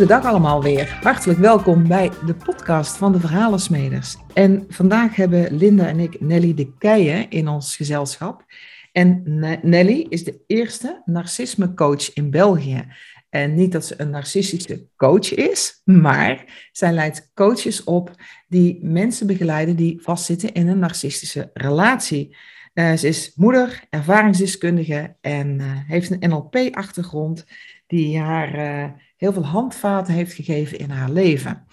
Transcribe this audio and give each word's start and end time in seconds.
Goedendag 0.00 0.30
allemaal 0.30 0.62
weer. 0.62 0.98
Hartelijk 1.02 1.38
welkom 1.38 1.88
bij 1.88 2.10
de 2.26 2.34
podcast 2.34 2.96
van 2.96 3.12
de 3.12 3.20
Verhalensmeders. 3.20 4.16
En 4.34 4.64
vandaag 4.68 5.16
hebben 5.16 5.56
Linda 5.56 5.86
en 5.86 5.98
ik 5.98 6.20
Nelly 6.20 6.54
de 6.54 6.74
Keijen 6.78 7.30
in 7.30 7.48
ons 7.48 7.76
gezelschap. 7.76 8.44
En 8.92 9.22
Nelly 9.62 10.06
is 10.08 10.24
de 10.24 10.40
eerste 10.46 11.02
narcisme-coach 11.04 12.12
in 12.14 12.30
België. 12.30 12.86
En 13.30 13.54
niet 13.54 13.72
dat 13.72 13.84
ze 13.84 13.94
een 13.96 14.10
narcistische 14.10 14.86
coach 14.96 15.34
is, 15.34 15.80
maar 15.84 16.68
zij 16.72 16.92
leidt 16.92 17.30
coaches 17.34 17.84
op 17.84 18.10
die 18.48 18.78
mensen 18.82 19.26
begeleiden 19.26 19.76
die 19.76 20.02
vastzitten 20.02 20.52
in 20.52 20.68
een 20.68 20.78
narcistische 20.78 21.50
relatie. 21.54 22.36
Uh, 22.74 22.92
ze 22.92 23.08
is 23.08 23.32
moeder, 23.34 23.84
ervaringsdeskundige 23.90 25.16
en 25.20 25.58
uh, 25.58 25.66
heeft 25.86 26.10
een 26.10 26.30
NLP-achtergrond 26.30 27.44
die 27.86 28.18
haar 28.18 28.58
uh, 28.58 28.90
heel 29.20 29.32
veel 29.32 29.44
handvaten 29.44 30.14
heeft 30.14 30.32
gegeven 30.32 30.78
in 30.78 30.90
haar 30.90 31.10
leven. 31.10 31.66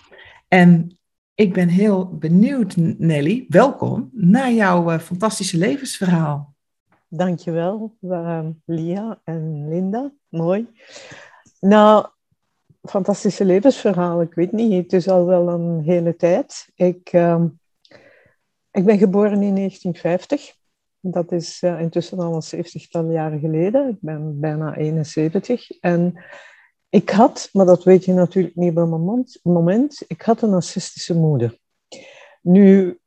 En 0.48 0.98
ik 1.36 1.54
ben 1.54 1.68
heel 1.68 2.18
benieuwd, 2.18 2.76
Nelly, 2.98 3.46
welkom 3.48 4.10
naar 4.14 4.52
jouw 4.52 5.00
fantastische 5.00 5.58
levensverhaal. 5.58 6.56
Dankjewel, 7.08 7.98
Lia 8.66 9.22
en 9.24 9.70
Linda. 9.70 10.12
Mooi. 10.28 10.68
Nou, 11.60 12.08
fantastische 12.82 13.46
levensverhaal. 13.46 14.22
Ik 14.22 14.34
weet 14.34 14.52
niet, 14.52 14.84
het 14.84 14.94
is 14.94 15.08
al 15.08 15.26
wel 15.26 15.50
een 15.50 15.82
hele 15.84 16.16
tijd. 16.16 16.70
Ik, 16.76 17.14
uh, 17.14 17.44
ik 18.72 18.86
ben 18.86 18.98
geboren 18.98 19.42
in 19.42 19.56
1950. 19.56 20.56
Dat 21.00 21.32
is 21.32 21.62
uh, 21.62 21.82
intussen 21.82 22.20
al 22.20 22.34
een 22.34 22.66
70-tal 22.66 23.12
jaren 23.12 23.40
geleden. 23.40 23.90
Ik 23.90 23.98
ben 24.00 24.40
bijna 24.40 24.76
71. 24.76 25.80
En 25.80 26.24
ik 26.98 27.10
had, 27.10 27.50
maar 27.54 27.66
dat 27.66 27.84
weet 27.84 28.06
je 28.06 28.14
natuurlijk 28.14 28.56
niet 28.56 28.78
op 28.78 28.78
een 28.78 29.30
moment, 29.44 30.04
ik 30.08 30.22
had 30.22 30.42
een 30.42 30.50
narcistische 30.50 31.16
moeder. 31.16 31.58
Nu, 32.42 33.00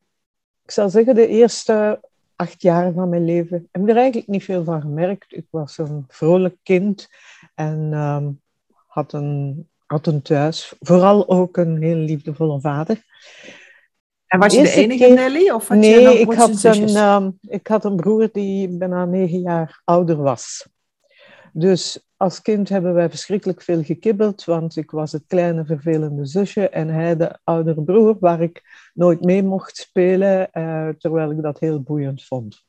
ik 0.65 0.71
zal 0.71 0.91
zeggen, 0.91 1.15
de 1.15 1.27
eerste 1.27 2.01
acht 2.37 2.63
jaar 2.63 2.93
van 2.93 3.09
mijn 3.09 3.25
leven 3.25 3.69
heb 3.71 3.83
ik 3.83 3.89
er 3.89 3.97
eigenlijk 3.97 4.29
niet 4.29 4.45
veel 4.45 4.65
van 4.65 4.81
gemerkt. 4.81 5.37
Ik 5.37 5.47
was 5.51 5.79
een 5.79 6.05
vrolijk 6.09 6.57
kind 6.63 7.09
en 7.55 7.93
um, 7.93 8.41
had, 8.87 9.13
een, 9.13 9.69
had 9.87 10.07
een 10.07 10.23
thuis. 10.23 10.75
Vooral 10.81 11.29
ook 11.29 11.57
een 11.57 11.83
heel 11.83 11.97
liefdevolle 11.97 12.61
vader. 12.61 13.05
En 14.27 14.39
was 14.39 14.55
je 14.55 14.63
de 14.63 14.73
enige 14.73 15.07
Nelly? 15.07 15.51
Of 15.51 15.69
had 15.69 15.79
nee, 15.79 16.01
je 16.01 16.19
ik, 16.19 16.33
had 16.33 16.65
een, 16.65 16.97
um, 16.97 17.39
ik 17.41 17.67
had 17.67 17.85
een 17.85 17.97
broer 17.97 18.29
die 18.33 18.69
bijna 18.69 19.05
negen 19.05 19.41
jaar 19.41 19.81
ouder 19.85 20.17
was. 20.17 20.69
Dus 21.53 22.09
als 22.17 22.43
kind 22.43 22.69
hebben 22.69 22.95
wij 22.95 23.11
verschrikkelijk 23.11 23.63
veel 23.63 23.83
gekibbeld, 23.83 24.45
want 24.45 24.77
ik 24.77 24.91
was 24.91 25.13
het 25.13 25.25
kleine 25.27 25.65
vervelende 25.65 26.27
zusje 26.27 26.69
en 26.69 26.89
hij 26.89 27.17
de 27.17 27.39
oudere 27.45 27.83
broer 27.83 28.17
waar 28.21 28.43
ik 28.43 28.63
nooit 28.95 29.25
mee 29.25 29.43
mocht 29.43 29.77
spelen, 29.77 30.49
uh, 30.53 30.89
terwijl 30.89 31.31
ik 31.31 31.43
dat 31.43 31.59
heel 31.59 31.81
boeiend 31.81 32.25
vond. 32.25 32.65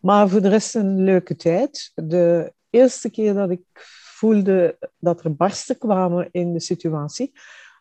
Maar 0.00 0.28
voor 0.28 0.42
de 0.42 0.48
rest 0.48 0.74
een 0.74 1.04
leuke 1.04 1.36
tijd. 1.36 1.92
De 1.94 2.52
eerste 2.70 3.10
keer 3.10 3.34
dat 3.34 3.50
ik 3.50 3.62
voelde 4.14 4.78
dat 4.98 5.24
er 5.24 5.36
barsten 5.36 5.78
kwamen 5.78 6.28
in 6.30 6.52
de 6.52 6.60
situatie, 6.60 7.32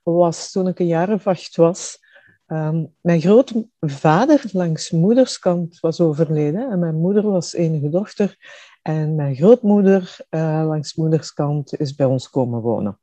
was 0.03 0.51
toen 0.51 0.67
ik 0.67 0.79
een 0.79 0.87
jaar 0.87 1.21
was. 1.55 2.01
Um, 2.47 2.95
mijn 3.01 3.21
grootvader 3.21 4.43
langs 4.51 4.91
moederskant 4.91 5.79
was 5.79 5.99
overleden 5.99 6.71
en 6.71 6.79
mijn 6.79 6.95
moeder 6.95 7.23
was 7.23 7.53
enige 7.53 7.89
dochter. 7.89 8.37
En 8.83 9.15
mijn 9.15 9.35
grootmoeder 9.35 10.17
uh, 10.29 10.63
langs 10.67 10.95
moederskant 10.95 11.79
is 11.79 11.95
bij 11.95 12.05
ons 12.05 12.29
komen 12.29 12.61
wonen. 12.61 12.99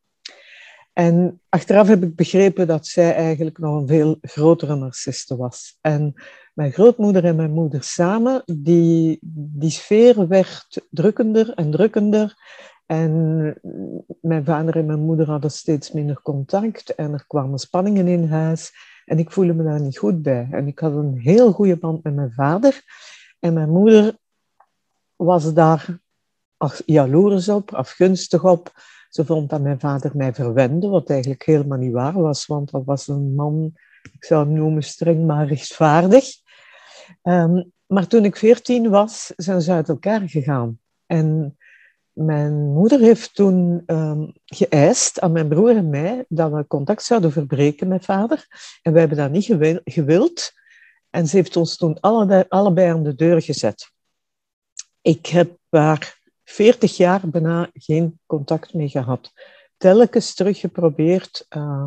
En 0.92 1.41
achteraf 1.48 1.88
heb 1.88 2.02
ik 2.02 2.16
begrepen 2.16 2.66
dat 2.66 2.86
zij 2.86 3.14
eigenlijk 3.14 3.58
nog 3.58 3.80
een 3.80 3.88
veel 3.88 4.19
grotere 4.20 4.76
narciste 4.76 5.36
was. 5.36 5.78
En 5.80 6.14
mijn 6.54 6.72
grootmoeder 6.72 7.24
en 7.24 7.36
mijn 7.36 7.50
moeder 7.50 7.82
samen, 7.82 8.42
die, 8.44 9.19
die 9.32 9.70
sfeer 9.70 10.28
werd 10.28 10.86
drukkender 10.90 11.54
en 11.54 11.70
drukkender. 11.70 12.34
En 12.86 13.54
mijn 14.20 14.44
vader 14.44 14.76
en 14.76 14.86
mijn 14.86 15.00
moeder 15.00 15.26
hadden 15.26 15.50
steeds 15.50 15.92
minder 15.92 16.22
contact 16.22 16.94
en 16.94 17.12
er 17.12 17.24
kwamen 17.26 17.58
spanningen 17.58 18.08
in 18.08 18.28
huis. 18.28 18.72
En 19.04 19.19
ik 19.19 19.30
voelde 19.30 19.54
me 19.54 19.64
daar 19.64 19.80
niet 19.80 19.98
goed 19.98 20.22
bij. 20.22 20.48
En 20.50 20.66
ik 20.66 20.78
had 20.78 20.92
een 20.92 21.19
heel 21.19 21.52
goede 21.52 21.76
band 21.76 22.02
met 22.02 22.14
mijn 22.14 22.32
vader. 22.32 22.82
En 23.38 23.52
mijn 23.52 23.70
moeder 23.70 24.19
was 25.25 25.54
daar 25.54 25.98
jaloers 26.86 27.48
op, 27.48 27.75
afgunstig 27.75 28.44
op. 28.44 28.72
Ze 29.08 29.25
vond 29.25 29.50
dat 29.50 29.60
mijn 29.60 29.81
vader 29.81 30.10
mij 30.14 30.34
verwende, 30.34 30.88
wat 30.88 31.10
eigenlijk 31.10 31.42
helemaal 31.42 31.78
niet 31.78 31.92
waar 31.92 32.20
was, 32.20 32.47
want 32.47 32.70
dat 32.70 32.84
was 32.84 33.08
een 33.08 33.34
man, 33.34 33.72
ik 34.12 34.25
zou 34.25 34.47
hem 34.47 34.54
noemen 34.54 34.82
streng 34.82 35.26
maar 35.26 35.47
rechtvaardig. 35.47 36.25
Um, 37.22 37.72
maar 37.86 38.06
toen 38.06 38.25
ik 38.25 38.36
veertien 38.36 38.91
was, 38.91 39.32
zijn 39.36 39.62
ze 39.62 39.72
uit 39.72 39.88
elkaar 39.88 40.28
gegaan. 40.28 40.78
En 41.06 41.56
mijn 42.12 42.72
moeder 42.72 43.00
heeft 43.00 43.34
toen 43.34 43.82
um, 43.87 44.32
geëist 44.44 45.20
aan 45.20 45.32
mijn 45.32 45.48
broer 45.48 45.76
en 45.76 45.91
mij 45.91 46.25
dat 46.28 46.52
we 46.52 46.66
contact 46.66 47.02
zouden 47.02 47.32
verbreken 47.32 47.88
met 47.88 48.04
vader. 48.04 48.47
En 48.82 48.92
wij 48.92 49.00
hebben 49.00 49.19
dat 49.19 49.31
niet 49.31 49.81
gewild. 49.84 50.52
En 51.10 51.26
ze 51.26 51.37
heeft 51.37 51.56
ons 51.56 51.76
toen 51.76 52.00
allebei 52.00 52.91
aan 52.91 53.02
de 53.02 53.14
deur 53.14 53.42
gezet. 53.42 53.92
Ik 55.03 55.27
heb 55.27 55.56
daar 55.69 56.19
40 56.44 56.97
jaar 56.97 57.21
bijna 57.25 57.71
geen 57.72 58.21
contact 58.27 58.75
mee 58.75 58.88
gehad. 58.88 59.33
Telkens 59.77 60.34
terug 60.34 60.59
geprobeerd 60.59 61.47
uh, 61.56 61.84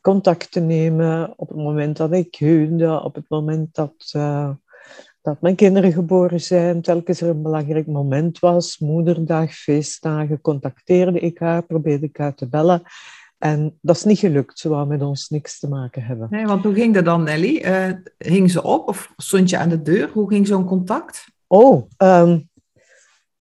contact 0.00 0.52
te 0.52 0.60
nemen 0.60 1.32
op 1.36 1.48
het 1.48 1.56
moment 1.56 1.96
dat 1.96 2.12
ik 2.12 2.34
huwde, 2.34 3.02
op 3.02 3.14
het 3.14 3.28
moment 3.28 3.74
dat, 3.74 4.12
uh, 4.16 4.50
dat 5.20 5.40
mijn 5.40 5.54
kinderen 5.54 5.92
geboren 5.92 6.40
zijn, 6.40 6.82
telkens 6.82 7.20
er 7.20 7.28
een 7.28 7.42
belangrijk 7.42 7.86
moment 7.86 8.38
was, 8.38 8.78
moederdag, 8.78 9.54
feestdagen, 9.54 10.40
contacteerde 10.40 11.18
ik 11.18 11.38
haar, 11.38 11.62
probeerde 11.62 12.06
ik 12.06 12.16
haar 12.16 12.34
te 12.34 12.48
bellen. 12.48 12.82
En 13.38 13.78
dat 13.80 13.96
is 13.96 14.04
niet 14.04 14.18
gelukt. 14.18 14.58
Ze 14.58 14.68
wou 14.68 14.86
met 14.86 15.02
ons 15.02 15.28
niks 15.28 15.58
te 15.58 15.68
maken 15.68 16.02
hebben. 16.02 16.26
Nee, 16.30 16.46
want 16.46 16.64
hoe 16.64 16.74
ging 16.74 16.94
dat 16.94 17.04
dan, 17.04 17.22
Nelly? 17.22 17.62
Uh, 17.64 17.92
hing 18.18 18.50
ze 18.50 18.62
op 18.62 18.88
of 18.88 19.12
stond 19.16 19.50
je 19.50 19.58
aan 19.58 19.68
de 19.68 19.82
deur? 19.82 20.10
Hoe 20.12 20.28
ging 20.28 20.46
zo'n 20.46 20.64
contact? 20.64 21.31
Oh, 21.52 21.88
um, 21.98 22.48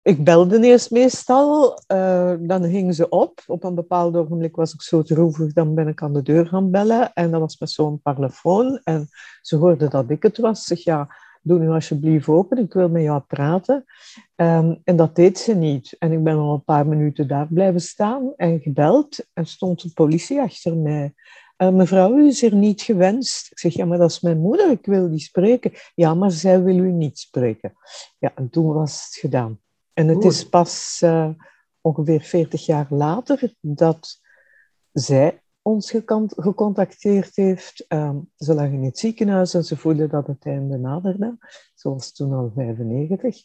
ik 0.01 0.23
belde 0.23 0.61
eerst 0.61 0.91
meestal, 0.91 1.79
uh, 1.87 2.33
dan 2.39 2.63
hing 2.63 2.95
ze 2.95 3.09
op. 3.09 3.43
Op 3.47 3.63
een 3.63 3.75
bepaald 3.75 4.15
ogenblik 4.15 4.55
was 4.55 4.73
ik 4.73 4.81
zo 4.81 5.01
droevig, 5.01 5.53
dan 5.53 5.75
ben 5.75 5.87
ik 5.87 6.01
aan 6.01 6.13
de 6.13 6.21
deur 6.21 6.45
gaan 6.45 6.71
bellen. 6.71 7.13
En 7.13 7.31
dat 7.31 7.39
was 7.39 7.59
met 7.59 7.69
zo'n 7.69 8.01
parlofoon. 8.01 8.81
En 8.83 9.07
ze 9.41 9.55
hoorde 9.55 9.87
dat 9.87 10.09
ik 10.09 10.23
het 10.23 10.37
was. 10.37 10.63
Zeg, 10.63 10.83
ja, 10.83 11.15
doe 11.41 11.59
nu 11.59 11.69
alsjeblieft 11.69 12.27
open, 12.27 12.57
ik 12.57 12.73
wil 12.73 12.89
met 12.89 13.03
jou 13.03 13.21
praten. 13.21 13.85
Um, 14.35 14.81
en 14.83 14.95
dat 14.95 15.15
deed 15.15 15.39
ze 15.39 15.55
niet. 15.55 15.95
En 15.99 16.11
ik 16.11 16.23
ben 16.23 16.37
al 16.37 16.53
een 16.53 16.63
paar 16.63 16.87
minuten 16.87 17.27
daar 17.27 17.47
blijven 17.47 17.81
staan 17.81 18.33
en 18.35 18.59
gebeld. 18.59 19.25
En 19.33 19.45
stond 19.45 19.81
de 19.81 19.91
politie 19.93 20.41
achter 20.41 20.77
mij. 20.77 21.13
Uh, 21.57 21.69
mevrouw, 21.69 22.17
u 22.17 22.27
is 22.27 22.41
hier 22.41 22.55
niet 22.55 22.81
gewenst. 22.81 23.51
Ik 23.51 23.59
zeg, 23.59 23.73
ja, 23.73 23.85
maar 23.85 23.97
dat 23.97 24.09
is 24.09 24.19
mijn 24.19 24.39
moeder, 24.39 24.71
ik 24.71 24.85
wil 24.85 25.09
die 25.09 25.19
spreken. 25.19 25.71
Ja, 25.95 26.13
maar 26.13 26.31
zij 26.31 26.63
wil 26.63 26.77
u 26.77 26.91
niet 26.91 27.19
spreken. 27.19 27.73
Ja, 28.19 28.31
en 28.35 28.49
toen 28.49 28.73
was 28.73 29.05
het 29.05 29.15
gedaan. 29.15 29.59
En 29.93 30.07
het 30.07 30.23
is 30.23 30.49
pas 30.49 31.01
uh, 31.03 31.29
ongeveer 31.81 32.21
40 32.21 32.65
jaar 32.65 32.87
later 32.89 33.53
dat 33.59 34.21
zij 34.91 35.41
ons 35.61 35.93
gecontacteerd 36.35 37.35
heeft. 37.35 37.85
Um, 37.87 38.31
ze 38.37 38.53
lag 38.53 38.65
in 38.65 38.83
het 38.83 38.97
ziekenhuis 38.97 39.53
en 39.53 39.63
ze 39.63 39.77
voelde 39.77 40.07
dat 40.07 40.27
het 40.27 40.45
einde 40.45 40.77
naderde. 40.77 41.37
Ze 41.75 41.89
was 41.89 42.11
toen 42.11 42.33
al 42.33 42.51
95. 42.55 43.43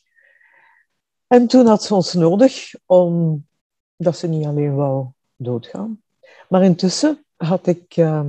En 1.27 1.47
toen 1.47 1.67
had 1.67 1.83
ze 1.83 1.95
ons 1.95 2.13
nodig 2.13 2.75
omdat 2.87 4.17
ze 4.17 4.27
niet 4.27 4.47
alleen 4.47 4.75
wou 4.75 5.07
doodgaan. 5.37 6.03
Maar 6.49 6.65
intussen 6.65 7.25
had 7.39 7.67
ik 7.67 7.97
uh, 7.97 8.29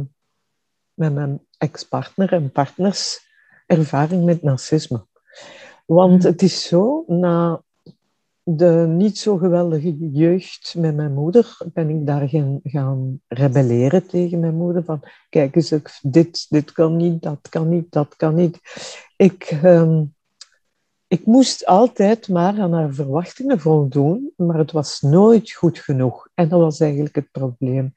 met 0.93 1.13
mijn 1.13 1.45
ex-partner 1.57 2.33
en 2.33 2.51
partners 2.51 3.27
ervaring 3.65 4.25
met 4.25 4.41
narcisme. 4.41 5.05
Want 5.85 6.23
het 6.23 6.41
is 6.41 6.67
zo, 6.67 7.03
na 7.07 7.63
de 8.43 8.85
niet 8.87 9.17
zo 9.17 9.37
geweldige 9.37 10.09
jeugd 10.11 10.75
met 10.77 10.95
mijn 10.95 11.13
moeder 11.13 11.57
ben 11.73 11.89
ik 11.89 12.05
daar 12.05 12.29
gaan, 12.29 12.59
gaan 12.63 13.21
rebelleren 13.27 14.07
tegen 14.07 14.39
mijn 14.39 14.55
moeder. 14.55 14.83
Van, 14.83 15.01
kijk 15.29 15.55
eens, 15.55 15.99
dit, 16.01 16.45
dit 16.49 16.71
kan 16.71 16.95
niet, 16.95 17.21
dat 17.21 17.49
kan 17.49 17.69
niet, 17.69 17.91
dat 17.91 18.15
kan 18.15 18.35
niet. 18.35 18.59
Ik, 19.15 19.59
um, 19.63 20.15
ik 21.09 21.25
moest 21.25 21.65
altijd 21.65 22.27
maar 22.27 22.59
aan 22.59 22.73
haar 22.73 22.93
verwachtingen 22.93 23.59
voldoen, 23.59 24.33
maar 24.35 24.57
het 24.57 24.71
was 24.71 25.01
nooit 25.01 25.51
goed 25.51 25.79
genoeg. 25.79 26.27
En 26.33 26.49
dat 26.49 26.59
was 26.59 26.79
eigenlijk 26.79 27.15
het 27.15 27.31
probleem. 27.31 27.93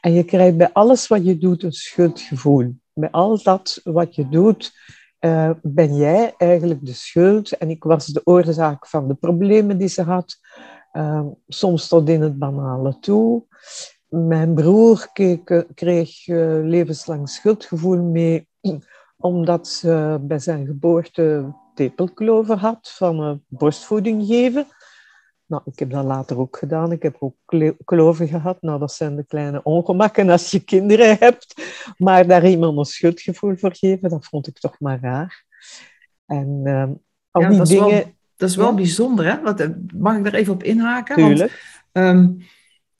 En 0.00 0.12
je 0.12 0.24
krijgt 0.24 0.56
bij 0.56 0.72
alles 0.72 1.06
wat 1.06 1.24
je 1.24 1.38
doet 1.38 1.62
een 1.62 1.72
schuldgevoel. 1.72 2.74
Bij 2.92 3.10
al 3.10 3.42
dat 3.42 3.80
wat 3.82 4.14
je 4.14 4.28
doet, 4.28 4.72
uh, 5.20 5.50
ben 5.62 5.96
jij 5.96 6.34
eigenlijk 6.36 6.86
de 6.86 6.92
schuld 6.92 7.52
en 7.52 7.70
ik 7.70 7.84
was 7.84 8.06
de 8.06 8.20
oorzaak 8.24 8.86
van 8.86 9.08
de 9.08 9.14
problemen 9.14 9.78
die 9.78 9.88
ze 9.88 10.02
had, 10.02 10.36
uh, 10.92 11.26
soms 11.48 11.88
tot 11.88 12.08
in 12.08 12.22
het 12.22 12.38
banale 12.38 12.98
toe. 12.98 13.44
mijn 14.08 14.54
broer 14.54 15.08
keek, 15.12 15.66
kreeg 15.74 16.26
levenslang 16.62 17.28
schuldgevoel 17.28 18.02
mee, 18.02 18.48
omdat 19.16 19.68
ze 19.68 20.18
bij 20.20 20.38
zijn 20.38 20.66
geboorte 20.66 21.54
tepelkloven 21.74 22.58
had 22.58 22.92
van 22.96 23.42
borstvoeding 23.48 24.26
geven. 24.26 24.66
Nou, 25.46 25.62
ik 25.64 25.78
heb 25.78 25.90
dat 25.90 26.04
later 26.04 26.38
ook 26.38 26.56
gedaan. 26.56 26.92
Ik 26.92 27.02
heb 27.02 27.16
ook 27.18 27.36
kloven 27.84 28.28
gehad. 28.28 28.62
Nou, 28.62 28.78
dat 28.78 28.92
zijn 28.92 29.16
de 29.16 29.24
kleine 29.24 29.62
ongemakken 29.62 30.30
als 30.30 30.50
je 30.50 30.64
kinderen 30.64 31.16
hebt. 31.18 31.62
Maar 31.96 32.26
daar 32.26 32.46
iemand 32.46 32.78
een 32.78 32.84
schuldgevoel 32.84 33.56
voor 33.56 33.74
geven, 33.74 34.08
dat 34.08 34.26
vond 34.26 34.46
ik 34.46 34.58
toch 34.58 34.80
maar 34.80 35.00
raar. 35.00 35.44
En 36.26 36.60
uh, 36.64 36.82
al 37.30 37.42
ja, 37.42 37.48
die 37.48 37.58
dat 37.58 37.66
dingen... 37.66 37.88
Is 37.88 38.02
wel, 38.02 38.12
dat 38.36 38.48
is 38.48 38.56
wel 38.56 38.74
bijzonder, 38.74 39.24
hè? 39.24 39.42
Want, 39.42 39.60
eh, 39.60 39.68
mag 39.96 40.16
ik 40.16 40.24
daar 40.24 40.34
even 40.34 40.52
op 40.52 40.62
inhaken? 40.62 41.16
Tuurlijk. 41.16 41.86
Want, 41.92 42.06
um, 42.06 42.38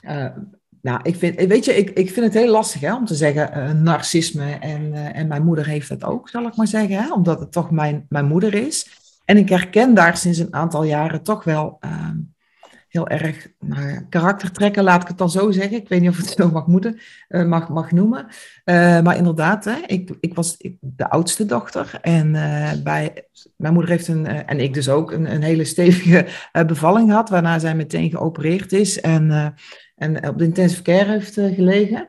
uh, 0.00 0.36
nou, 0.84 1.00
ik 1.02 1.16
vind, 1.16 1.44
weet 1.44 1.64
je, 1.64 1.76
ik, 1.76 1.90
ik 1.90 2.10
vind 2.10 2.26
het 2.26 2.34
heel 2.34 2.50
lastig 2.50 2.80
hè, 2.80 2.94
om 2.94 3.04
te 3.04 3.14
zeggen 3.14 3.50
uh, 3.56 3.70
narcisme 3.70 4.52
en, 4.52 4.94
en 4.94 5.26
mijn 5.26 5.44
moeder 5.44 5.66
heeft 5.66 5.88
dat 5.88 6.04
ook, 6.04 6.28
zal 6.28 6.46
ik 6.46 6.56
maar 6.56 6.66
zeggen. 6.66 6.96
Hè, 6.96 7.12
omdat 7.12 7.40
het 7.40 7.52
toch 7.52 7.70
mijn, 7.70 8.06
mijn 8.08 8.24
moeder 8.24 8.54
is. 8.54 8.90
En 9.24 9.36
ik 9.36 9.48
herken 9.48 9.94
daar 9.94 10.16
sinds 10.16 10.38
een 10.38 10.54
aantal 10.54 10.84
jaren 10.84 11.22
toch 11.22 11.44
wel 11.44 11.76
ehm, 11.80 12.16
heel 12.88 13.08
erg 13.08 13.48
karaktertrekken, 14.08 14.84
laat 14.84 15.02
ik 15.02 15.08
het 15.08 15.18
dan 15.18 15.30
zo 15.30 15.50
zeggen. 15.50 15.76
Ik 15.76 15.88
weet 15.88 16.00
niet 16.00 16.10
of 16.10 16.16
het 16.16 16.28
zo 16.28 16.50
mag, 16.50 16.66
moeten, 16.66 17.00
mag, 17.28 17.68
mag 17.68 17.90
noemen. 17.90 18.26
Maar 19.04 19.16
inderdaad, 19.16 19.64
hè, 19.64 19.76
ik, 19.86 20.10
ik 20.20 20.34
was 20.34 20.56
de 20.80 21.10
oudste 21.10 21.46
dochter. 21.46 21.98
En 22.00 22.32
bij, 22.82 23.28
mijn 23.56 23.72
moeder 23.72 23.90
heeft 23.90 24.08
een, 24.08 24.26
en 24.26 24.60
ik 24.60 24.74
dus 24.74 24.88
ook, 24.88 25.12
een, 25.12 25.32
een 25.34 25.42
hele 25.42 25.64
stevige 25.64 26.26
bevalling 26.66 27.08
gehad. 27.08 27.28
Waarna 27.28 27.58
zij 27.58 27.74
meteen 27.74 28.10
geopereerd 28.10 28.72
is 28.72 29.00
en, 29.00 29.54
en 29.94 30.28
op 30.28 30.38
de 30.38 30.44
intensive 30.44 30.82
care 30.82 31.10
heeft 31.10 31.32
gelegen. 31.32 32.08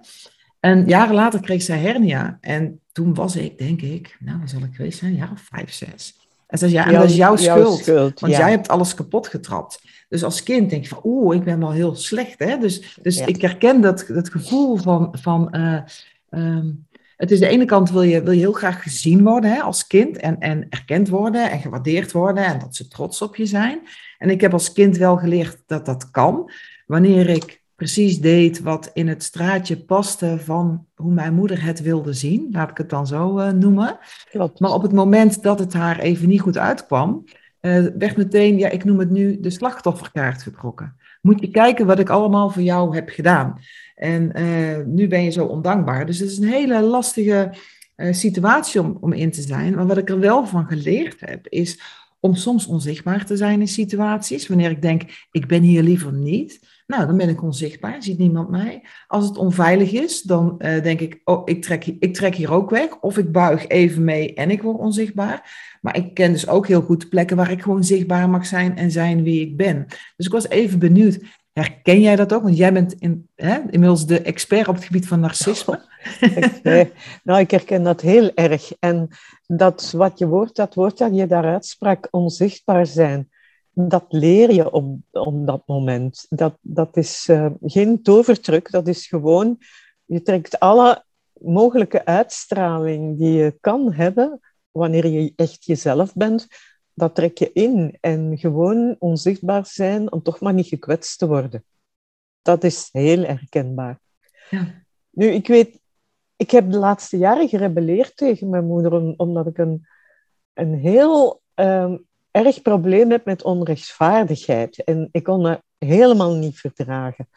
En 0.60 0.88
jaren 0.88 1.16
later 1.16 1.40
kreeg 1.40 1.62
zij 1.62 1.78
hernia. 1.78 2.38
En 2.42 2.80
toen 2.92 3.14
was 3.14 3.36
ik, 3.36 3.58
denk 3.58 3.82
ik, 3.82 4.18
nou, 4.20 4.40
wat 4.40 4.50
zal 4.50 4.62
ik 4.62 4.76
geweest 4.76 5.00
zijn? 5.00 5.12
Een 5.12 5.18
jaar 5.18 5.32
of 5.32 5.48
vijf, 5.52 5.74
zes. 5.74 6.16
En 6.48 6.58
zei 6.58 6.72
ja, 6.72 6.86
en 6.86 6.94
dat 6.94 7.10
is 7.10 7.16
jouw, 7.16 7.36
schuld, 7.36 7.86
want 8.20 8.36
jij 8.36 8.50
hebt 8.50 8.68
alles 8.68 8.94
kapot 8.94 9.28
getrapt. 9.28 9.82
Dus 10.10 10.24
als 10.24 10.44
kind 10.44 10.70
denk 10.70 10.84
je 10.84 10.90
van, 10.90 11.00
oeh, 11.04 11.36
ik 11.36 11.44
ben 11.44 11.60
wel 11.60 11.72
heel 11.72 11.96
slecht. 11.96 12.40
Hè? 12.40 12.58
Dus, 12.58 12.98
dus 13.02 13.20
ik 13.20 13.42
herken 13.42 13.82
dat, 13.82 14.06
dat 14.08 14.30
gevoel 14.30 14.76
van, 14.76 15.16
van 15.22 15.48
uh, 15.52 15.82
um, 16.30 16.86
het 17.18 17.32
is 17.32 17.40
de 17.40 17.48
ene 17.48 17.66
kant 17.66 17.92
wil 17.92 18.02
je, 18.02 18.24
wil 18.24 18.32
je 18.32 18.40
heel 18.40 18.52
graag 18.52 18.84
gezien 18.84 19.24
worden 19.24 19.52
hè, 19.52 19.62
als 19.62 19.88
kind 19.88 20.18
en, 20.18 20.40
en 20.40 20.68
erkend 20.70 21.10
worden 21.10 21.52
en 21.52 21.60
gewaardeerd 21.60 22.12
worden 22.12 22.46
en 22.46 22.60
dat 22.60 22.76
ze 22.76 22.88
trots 22.88 23.22
op 23.22 23.36
je 23.36 23.46
zijn. 23.46 23.80
En 24.18 24.30
ik 24.30 24.42
heb 24.42 24.54
als 24.54 24.72
kind 24.72 24.98
wel 24.98 25.18
geleerd 25.18 25.58
dat 25.66 25.86
dat 25.86 26.12
kan. 26.12 26.52
Wanneer 26.86 27.30
ik 27.30 27.62
precies 27.76 28.20
deed 28.20 28.60
wat 28.60 28.92
in 28.94 29.08
het 29.08 29.24
straatje 29.24 29.78
paste 29.78 30.38
van 30.40 30.86
hoe 30.96 31.14
mijn 31.14 31.34
moeder 31.34 31.64
het 31.64 31.82
wilde 31.82 32.14
zien, 32.14 32.48
laat 32.52 32.70
ik 32.70 32.78
het 32.78 32.90
dan 32.90 33.08
zo 33.08 33.40
uh, 33.40 33.50
noemen. 33.52 33.98
Klopt. 34.30 34.60
Maar 34.60 34.74
op 34.74 34.82
het 34.82 34.92
moment 34.92 35.44
dat 35.44 35.60
het 35.60 35.74
haar 35.74 36.00
even 36.00 36.28
niet 36.28 36.42
goed 36.42 36.58
uitkwam, 36.58 37.24
uh, 37.62 37.86
werd 37.98 38.18
meteen, 38.18 38.58
ja, 38.58 38.70
ik 38.70 38.84
noem 38.84 39.00
het 39.00 39.10
nu 39.10 39.40
de 39.40 39.50
slachtofferkaart 39.50 40.44
getrokken. 40.44 40.96
Moet 41.22 41.40
je 41.40 41.52
kijken 41.52 41.86
wat 41.86 42.00
ik 42.00 42.10
allemaal 42.10 42.50
voor 42.50 42.62
jou 42.62 42.96
heb 42.96 43.10
gedaan. 43.10 43.60
En 43.96 44.40
uh, 44.40 44.86
nu 44.86 45.08
ben 45.08 45.24
je 45.24 45.30
zo 45.30 45.46
ondankbaar. 45.46 46.06
Dus 46.06 46.20
het 46.20 46.30
is 46.30 46.38
een 46.38 46.48
hele 46.48 46.82
lastige 46.82 47.54
situatie 48.12 48.82
om, 48.82 48.98
om 49.02 49.14
in 49.14 49.32
te 49.32 49.42
zijn. 49.42 49.76
Maar 49.76 49.88
wat 49.88 49.98
ik 49.98 50.10
er 50.10 50.20
wel 50.20 50.46
van 50.46 50.66
geleerd 50.66 51.20
heb, 51.20 51.48
is 51.48 51.80
om 52.20 52.36
soms 52.36 52.66
onzichtbaar 52.66 53.26
te 53.26 53.38
zijn 53.38 53.60
in 53.60 53.68
situaties. 53.68 54.48
Wanneer 54.48 54.70
ik 54.70 54.82
denk, 54.82 55.28
ik 55.32 55.48
ben 55.48 55.62
hier 55.62 55.84
liever 55.84 56.14
niet 56.14 56.60
nou, 56.88 57.06
dan 57.06 57.18
ben 57.18 57.30
ik 57.30 57.44
onzichtbaar, 57.44 58.04
ziet 58.04 58.18
niemand 58.18 58.50
mij. 58.50 58.84
Als 59.08 59.26
het 59.26 59.38
onveilig 59.38 59.92
is, 59.92 60.22
dan 60.22 60.56
uh, 60.58 60.84
denk 60.84 61.00
ik, 61.00 61.22
oh, 61.24 61.42
ik 61.46 61.62
trek, 61.62 61.86
ik 61.86 62.14
trek 62.14 62.36
hier 62.36 62.52
ook 62.52 62.70
weg. 62.70 63.00
Of 63.00 63.18
ik 63.18 63.32
buig 63.32 63.68
even 63.68 64.04
mee 64.04 64.34
en 64.34 64.52
ik 64.52 64.62
word 64.62 64.78
onzichtbaar. 64.78 65.50
Maar 65.82 65.98
ik 65.98 66.14
ken 66.14 66.32
dus 66.32 66.48
ook 66.48 66.68
heel 66.68 66.82
goed 66.82 67.10
plekken 67.10 67.38
waar 67.38 67.52
ik 67.52 67.62
gewoon 67.62 67.84
zichtbaar 67.84 68.30
mag 68.30 68.46
zijn 68.46 68.78
en 68.78 68.92
zijn 68.92 69.24
wie 69.24 69.42
ik 69.42 69.58
ben. 69.58 69.86
Dus 70.16 70.26
ik 70.26 70.32
was 70.32 70.50
even 70.50 70.80
benieuwd, 70.80 71.20
herken 71.54 72.02
jij 72.02 72.16
dat 72.16 72.34
ook? 72.34 72.44
Want 72.44 72.58
jij 72.58 72.74
bent 72.74 72.94
in, 72.94 73.30
hè, 73.36 73.60
inmiddels 73.70 74.06
de 74.06 74.22
expert 74.22 74.68
op 74.68 74.76
het 74.76 74.84
gebied 74.84 75.08
van 75.08 75.20
narcisme. 75.20 75.82
nou, 77.24 77.40
ik 77.40 77.52
herken 77.52 77.84
dat 77.84 78.02
heel 78.02 78.32
erg. 78.34 78.72
En 78.80 79.08
dat 79.48 79.92
wat 79.92 80.20
je 80.20 80.28
woord, 80.28 80.56
dat 80.56 80.74
woord 80.74 80.98
dat 80.98 81.16
je 81.16 81.28
daaruit 81.28 81.66
sprak, 81.66 82.08
onzichtbaar 82.12 82.86
zijn 82.86 83.30
dat 83.76 84.06
leer 84.10 84.52
je 84.52 84.72
op, 84.72 84.98
op 85.12 85.48
dat 85.48 85.64
moment. 85.66 86.26
Dat, 86.30 86.58
dat 86.62 86.98
is 86.98 87.28
uh, 87.30 87.52
geen 87.62 88.02
tovertruc, 88.02 88.72
dat 88.72 88.88
is 88.88 89.08
gewoon, 89.08 89.58
je 90.06 90.22
trekt 90.22 90.60
alle 90.60 91.04
mogelijke 91.34 92.06
uitstraling 92.06 93.18
die 93.18 93.32
je 93.32 93.58
kan 93.62 93.94
hebben, 93.94 94.40
wanneer 94.72 95.08
je 95.08 95.34
echt 95.36 95.66
jezelf 95.66 96.14
bent, 96.14 96.48
dat 96.94 97.16
trek 97.16 97.38
je 97.38 97.52
in. 97.52 97.98
En 98.02 98.38
gewoon 98.38 98.96
onzichtbaar 99.00 99.66
zijn 99.66 100.12
om 100.12 100.22
toch 100.22 100.40
maar 100.40 100.54
niet 100.54 100.68
gekwetst 100.68 101.18
te 101.20 101.28
worden. 101.28 101.64
Dat 102.42 102.64
is 102.64 102.90
heel 102.92 103.24
herkenbaar. 103.24 104.00
Ja. 104.50 104.84
Nu, 105.10 105.28
ik 105.28 105.48
weet, 105.48 105.80
ik 106.36 106.52
heb 106.52 106.72
de 106.72 106.78
laatste 106.78 107.18
jaren 107.18 107.50
gerebelleerd 107.50 108.18
tegen 108.18 108.50
mijn 108.50 108.66
moeder, 108.66 109.16
omdat 109.18 109.48
ik 109.48 109.58
een, 109.58 109.88
een 110.54 110.74
heel 110.74 111.42
um, 111.56 112.06
erg 112.36 112.62
probleem 112.62 113.12
heb 113.12 113.26
met 113.26 113.44
onrechtvaardigheid. 113.44 114.84
En 114.84 115.10
ik 115.12 115.24
kon 115.24 115.44
dat 115.44 115.62
helemaal 115.78 116.36
niet 116.36 116.60
verdragen. 116.60 117.30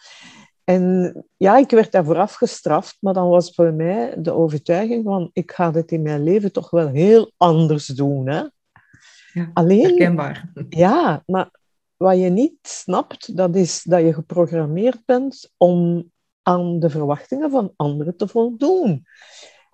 En 0.65 1.15
ja, 1.37 1.57
ik 1.57 1.71
werd 1.71 1.93
daarvoor 1.93 2.17
afgestraft, 2.17 2.97
maar 3.01 3.15
dan 3.15 3.29
was 3.29 3.55
voor 3.55 3.73
mij 3.73 4.15
de 4.19 4.33
overtuiging 4.33 5.05
van, 5.05 5.31
ik 5.33 5.53
ga 5.53 5.71
dit 5.71 5.91
in 5.91 6.03
mijn 6.03 6.23
leven 6.23 6.53
toch 6.53 6.71
wel 6.71 6.89
heel 6.89 7.33
anders 7.37 7.87
doen. 7.87 8.29
Hè? 8.29 8.43
Ja, 9.33 9.51
Alleen, 9.55 9.83
herkenbaar. 9.83 10.53
Ja, 10.69 11.23
maar 11.27 11.51
wat 11.97 12.19
je 12.19 12.29
niet 12.29 12.59
snapt, 12.63 13.37
dat 13.37 13.57
is 13.57 13.83
dat 13.83 14.01
je 14.01 14.15
geprogrammeerd 14.15 15.05
bent 15.05 15.53
om 15.57 16.11
aan 16.43 16.79
de 16.79 16.91
verwachtingen 16.91 17.51
van 17.51 17.73
anderen 17.77 18.17
te 18.17 18.29
voldoen. 18.29 19.07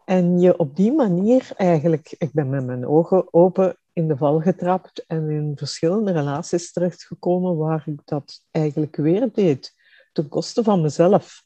En 0.04 0.40
je 0.40 0.58
op 0.58 0.76
die 0.76 0.92
manier 0.92 1.50
eigenlijk, 1.56 2.14
ik 2.18 2.32
ben 2.32 2.48
met 2.48 2.66
mijn 2.66 2.86
ogen 2.86 3.32
open 3.32 3.78
in 3.94 4.08
de 4.08 4.16
val 4.16 4.40
getrapt 4.40 5.06
en 5.06 5.30
in 5.30 5.52
verschillende 5.56 6.12
relaties 6.12 6.72
terechtgekomen 6.72 7.56
waar 7.56 7.82
ik 7.86 8.00
dat 8.04 8.44
eigenlijk 8.50 8.96
weer 8.96 9.32
deed, 9.32 9.74
ten 10.12 10.28
koste 10.28 10.62
van 10.62 10.80
mezelf. 10.80 11.44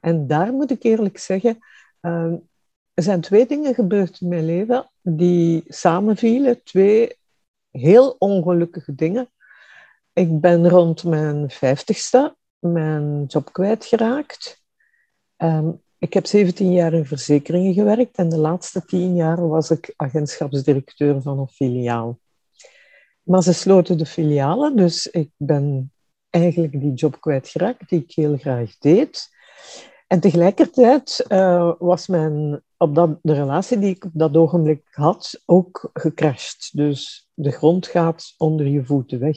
En 0.00 0.26
daar 0.26 0.52
moet 0.52 0.70
ik 0.70 0.82
eerlijk 0.82 1.18
zeggen, 1.18 1.58
uh, 2.00 2.32
er 2.94 3.02
zijn 3.02 3.20
twee 3.20 3.46
dingen 3.46 3.74
gebeurd 3.74 4.20
in 4.20 4.28
mijn 4.28 4.44
leven 4.44 4.90
die 5.02 5.64
samenvielen, 5.68 6.62
twee 6.62 7.18
heel 7.70 8.16
ongelukkige 8.18 8.94
dingen. 8.94 9.30
Ik 10.12 10.40
ben 10.40 10.68
rond 10.68 11.04
mijn 11.04 11.50
vijftigste 11.50 12.36
mijn 12.58 13.24
job 13.24 13.52
kwijtgeraakt. 13.52 14.62
Um, 15.36 15.82
ik 15.98 16.14
heb 16.14 16.26
17 16.26 16.72
jaar 16.72 16.92
in 16.92 17.06
verzekeringen 17.06 17.74
gewerkt 17.74 18.16
en 18.16 18.28
de 18.28 18.38
laatste 18.38 18.84
10 18.84 19.14
jaar 19.14 19.48
was 19.48 19.70
ik 19.70 19.92
agentschapsdirecteur 19.96 21.22
van 21.22 21.38
een 21.38 21.48
filiaal. 21.48 22.18
Maar 23.22 23.42
ze 23.42 23.52
sloten 23.52 23.98
de 23.98 24.06
filialen, 24.06 24.76
dus 24.76 25.06
ik 25.06 25.30
ben 25.36 25.92
eigenlijk 26.30 26.80
die 26.80 26.92
job 26.92 27.20
kwijtgeraakt 27.20 27.88
die 27.88 28.02
ik 28.02 28.12
heel 28.12 28.36
graag 28.36 28.78
deed. 28.78 29.28
En 30.06 30.20
tegelijkertijd 30.20 31.24
uh, 31.28 31.72
was 31.78 32.06
mijn, 32.06 32.62
op 32.76 32.94
dat, 32.94 33.18
de 33.22 33.34
relatie 33.34 33.78
die 33.78 33.94
ik 33.94 34.04
op 34.04 34.10
dat 34.14 34.36
ogenblik 34.36 34.82
had 34.90 35.42
ook 35.46 35.90
gecrashed. 35.92 36.70
Dus 36.72 37.28
de 37.34 37.50
grond 37.50 37.86
gaat 37.86 38.34
onder 38.36 38.66
je 38.66 38.84
voeten 38.84 39.18
weg. 39.18 39.36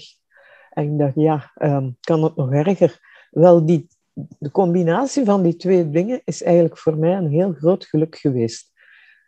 En 0.69 0.91
ik 0.91 0.99
dacht, 0.99 1.15
ja, 1.15 1.51
um, 1.61 1.97
kan 1.99 2.23
het 2.23 2.35
nog 2.35 2.51
erger? 2.51 2.99
Wel, 3.31 3.65
die 3.65 3.87
de 4.13 4.51
combinatie 4.51 5.25
van 5.25 5.43
die 5.43 5.55
twee 5.55 5.89
dingen 5.89 6.21
is 6.25 6.43
eigenlijk 6.43 6.77
voor 6.77 6.97
mij 6.97 7.17
een 7.17 7.29
heel 7.29 7.53
groot 7.53 7.85
geluk 7.85 8.15
geweest. 8.15 8.71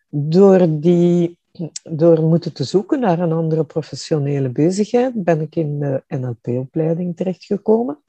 Door, 0.10 0.80
die, 0.80 1.40
door 1.84 2.22
moeten 2.22 2.54
te 2.54 2.64
zoeken 2.64 3.00
naar 3.00 3.20
een 3.20 3.32
andere 3.32 3.64
professionele 3.64 4.50
bezigheid, 4.50 5.24
ben 5.24 5.42
ik 5.42 5.56
in 5.56 5.80
de 5.80 6.04
NLP-opleiding 6.08 7.16
terechtgekomen, 7.16 8.04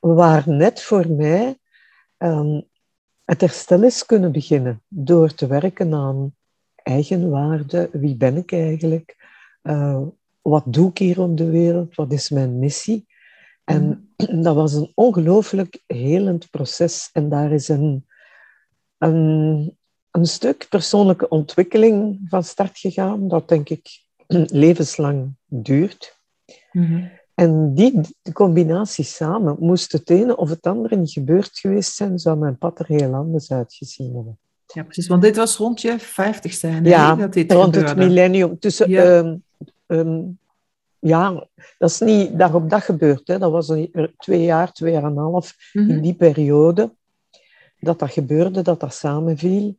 waar 0.00 0.42
net 0.46 0.82
voor 0.82 1.10
mij 1.10 1.58
um, 2.18 2.62
het 3.24 3.40
herstel 3.40 3.82
is 3.82 4.06
kunnen 4.06 4.32
beginnen 4.32 4.82
door 4.88 5.34
te 5.34 5.46
werken 5.46 5.94
aan 5.94 6.34
eigenwaarde. 6.76 7.88
Wie 7.92 8.16
ben 8.16 8.36
ik 8.36 8.52
eigenlijk? 8.52 9.16
Uh, 9.62 10.02
wat 10.42 10.64
doe 10.66 10.90
ik 10.90 10.98
hier 10.98 11.20
op 11.20 11.36
de 11.36 11.50
wereld? 11.50 11.94
Wat 11.94 12.12
is 12.12 12.30
mijn 12.30 12.58
missie? 12.58 13.06
En 13.64 13.88
mhm. 13.88 13.98
Dat 14.26 14.54
was 14.54 14.72
een 14.72 14.92
ongelooflijk 14.94 15.82
helend 15.86 16.50
proces. 16.50 17.10
En 17.12 17.28
daar 17.28 17.52
is 17.52 17.68
een, 17.68 18.06
een, 18.98 19.76
een 20.10 20.26
stuk 20.26 20.66
persoonlijke 20.68 21.28
ontwikkeling 21.28 22.20
van 22.28 22.44
start 22.44 22.78
gegaan, 22.78 23.28
dat 23.28 23.48
denk 23.48 23.68
ik 23.68 24.02
levenslang 24.64 25.34
duurt. 25.46 26.18
Mhm. 26.72 27.06
En 27.34 27.74
die 27.74 28.00
combinatie 28.32 29.04
samen, 29.04 29.56
moest 29.58 29.92
het 29.92 30.10
ene 30.10 30.36
of 30.36 30.48
het 30.48 30.66
andere 30.66 30.96
niet 30.96 31.12
gebeurd 31.12 31.58
geweest 31.58 31.94
zijn, 31.94 32.18
zou 32.18 32.38
mijn 32.38 32.58
pad 32.58 32.78
er 32.78 32.86
heel 32.86 33.14
anders 33.14 33.52
uitgezien 33.52 34.14
hebben. 34.14 34.38
Ja, 34.66 34.82
precies. 34.82 35.06
Want 35.06 35.22
dit 35.22 35.36
was 35.36 35.56
rond 35.56 35.80
je 35.80 35.98
vijftigste, 35.98 36.66
nee, 36.66 36.92
ja, 36.92 37.14
dat 37.14 37.32
dit 37.32 37.52
rond 37.52 37.74
het 37.74 37.96
millennium. 37.96 38.58
Tussen, 38.58 38.90
ja. 38.90 39.02
Ehm, 39.02 39.36
ehm, 39.86 40.20
ja, 40.98 41.46
dat 41.78 41.90
is 41.90 42.00
niet 42.00 42.38
dag 42.38 42.54
op 42.54 42.70
dag 42.70 42.84
gebeurd. 42.84 43.28
Hè. 43.28 43.38
Dat 43.38 43.50
was 43.50 43.72
twee 44.16 44.42
jaar, 44.42 44.72
twee 44.72 44.92
jaar 44.92 45.04
en 45.04 45.10
een 45.10 45.16
half 45.16 45.54
in 45.72 45.86
mhm. 45.86 46.00
die 46.00 46.14
periode 46.14 46.90
dat 47.80 47.98
dat 47.98 48.10
gebeurde, 48.10 48.62
dat 48.62 48.80
dat 48.80 48.94
samenviel. 48.94 49.76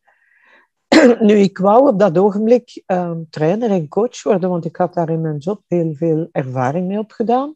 nu, 1.19 1.33
ik 1.33 1.57
wou 1.57 1.87
op 1.87 1.99
dat 1.99 2.17
ogenblik 2.17 2.83
um, 2.87 3.27
trainer 3.29 3.69
en 3.69 3.87
coach 3.87 4.23
worden, 4.23 4.49
want 4.49 4.65
ik 4.65 4.75
had 4.75 4.93
daar 4.93 5.09
in 5.09 5.21
mijn 5.21 5.37
job 5.37 5.61
heel 5.67 5.93
veel 5.93 6.29
ervaring 6.31 6.87
mee 6.87 6.99
opgedaan, 6.99 7.55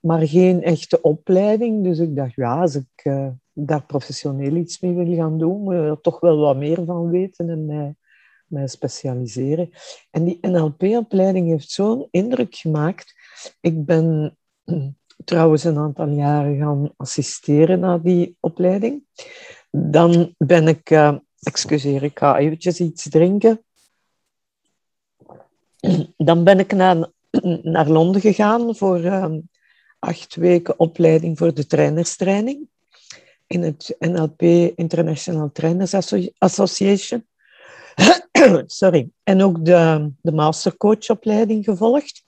maar 0.00 0.26
geen 0.26 0.62
echte 0.62 1.00
opleiding. 1.00 1.84
Dus 1.84 1.98
ik 1.98 2.16
dacht, 2.16 2.34
ja, 2.34 2.60
als 2.60 2.74
ik 2.74 3.04
uh, 3.04 3.28
daar 3.52 3.82
professioneel 3.82 4.54
iets 4.54 4.80
mee 4.80 4.94
wil 4.94 5.14
gaan 5.14 5.38
doen, 5.38 5.62
moet 5.62 5.74
ik 5.74 5.80
er 5.80 6.00
toch 6.00 6.20
wel 6.20 6.38
wat 6.38 6.56
meer 6.56 6.84
van 6.84 7.10
weten 7.10 7.50
en 7.50 7.66
mij, 7.66 7.94
mij 8.48 8.66
specialiseren. 8.66 9.70
En 10.10 10.24
die 10.24 10.38
NLP-opleiding 10.40 11.48
heeft 11.48 11.70
zo'n 11.70 12.08
indruk 12.10 12.54
gemaakt. 12.54 13.14
Ik 13.60 13.84
ben 13.84 14.36
trouwens 15.24 15.64
een 15.64 15.78
aantal 15.78 16.08
jaren 16.08 16.58
gaan 16.58 16.92
assisteren 16.96 17.80
naar 17.80 18.02
die 18.02 18.36
opleiding. 18.40 19.02
Dan 19.70 20.34
ben 20.38 20.68
ik, 20.68 20.90
uh, 20.90 21.16
excuseer, 21.40 22.02
ik 22.02 22.18
ga 22.18 22.38
eventjes 22.38 22.80
iets 22.80 23.08
drinken. 23.08 23.64
Dan 26.16 26.44
ben 26.44 26.58
ik 26.58 26.72
naar, 26.72 27.10
naar 27.62 27.88
Londen 27.88 28.20
gegaan 28.20 28.76
voor 28.76 29.00
uh, 29.00 29.34
acht 29.98 30.34
weken 30.34 30.78
opleiding 30.78 31.38
voor 31.38 31.54
de 31.54 31.66
trainerstraining 31.66 32.68
in 33.48 33.62
het 33.62 33.96
NLP 33.98 34.42
International 34.76 35.52
Trainers 35.52 35.94
Association. 36.38 37.26
Sorry. 38.66 39.10
En 39.22 39.42
ook 39.42 39.64
de, 39.64 40.10
de 40.20 40.32
mastercoachopleiding 40.32 41.64
gevolgd. 41.64 42.26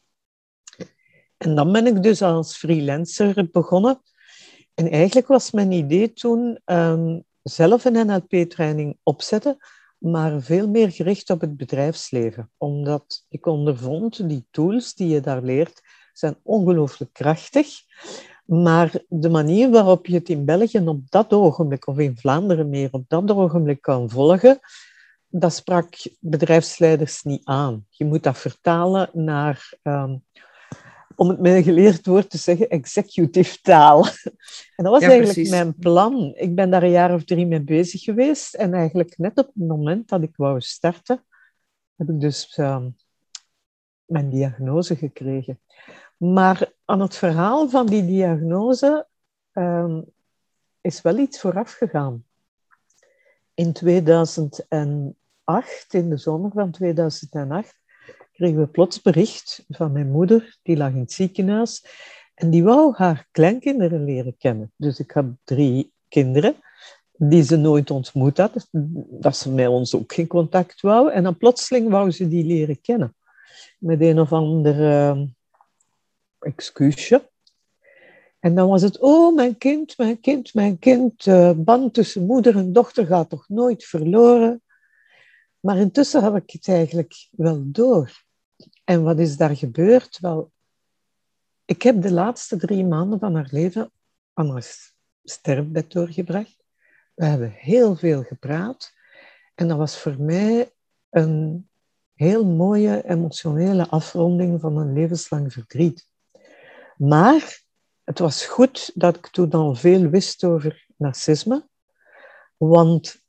En 1.37 1.55
dan 1.55 1.73
ben 1.73 1.87
ik 1.87 2.03
dus 2.03 2.23
als 2.23 2.57
freelancer 2.57 3.49
begonnen. 3.53 4.01
En 4.75 4.91
eigenlijk 4.91 5.27
was 5.27 5.51
mijn 5.51 5.73
idee 5.73 6.13
toen 6.13 6.59
um, 6.65 7.25
zelf 7.43 7.85
een 7.85 8.07
NLP-training 8.07 8.99
opzetten, 9.03 9.57
maar 9.99 10.41
veel 10.43 10.69
meer 10.69 10.91
gericht 10.91 11.31
op 11.31 11.41
het 11.41 11.57
bedrijfsleven. 11.57 12.51
Omdat 12.57 13.27
ik 13.29 13.47
ondervond, 13.47 14.29
die 14.29 14.47
tools 14.51 14.95
die 14.95 15.09
je 15.09 15.21
daar 15.21 15.43
leert, 15.43 15.83
zijn 16.13 16.37
ongelooflijk 16.43 17.13
krachtig. 17.13 17.69
Maar 18.45 18.93
de 19.09 19.29
manier 19.29 19.71
waarop 19.71 20.07
je 20.07 20.15
het 20.15 20.29
in 20.29 20.45
België 20.45 20.79
op 20.79 21.11
dat 21.11 21.33
ogenblik, 21.33 21.87
of 21.87 21.99
in 21.99 22.17
Vlaanderen 22.17 22.69
meer 22.69 22.89
op 22.93 23.05
dat 23.09 23.31
ogenblik 23.31 23.83
kan 23.83 24.11
volgen, 24.11 24.61
dat 25.31 25.55
sprak 25.55 25.95
bedrijfsleiders 26.21 27.23
niet 27.23 27.45
aan. 27.45 27.87
Je 27.89 28.05
moet 28.05 28.23
dat 28.23 28.39
vertalen 28.39 29.11
naar 29.13 29.79
ehm, 29.83 30.17
om 31.21 31.29
het 31.29 31.41
met 31.41 31.55
een 31.55 31.63
geleerd 31.63 32.07
woord 32.07 32.31
te 32.31 32.39
zeggen, 32.39 32.69
executive 32.69 33.59
taal. 33.63 34.07
En 34.77 34.85
dat 34.85 34.93
was 34.93 35.03
eigenlijk 35.03 35.49
mijn 35.49 35.75
plan. 35.75 36.33
Ik 36.35 36.55
ben 36.55 36.71
daar 36.71 36.83
een 36.83 36.91
jaar 36.91 37.15
of 37.15 37.25
drie 37.25 37.47
mee 37.47 37.63
bezig 37.63 38.03
geweest. 38.03 38.55
En 38.55 38.75
eigenlijk 38.75 39.19
net 39.19 39.39
op 39.39 39.47
het 39.47 39.69
moment 39.69 40.09
dat 40.09 40.23
ik 40.23 40.37
wou 40.37 40.61
starten, 40.61 41.25
heb 41.97 42.09
ik 42.09 42.21
dus 42.21 42.57
uh, 42.57 42.85
mijn 44.05 44.31
diagnose 44.31 44.97
gekregen. 44.97 45.61
Maar 46.17 46.73
aan 46.85 47.01
het 47.01 47.17
verhaal 47.17 47.69
van 47.69 47.87
die 47.87 48.07
diagnose 48.07 49.07
uh, 49.55 49.99
is 50.81 51.03
wel 51.03 51.19
iets 51.19 51.41
vooraf 51.41 51.73
gegaan. 51.73 52.25
In 53.55 53.73
2008, 55.51 55.95
in 55.95 56.09
de 56.11 56.17
zomer 56.17 56.51
van 56.55 56.71
2008, 56.71 57.75
kregen 58.33 58.59
we 58.59 58.67
plots 58.67 59.03
bericht 59.03 59.65
van 59.69 59.93
mijn 59.93 60.11
moeder, 60.11 60.59
die 60.63 60.77
lag 60.77 60.91
in 60.91 61.01
het 61.01 61.13
ziekenhuis. 61.13 61.85
En 62.35 62.51
die 62.51 62.65
wou 62.65 62.95
haar 62.97 63.27
kleinkinderen 63.31 64.05
leren 64.05 64.37
kennen. 64.37 64.73
Dus 64.77 64.99
ik 64.99 65.11
heb 65.11 65.27
drie 65.45 65.93
kinderen 66.09 66.57
die 67.13 67.43
ze 67.43 67.57
nooit 67.57 67.91
ontmoet 67.91 68.39
had. 68.39 68.69
Dat 69.11 69.37
ze 69.37 69.51
met 69.51 69.69
ons 69.69 69.95
ook 69.95 70.13
geen 70.13 70.27
contact 70.27 70.81
wou. 70.81 71.13
En 71.13 71.23
dan 71.23 71.37
plotseling 71.37 71.91
wou 71.91 72.11
ze 72.11 72.29
die 72.29 72.45
leren 72.45 72.81
kennen. 72.81 73.15
Met 73.79 74.01
een 74.01 74.21
of 74.21 74.33
ander 74.33 74.81
uh, 74.81 75.23
excuusje. 76.39 77.29
En 78.39 78.55
dan 78.55 78.69
was 78.69 78.83
het, 78.83 78.99
oh, 78.99 79.35
mijn 79.35 79.59
kind, 79.59 79.99
mijn 79.99 80.21
kind, 80.21 80.55
mijn 80.55 80.79
kind. 80.79 81.27
Uh, 81.27 81.51
band 81.57 81.95
tussen 81.95 82.27
moeder 82.27 82.57
en 82.57 82.73
dochter 82.73 83.07
gaat 83.07 83.29
toch 83.29 83.49
nooit 83.49 83.85
verloren. 83.85 84.63
Maar 85.61 85.77
intussen 85.77 86.23
heb 86.23 86.37
ik 86.37 86.51
het 86.51 86.69
eigenlijk 86.69 87.29
wel 87.31 87.63
door. 87.65 88.23
En 88.85 89.03
wat 89.03 89.19
is 89.19 89.37
daar 89.37 89.57
gebeurd? 89.57 90.19
Wel, 90.21 90.53
ik 91.65 91.83
heb 91.83 92.03
de 92.03 92.13
laatste 92.13 92.57
drie 92.57 92.85
maanden 92.85 93.19
van 93.19 93.35
haar 93.35 93.49
leven 93.51 93.93
aan 94.33 94.51
haar 94.51 94.93
sterfbed 95.25 95.93
doorgebracht. 95.93 96.57
We 97.15 97.25
hebben 97.25 97.51
heel 97.51 97.97
veel 97.97 98.23
gepraat. 98.23 98.93
En 99.55 99.69
dat 99.69 99.77
was 99.77 99.99
voor 99.99 100.17
mij 100.19 100.73
een 101.11 101.69
heel 102.15 102.47
mooie 102.47 103.09
emotionele 103.09 103.89
afronding 103.89 104.61
van 104.61 104.77
een 104.77 104.93
levenslang 104.93 105.53
verdriet. 105.53 106.07
Maar 106.97 107.63
het 108.05 108.19
was 108.19 108.47
goed 108.47 108.91
dat 108.95 109.17
ik 109.17 109.27
toen 109.27 109.51
al 109.51 109.75
veel 109.75 110.09
wist 110.09 110.45
over 110.45 110.87
narcisme. 110.97 111.69
Want 112.57 113.23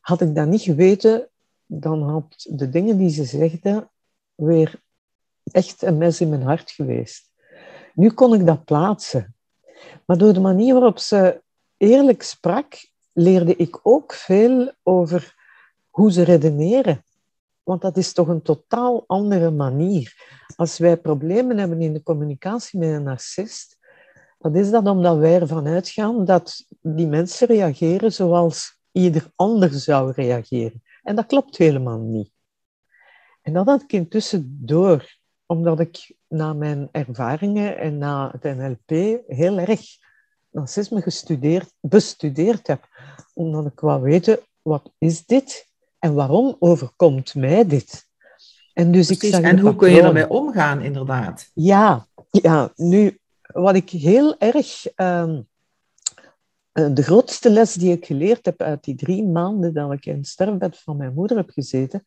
had 0.00 0.20
ik 0.20 0.34
dat 0.34 0.46
niet 0.46 0.62
geweten, 0.62 1.30
dan 1.72 2.02
had 2.02 2.46
de 2.50 2.68
dingen 2.68 2.98
die 2.98 3.08
ze 3.08 3.24
zegde 3.24 3.88
weer 4.34 4.80
echt 5.42 5.82
een 5.82 5.98
mes 5.98 6.20
in 6.20 6.28
mijn 6.28 6.42
hart 6.42 6.70
geweest. 6.70 7.30
Nu 7.94 8.10
kon 8.10 8.34
ik 8.34 8.46
dat 8.46 8.64
plaatsen. 8.64 9.34
Maar 10.06 10.18
door 10.18 10.32
de 10.32 10.40
manier 10.40 10.74
waarop 10.74 10.98
ze 10.98 11.42
eerlijk 11.76 12.22
sprak, 12.22 12.88
leerde 13.12 13.56
ik 13.56 13.80
ook 13.82 14.12
veel 14.12 14.72
over 14.82 15.34
hoe 15.90 16.12
ze 16.12 16.22
redeneren. 16.22 17.04
Want 17.62 17.82
dat 17.82 17.96
is 17.96 18.12
toch 18.12 18.28
een 18.28 18.42
totaal 18.42 19.04
andere 19.06 19.50
manier. 19.50 20.14
Als 20.56 20.78
wij 20.78 20.96
problemen 20.96 21.58
hebben 21.58 21.80
in 21.80 21.92
de 21.92 22.02
communicatie 22.02 22.78
met 22.78 22.88
een 22.88 23.02
narcist, 23.02 23.78
dan 24.38 24.56
is 24.56 24.70
dat 24.70 24.86
omdat 24.86 25.18
wij 25.18 25.40
ervan 25.40 25.66
uitgaan 25.66 26.24
dat 26.24 26.66
die 26.80 27.06
mensen 27.06 27.46
reageren 27.46 28.12
zoals 28.12 28.78
ieder 28.92 29.32
ander 29.34 29.70
zou 29.70 30.12
reageren. 30.12 30.82
En 31.10 31.16
dat 31.16 31.26
klopt 31.26 31.56
helemaal 31.56 31.98
niet. 31.98 32.30
En 33.42 33.52
dat 33.52 33.66
had 33.66 33.82
ik 33.82 33.92
intussen 33.92 34.58
door, 34.60 35.16
omdat 35.46 35.80
ik 35.80 36.14
na 36.28 36.52
mijn 36.52 36.88
ervaringen 36.92 37.78
en 37.78 37.98
na 37.98 38.34
het 38.38 38.56
NLP 38.56 39.20
heel 39.26 39.58
erg 39.58 39.80
narcisme 40.50 41.02
gestudeerd, 41.02 41.72
bestudeerd 41.80 42.66
heb. 42.66 42.88
Omdat 43.34 43.66
ik 43.66 43.80
wou 43.80 44.02
weten, 44.02 44.38
wat 44.62 44.92
is 44.98 45.26
dit 45.26 45.66
en 45.98 46.14
waarom 46.14 46.56
overkomt 46.58 47.34
mij 47.34 47.66
dit? 47.66 48.08
En, 48.72 48.92
dus 48.92 49.10
ik 49.10 49.22
zag 49.22 49.40
en 49.40 49.58
hoe 49.58 49.76
kun 49.76 49.90
je 49.90 50.02
ermee 50.02 50.28
omgaan, 50.28 50.80
inderdaad? 50.80 51.50
Ja, 51.54 52.06
ja, 52.30 52.72
nu, 52.76 53.18
wat 53.42 53.74
ik 53.74 53.90
heel 53.90 54.38
erg... 54.38 54.86
Ehm, 54.86 55.30
eh, 55.30 55.38
de 56.88 57.02
grootste 57.02 57.50
les 57.50 57.74
die 57.74 57.92
ik 57.92 58.06
geleerd 58.06 58.44
heb 58.44 58.62
uit 58.62 58.84
die 58.84 58.94
drie 58.94 59.26
maanden 59.26 59.74
dat 59.74 59.92
ik 59.92 60.06
in 60.06 60.16
het 60.16 60.26
sterfbed 60.26 60.78
van 60.78 60.96
mijn 60.96 61.14
moeder 61.14 61.36
heb 61.36 61.50
gezeten, 61.50 62.04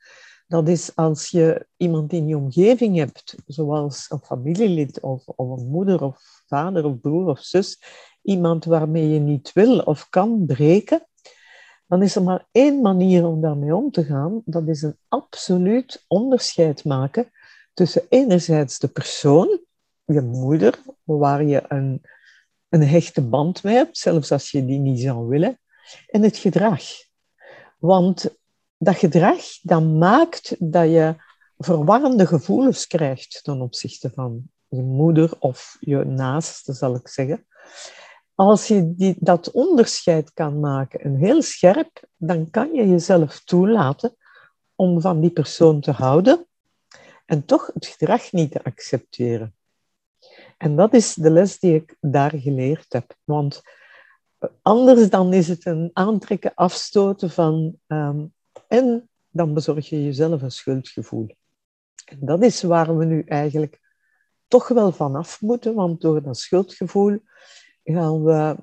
dat 0.48 0.68
is 0.68 0.96
als 0.96 1.30
je 1.30 1.68
iemand 1.78 2.14
in 2.14 2.28
je 2.28 2.38
omgeving 2.38 2.98
hebt, 2.98 3.36
zoals 3.46 4.06
een 4.10 4.20
familielid 4.20 5.00
of, 5.00 5.28
of 5.28 5.60
een 5.60 5.68
moeder 5.68 6.04
of 6.04 6.44
vader 6.48 6.86
of 6.86 7.00
broer 7.00 7.28
of 7.28 7.40
zus, 7.40 7.82
iemand 8.22 8.66
waarmee 8.66 9.10
je 9.10 9.20
niet 9.20 9.54
wil 9.54 9.80
of 9.80 10.10
kan 10.10 10.46
breken, 10.46 11.08
dan 11.88 12.02
is 12.02 12.16
er 12.16 12.24
maar 12.24 12.48
één 12.52 12.82
manier 12.82 13.26
om 13.26 13.42
daarmee 13.42 13.76
om 13.76 13.92
te 13.92 14.04
gaan. 14.04 14.42
Dat 14.46 14.68
is 14.68 14.82
een 14.82 14.98
absoluut 15.08 16.06
onderscheid 16.08 16.86
maken 16.86 17.32
tussen 17.74 18.02
enerzijds 18.10 18.80
de 18.80 18.88
persoon, 18.88 19.60
je 20.06 20.22
moeder, 20.22 20.80
waar 21.04 21.44
je 21.44 21.64
een, 21.68 22.02
een 22.74 22.88
hechte 22.88 23.22
band 23.22 23.64
mee 23.64 23.76
hebt, 23.76 23.98
zelfs 23.98 24.32
als 24.32 24.52
je 24.52 24.66
die 24.66 24.80
niet 24.80 25.00
zou 25.00 25.28
willen, 25.28 25.60
en 26.08 26.22
het 26.22 26.38
gedrag. 26.38 26.84
Want 27.78 28.38
dat 28.78 28.96
gedrag 28.96 29.42
dat 29.62 29.84
maakt 29.84 30.56
dat 30.60 30.90
je 30.90 31.16
verwarrende 31.58 32.28
gevoelens 32.28 32.88
krijgt 32.88 33.40
ten 33.44 33.62
opzichte 33.62 34.12
van 34.14 34.50
je 34.68 34.82
moeder 34.82 35.34
of 35.40 35.78
je 35.80 36.04
naaste, 36.04 36.74
zal 36.74 36.96
ik 36.96 37.08
zeggen. 37.08 37.46
Als 38.36 38.68
je 38.68 38.96
die, 38.96 39.16
dat 39.20 39.52
onderscheid 39.52 40.34
kan 40.34 40.60
maken 40.60 41.00
en 41.00 41.16
heel 41.16 41.42
scherp, 41.42 42.08
dan 42.18 42.50
kan 42.50 42.74
je 42.74 42.88
jezelf 42.88 43.44
toelaten 43.44 44.16
om 44.76 45.02
van 45.02 45.22
die 45.22 45.32
persoon 45.32 45.82
te 45.82 45.92
houden 45.92 46.48
en 47.26 47.46
toch 47.46 47.70
het 47.74 47.86
gedrag 47.86 48.32
niet 48.32 48.52
te 48.52 48.64
accepteren. 48.64 49.56
En 50.64 50.76
dat 50.76 50.94
is 50.94 51.14
de 51.14 51.30
les 51.30 51.60
die 51.60 51.76
ik 51.76 51.96
daar 52.02 52.32
geleerd 52.36 52.94
heb. 52.94 53.16
Want 53.24 53.62
anders 54.62 55.10
dan 55.10 55.34
is 55.34 55.48
het 55.48 55.66
een 55.66 55.90
aantrekken, 55.94 56.52
afstoten 56.56 57.30
van... 57.30 57.80
Ehm, 57.88 58.26
en 58.68 59.10
dan 59.30 59.54
bezorg 59.54 59.90
je 59.90 60.04
jezelf 60.04 60.42
een 60.42 60.52
schuldgevoel. 60.52 61.36
En 62.06 62.18
dat 62.20 62.44
is 62.44 62.62
waar 62.62 62.98
we 62.98 63.06
nu 63.06 63.24
eigenlijk 63.28 63.80
toch 64.48 64.68
wel 64.68 64.92
vanaf 64.92 65.42
moeten, 65.42 65.74
want 65.74 66.02
door 66.02 66.24
dat 66.24 66.38
schuldgevoel 66.38 67.20
gaan 67.84 68.24
we 68.24 68.56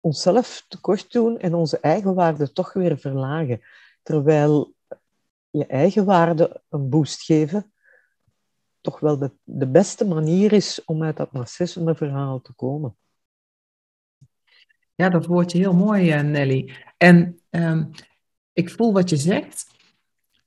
onszelf 0.00 0.64
tekort 0.68 1.12
doen 1.12 1.38
en 1.38 1.54
onze 1.54 1.78
eigen 1.80 2.14
waarde 2.14 2.52
toch 2.52 2.72
weer 2.72 2.98
verlagen. 2.98 3.60
Terwijl 4.02 4.74
je 5.50 5.66
eigen 5.66 6.04
waarde 6.04 6.62
een 6.68 6.88
boost 6.88 7.22
geven 7.22 7.72
toch 8.80 9.00
wel 9.00 9.18
de, 9.18 9.30
de 9.44 9.66
beste 9.66 10.06
manier 10.06 10.52
is 10.52 10.84
om 10.84 11.02
uit 11.02 11.16
dat 11.16 11.32
narcisme-verhaal 11.32 12.40
te 12.40 12.52
komen. 12.52 12.96
Ja, 14.94 15.08
dat 15.08 15.52
je 15.52 15.58
heel 15.58 15.74
mooi, 15.74 16.10
eh, 16.10 16.20
Nelly. 16.20 16.72
En 16.96 17.38
ehm, 17.50 17.84
ik 18.52 18.70
voel 18.70 18.92
wat 18.92 19.10
je 19.10 19.16
zegt. 19.16 19.66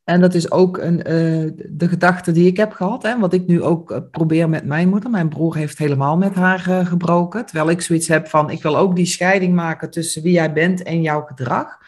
En 0.04 0.22
dat 0.22 0.34
is 0.34 0.52
ook 0.52 0.78
een, 0.78 0.98
uh, 0.98 1.52
de 1.70 1.88
gedachte 1.88 2.32
die 2.32 2.48
ik 2.48 2.58
heb 2.58 2.72
gehad. 2.72 3.04
Hè, 3.04 3.20
wat 3.20 3.34
ik 3.34 3.48
nu 3.48 3.62
ook 3.64 3.92
eh, 3.92 4.00
probeer 4.12 4.50
met 4.50 4.66
mijn 4.66 4.90
moeder. 4.90 5.10
Mijn 5.10 5.30
broer 5.30 5.56
heeft 5.56 5.78
helemaal 5.78 6.18
met 6.18 6.36
haar 6.36 6.86
gebroken. 6.86 7.46
Terwijl 7.46 7.70
ik 7.70 7.82
zoiets 7.82 8.08
heb 8.08 8.28
van, 8.28 8.50
ik 8.50 8.62
wil 8.62 8.78
ook 8.78 8.96
die 8.96 9.06
scheiding 9.06 9.54
maken 9.54 9.90
tussen 9.90 10.22
wie 10.22 10.32
jij 10.32 10.54
bent 10.54 10.84
en 10.84 11.02
jouw 11.02 11.22
gedrag. 11.22 11.80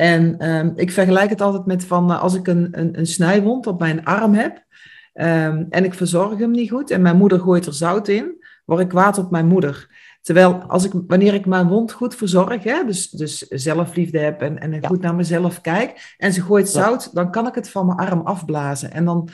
En 0.00 0.48
um, 0.48 0.72
ik 0.76 0.90
vergelijk 0.90 1.30
het 1.30 1.40
altijd 1.40 1.66
met 1.66 1.84
van, 1.84 2.20
als 2.20 2.34
ik 2.34 2.46
een, 2.46 2.68
een, 2.70 2.98
een 2.98 3.06
snijwond 3.06 3.66
op 3.66 3.78
mijn 3.78 4.04
arm 4.04 4.34
heb. 4.34 4.64
Um, 5.14 5.66
en 5.70 5.84
ik 5.84 5.94
verzorg 5.94 6.38
hem 6.38 6.50
niet 6.50 6.70
goed 6.70 6.90
en 6.90 7.02
mijn 7.02 7.16
moeder 7.16 7.40
gooit 7.40 7.66
er 7.66 7.74
zout 7.74 8.08
in, 8.08 8.44
word 8.64 8.80
ik 8.80 8.88
kwaad 8.88 9.18
op 9.18 9.30
mijn 9.30 9.46
moeder. 9.46 9.88
Terwijl 10.20 10.54
als 10.54 10.84
ik, 10.84 10.92
wanneer 11.06 11.34
ik 11.34 11.46
mijn 11.46 11.68
wond 11.68 11.92
goed 11.92 12.14
verzorg, 12.14 12.62
hè, 12.62 12.84
dus, 12.84 13.10
dus 13.10 13.38
zelfliefde 13.38 14.18
heb 14.18 14.40
en, 14.40 14.58
en 14.58 14.86
goed 14.86 15.00
naar 15.00 15.14
mezelf 15.14 15.60
kijk, 15.60 16.14
en 16.18 16.32
ze 16.32 16.42
gooit 16.42 16.68
zout, 16.68 17.14
dan 17.14 17.30
kan 17.30 17.46
ik 17.46 17.54
het 17.54 17.70
van 17.70 17.86
mijn 17.86 17.98
arm 17.98 18.20
afblazen. 18.20 18.92
En 18.92 19.04
dan, 19.04 19.28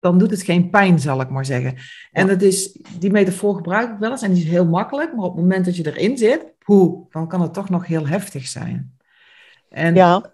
dan 0.00 0.18
doet 0.18 0.30
het 0.30 0.42
geen 0.42 0.70
pijn, 0.70 1.00
zal 1.00 1.20
ik 1.20 1.28
maar 1.28 1.44
zeggen. 1.44 1.74
En 2.12 2.26
dat 2.26 2.42
is, 2.42 2.78
die 2.98 3.10
metafoor 3.10 3.54
gebruik 3.54 3.92
ik 3.92 3.98
wel 3.98 4.10
eens 4.10 4.22
en 4.22 4.32
die 4.32 4.44
is 4.44 4.50
heel 4.50 4.66
makkelijk, 4.66 5.14
maar 5.14 5.24
op 5.24 5.32
het 5.32 5.42
moment 5.42 5.64
dat 5.64 5.76
je 5.76 5.86
erin 5.86 6.18
zit, 6.18 6.46
hoe, 6.62 7.06
dan 7.10 7.28
kan 7.28 7.40
het 7.40 7.52
toch 7.52 7.68
nog 7.68 7.86
heel 7.86 8.06
heftig 8.06 8.46
zijn. 8.46 8.96
En, 9.68 9.94
ja. 9.94 10.32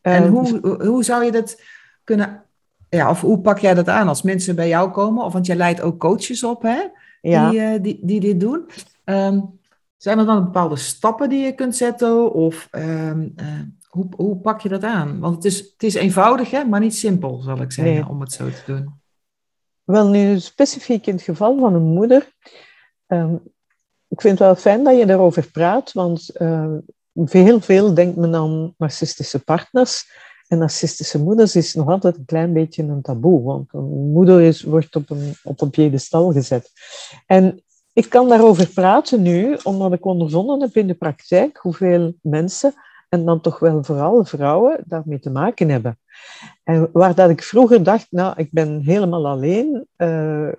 En 0.00 0.24
uh, 0.24 0.30
hoe, 0.30 0.84
hoe 0.86 1.04
zou 1.04 1.24
je 1.24 1.32
dat 1.32 1.62
kunnen, 2.04 2.42
ja, 2.88 3.10
of 3.10 3.20
hoe 3.20 3.40
pak 3.40 3.58
jij 3.58 3.74
dat 3.74 3.88
aan 3.88 4.08
als 4.08 4.22
mensen 4.22 4.56
bij 4.56 4.68
jou 4.68 4.90
komen? 4.90 5.24
Of 5.24 5.32
want 5.32 5.46
jij 5.46 5.56
leidt 5.56 5.80
ook 5.80 5.98
coaches 5.98 6.44
op, 6.44 6.62
hè? 6.62 6.80
ja. 7.20 7.50
die, 7.50 7.60
uh, 7.60 7.82
die, 7.82 7.98
die 8.02 8.20
dit 8.20 8.40
doen. 8.40 8.68
Um, 9.04 9.58
zijn 9.96 10.18
er 10.18 10.26
dan 10.26 10.44
bepaalde 10.44 10.76
stappen 10.76 11.28
die 11.28 11.44
je 11.44 11.52
kunt 11.52 11.76
zetten? 11.76 12.32
Of 12.32 12.68
um, 12.70 13.34
uh, 13.36 13.46
hoe, 13.88 14.06
hoe 14.16 14.36
pak 14.36 14.60
je 14.60 14.68
dat 14.68 14.84
aan? 14.84 15.20
Want 15.20 15.34
het 15.34 15.44
is, 15.44 15.58
het 15.58 15.82
is 15.82 15.94
eenvoudig, 15.94 16.50
hè, 16.50 16.64
maar 16.64 16.80
niet 16.80 16.94
simpel, 16.94 17.40
zal 17.40 17.60
ik 17.60 17.72
zeggen, 17.72 17.94
nee. 17.94 18.08
om 18.08 18.20
het 18.20 18.32
zo 18.32 18.48
te 18.48 18.62
doen. 18.66 19.00
Wel, 19.84 20.08
nu 20.08 20.38
specifiek 20.38 21.06
in 21.06 21.14
het 21.14 21.22
geval 21.22 21.58
van 21.58 21.74
een 21.74 21.82
moeder. 21.82 22.32
Um, 23.06 23.40
ik 24.08 24.20
vind 24.20 24.38
het 24.38 24.48
wel 24.48 24.56
fijn 24.56 24.84
dat 24.84 24.98
je 24.98 25.06
daarover 25.06 25.50
praat, 25.50 25.92
want 25.92 26.30
uh, 26.40 26.74
veel, 27.14 27.60
veel 27.60 27.94
denkt 27.94 28.16
men 28.16 28.34
aan 28.34 28.74
narcistische 28.76 29.38
partners. 29.38 30.10
En 30.48 30.58
narcistische 30.58 31.22
moeders 31.22 31.56
is 31.56 31.74
nog 31.74 31.88
altijd 31.88 32.16
een 32.16 32.24
klein 32.24 32.52
beetje 32.52 32.82
een 32.82 33.02
taboe, 33.02 33.42
want 33.42 33.72
een 33.72 34.12
moeder 34.12 34.40
is, 34.40 34.62
wordt 34.62 34.96
op 34.96 35.10
een, 35.10 35.34
op 35.42 35.60
een 35.60 35.70
piedestal 35.70 36.32
gezet. 36.32 36.70
En 37.26 37.62
ik 37.92 38.08
kan 38.08 38.28
daarover 38.28 38.68
praten 38.68 39.22
nu, 39.22 39.58
omdat 39.62 39.92
ik 39.92 40.04
ondervonden 40.04 40.60
heb 40.60 40.76
in 40.76 40.86
de 40.86 40.94
praktijk 40.94 41.56
hoeveel 41.56 42.14
mensen, 42.22 42.74
en 43.08 43.24
dan 43.24 43.40
toch 43.40 43.58
wel 43.58 43.84
vooral 43.84 44.24
vrouwen, 44.24 44.80
daarmee 44.86 45.18
te 45.18 45.30
maken 45.30 45.68
hebben. 45.68 45.98
En 46.64 46.88
waar 46.92 47.14
dat 47.14 47.30
ik 47.30 47.42
vroeger 47.42 47.82
dacht, 47.82 48.06
nou, 48.10 48.34
ik 48.36 48.48
ben 48.50 48.80
helemaal 48.80 49.26
alleen, 49.26 49.86
uh, 49.96 50.52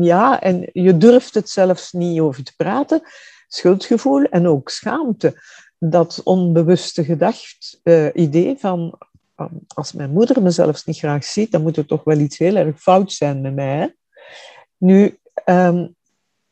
ja, 0.00 0.40
en 0.40 0.68
je 0.72 0.96
durft 0.96 1.34
het 1.34 1.48
zelfs 1.48 1.92
niet 1.92 2.20
over 2.20 2.44
te 2.44 2.54
praten, 2.56 3.02
schuldgevoel 3.48 4.22
en 4.22 4.46
ook 4.46 4.68
schaamte 4.68 5.34
dat 5.78 6.20
onbewuste 6.24 7.04
gedacht 7.04 7.80
uh, 7.84 8.08
idee 8.12 8.56
van 8.58 8.98
als 9.74 9.92
mijn 9.92 10.10
moeder 10.10 10.42
me 10.42 10.50
zelfs 10.50 10.84
niet 10.84 10.98
graag 10.98 11.24
ziet, 11.24 11.52
dan 11.52 11.62
moet 11.62 11.76
er 11.76 11.86
toch 11.86 12.04
wel 12.04 12.18
iets 12.18 12.38
heel 12.38 12.56
erg 12.56 12.80
fout 12.80 13.12
zijn 13.12 13.40
met 13.40 13.54
mij. 13.54 13.94
Nu, 14.76 15.18
um, 15.44 15.94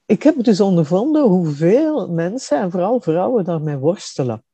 ik 0.07 0.23
heb 0.23 0.45
dus 0.45 0.61
ondervonden 0.61 1.23
hoeveel 1.23 2.11
mensen, 2.11 2.61
en 2.61 2.71
vooral 2.71 3.01
vrouwen, 3.01 3.45
daarmee 3.45 3.77
worstelen. 3.77 4.45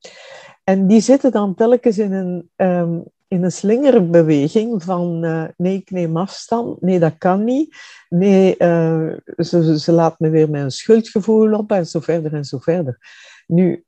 En 0.64 0.86
die 0.86 1.00
zitten 1.00 1.30
dan 1.30 1.54
telkens 1.54 1.98
in 1.98 2.12
een, 2.12 2.50
um, 2.56 3.04
in 3.28 3.44
een 3.44 3.52
slingerbeweging 3.52 4.82
van 4.82 5.24
uh, 5.24 5.44
nee, 5.56 5.76
ik 5.76 5.90
neem 5.90 6.16
afstand, 6.16 6.80
nee, 6.80 6.98
dat 6.98 7.18
kan 7.18 7.44
niet, 7.44 7.76
nee, 8.08 8.54
uh, 8.58 9.12
ze, 9.36 9.78
ze 9.78 9.92
laat 9.92 10.18
me 10.20 10.28
weer 10.28 10.50
mijn 10.50 10.70
schuldgevoel 10.70 11.52
op 11.52 11.72
en 11.72 11.86
zo 11.86 12.00
verder 12.00 12.34
en 12.34 12.44
zo 12.44 12.58
verder. 12.58 12.98
Nu, 13.46 13.84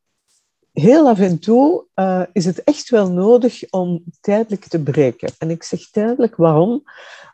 heel 0.72 1.08
af 1.08 1.18
en 1.18 1.38
toe 1.38 1.86
uh, 1.94 2.22
is 2.32 2.44
het 2.44 2.64
echt 2.64 2.90
wel 2.90 3.10
nodig 3.10 3.70
om 3.70 4.04
tijdelijk 4.20 4.64
te 4.64 4.82
breken. 4.82 5.32
En 5.38 5.50
ik 5.50 5.62
zeg 5.62 5.90
tijdelijk 5.90 6.36
waarom? 6.36 6.82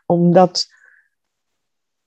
Omdat 0.05 0.67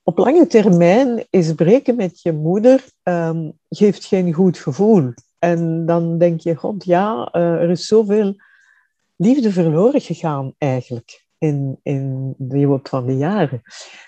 op 0.02 0.18
lange 0.18 0.46
termijn 0.46 1.26
is 1.30 1.54
breken 1.54 1.96
met 1.96 2.22
je 2.22 2.32
moeder 2.32 2.84
um, 3.02 3.58
geeft 3.68 4.04
geen 4.04 4.32
goed 4.32 4.58
gevoel. 4.58 5.12
En 5.38 5.86
dan 5.86 6.18
denk 6.18 6.40
je, 6.40 6.54
god 6.54 6.84
ja, 6.84 7.28
uh, 7.32 7.42
er 7.42 7.70
is 7.70 7.86
zoveel 7.86 8.34
liefde 9.16 9.52
verloren 9.52 10.00
gegaan 10.00 10.54
eigenlijk 10.58 11.24
in, 11.38 11.78
in 11.82 12.34
de 12.38 12.58
loop 12.58 12.88
van 12.88 13.06
de 13.06 13.16
jaren. 13.16 13.62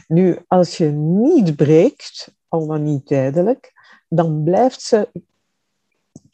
Nu, 0.07 0.39
als 0.47 0.77
je 0.77 0.87
niet 0.87 1.57
breekt, 1.57 2.35
al 2.49 2.67
dan 2.67 2.83
niet 2.83 3.07
tijdelijk, 3.07 3.73
dan 4.09 4.43
blijft 4.43 4.83
ze 4.83 5.09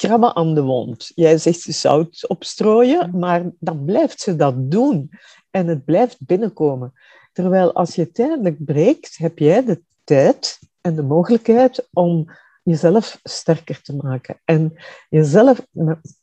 krabben 0.01 0.37
aan 0.37 0.55
de 0.55 0.63
wond. 0.63 1.13
Jij 1.15 1.39
zegt 1.39 1.61
ze 1.61 1.73
zout 1.73 2.29
opstrooien, 2.29 3.19
maar 3.19 3.43
dan 3.59 3.85
blijft 3.85 4.21
ze 4.21 4.37
dat 4.37 4.71
doen. 4.71 5.11
En 5.51 5.67
het 5.67 5.85
blijft 5.85 6.27
binnenkomen. 6.27 6.93
Terwijl 7.33 7.73
als 7.73 7.95
je 7.95 8.11
tijdelijk 8.11 8.65
breekt, 8.65 9.17
heb 9.17 9.39
jij 9.39 9.65
de 9.65 9.83
tijd 10.05 10.59
en 10.81 10.95
de 10.95 11.03
mogelijkheid 11.03 11.89
om 11.93 12.31
jezelf 12.63 13.21
sterker 13.23 13.83
te 13.83 13.97
maken. 13.97 14.41
En 14.45 14.75
jezelf, 15.09 15.67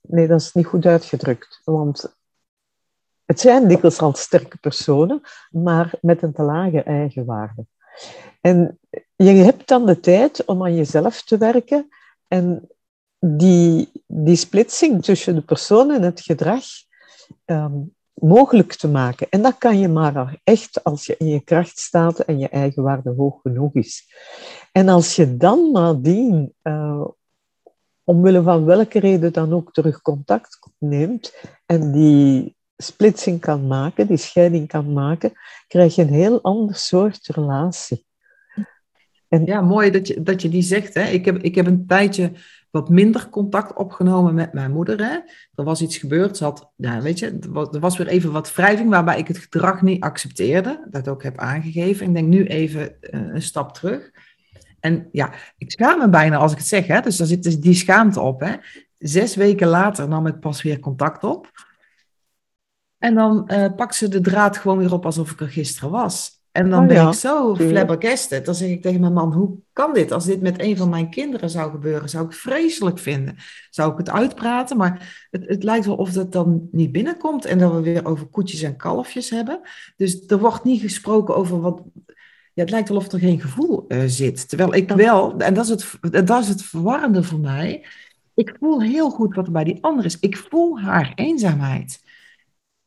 nee, 0.02 0.28
dat 0.28 0.42
is 0.42 0.54
niet 0.54 0.66
goed 0.66 0.86
uitgedrukt, 0.86 1.62
want 1.64 2.18
het 3.26 3.40
zijn 3.40 3.68
dikwijls 3.68 4.00
al 4.00 4.14
sterke 4.14 4.58
personen, 4.58 5.22
maar 5.50 5.94
met 6.02 6.22
een 6.22 6.34
te 6.34 6.44
lage 6.44 6.84
eigenwaarde. 6.84 7.66
En 8.42 8.80
je 9.16 9.32
hebt 9.32 9.68
dan 9.68 9.86
de 9.86 10.00
tijd 10.00 10.46
om 10.46 10.64
aan 10.64 10.76
jezelf 10.76 11.24
te 11.24 11.38
werken 11.38 11.88
en 12.28 12.70
die, 13.20 13.92
die 14.08 14.36
splitsing 14.36 15.04
tussen 15.04 15.36
de 15.36 15.42
persoon 15.42 15.92
en 15.92 16.02
het 16.02 16.22
gedrag 16.22 16.64
um, 17.46 17.96
mogelijk 18.14 18.74
te 18.74 18.88
maken. 18.88 19.28
En 19.30 19.42
dat 19.42 19.58
kan 19.58 19.80
je 19.80 19.88
maar 19.88 20.40
echt 20.44 20.84
als 20.84 21.06
je 21.06 21.16
in 21.18 21.28
je 21.28 21.40
kracht 21.40 21.80
staat 21.80 22.20
en 22.20 22.40
je 22.40 22.50
eigen 22.50 22.84
waarde 22.84 23.14
hoog 23.18 23.42
genoeg 23.42 23.74
is. 23.74 24.08
En 24.72 24.90
als 24.90 25.16
je 25.16 25.38
dan 25.38 25.72
nadien, 25.72 26.54
uh, 26.64 27.06
omwille 28.04 28.44
van 28.44 28.66
welke 28.66 29.00
reden 29.00 29.34
dan 29.34 29.54
ook, 29.54 29.74
terug 29.74 30.02
contact 30.02 30.60
neemt 30.78 31.34
en 31.66 31.92
die 31.92 32.56
splitsing 32.78 33.40
kan 33.40 33.68
maken, 33.68 34.08
die 34.08 34.18
scheiding 34.18 34.68
kan 34.68 34.94
maken, 34.94 35.32
krijg 35.68 35.96
je 35.96 36.02
een 36.02 36.14
heel 36.14 36.42
ander 36.42 36.76
soort 36.76 37.28
relatie. 37.28 38.06
En... 39.28 39.46
Ja, 39.46 39.62
mooi 39.62 39.92
dat 39.92 40.08
je, 40.08 40.24
dat 40.24 40.42
je 40.42 40.50
die 40.50 40.62
zegt. 40.62 40.94
Hè. 40.94 41.04
Ik, 41.04 41.26
heb, 41.26 41.38
ik 41.38 41.56
heb 41.56 41.66
een 41.66 41.86
tijdje 41.88 42.32
wat 42.72 42.90
minder 42.90 43.30
contact 43.30 43.74
opgenomen 43.74 44.34
met 44.34 44.54
mijn 44.54 44.72
moeder. 44.72 44.98
Hè. 44.98 45.20
Er 45.56 45.64
was 45.64 45.82
iets 45.82 45.98
gebeurd. 45.98 46.38
Ze 46.38 46.44
had, 46.44 46.72
weet 46.76 47.20
je, 47.20 47.40
er 47.72 47.80
was 47.80 47.98
weer 47.98 48.08
even 48.08 48.32
wat 48.32 48.54
wrijving 48.54 48.90
waarbij 48.90 49.18
ik 49.18 49.28
het 49.28 49.38
gedrag 49.38 49.82
niet 49.82 50.04
accepteerde. 50.04 50.88
Dat 50.90 51.08
ook 51.08 51.24
heb 51.24 51.38
aangegeven. 51.38 52.08
Ik 52.08 52.14
denk 52.14 52.28
nu 52.28 52.46
even 52.46 52.96
uh, 53.02 53.34
een 53.34 53.42
stap 53.42 53.74
terug. 53.74 54.12
En 54.80 55.10
ja, 55.12 55.34
ik 55.58 55.72
schaam 55.72 56.00
me 56.00 56.10
bijna 56.10 56.38
als 56.38 56.52
ik 56.52 56.58
het 56.58 56.68
zeg. 56.68 56.88
Hè. 56.88 57.02
Dus 57.02 57.18
daar 57.18 57.28
zit 57.28 57.44
dus 57.44 57.60
die 57.60 57.74
schaamte 57.74 58.20
op. 58.20 58.40
Hè. 58.40 58.56
Zes 58.98 59.36
weken 59.36 59.68
later 59.68 60.08
nam 60.08 60.28
ik 60.28 60.40
pas 60.40 60.62
weer 60.62 60.80
contact 60.80 61.24
op. 61.24 61.52
En 62.98 63.16
dan 63.16 63.50
uh, 63.52 63.74
pakt 63.76 63.96
ze 63.96 64.08
de 64.08 64.22
draad 64.22 64.58
gewoon 64.58 64.78
weer 64.78 64.94
op 64.94 65.06
alsof 65.06 65.32
ik 65.32 65.42
er 65.42 65.50
gisteren 65.50 65.90
was. 65.90 66.37
En 66.58 66.70
dan 66.70 66.82
oh, 66.82 66.88
ben 66.88 67.08
ik 67.08 67.14
zo 67.14 67.56
flabbergasted. 67.56 68.46
Dan 68.46 68.56
zeg 68.56 68.70
ik 68.70 68.82
tegen 68.82 69.00
mijn 69.00 69.14
man, 69.14 69.34
hoe 69.34 69.58
kan 69.74 69.94
dit? 69.94 70.12
Als 70.12 70.26
dit 70.26 70.42
met 70.42 70.62
een 70.62 70.78
van 70.78 70.90
mijn 70.90 71.10
kinderen 71.10 71.50
zou 71.50 71.72
gebeuren, 71.72 72.10
zou 72.10 72.26
ik 72.26 72.34
vreselijk 72.34 73.00
vinden. 73.00 73.36
Zou 73.70 73.92
ik 73.92 73.98
het 73.98 74.10
uitpraten, 74.10 74.78
maar 74.78 75.28
het, 75.32 75.48
het 75.48 75.64
lijkt 75.64 75.86
wel 75.86 75.96
of 75.96 76.12
dat 76.12 76.32
dan 76.32 76.68
niet 76.72 76.92
binnenkomt. 76.92 77.46
En 77.46 77.58
dat 77.58 77.74
we 77.74 77.82
weer 77.82 78.06
over 78.06 78.26
koetjes 78.26 78.62
en 78.62 78.76
kalfjes 78.76 79.30
hebben. 79.30 79.60
Dus 79.96 80.24
er 80.28 80.40
wordt 80.40 80.64
niet 80.64 80.82
gesproken 80.82 81.36
over 81.36 81.62
wat... 81.62 81.82
ja, 82.54 82.62
het 82.62 82.70
lijkt 82.70 82.90
wel 82.90 82.98
of 82.98 83.12
er 83.12 83.20
geen 83.20 83.42
gevoel 83.42 83.86
uh, 83.88 84.04
zit. 84.06 84.50
Terwijl 84.50 84.74
ik 84.74 84.90
wel, 84.90 85.38
en 85.38 85.54
dat 85.54 85.64
is, 85.64 85.70
het, 85.70 86.28
dat 86.28 86.42
is 86.42 86.48
het 86.48 86.64
verwarrende 86.64 87.24
voor 87.24 87.40
mij, 87.40 87.86
ik 88.34 88.56
voel 88.60 88.82
heel 88.82 89.10
goed 89.10 89.36
wat 89.36 89.46
er 89.46 89.52
bij 89.52 89.64
die 89.64 89.84
ander 89.84 90.06
is. 90.06 90.20
Ik 90.20 90.38
voel 90.38 90.80
haar 90.80 91.12
eenzaamheid. 91.16 92.02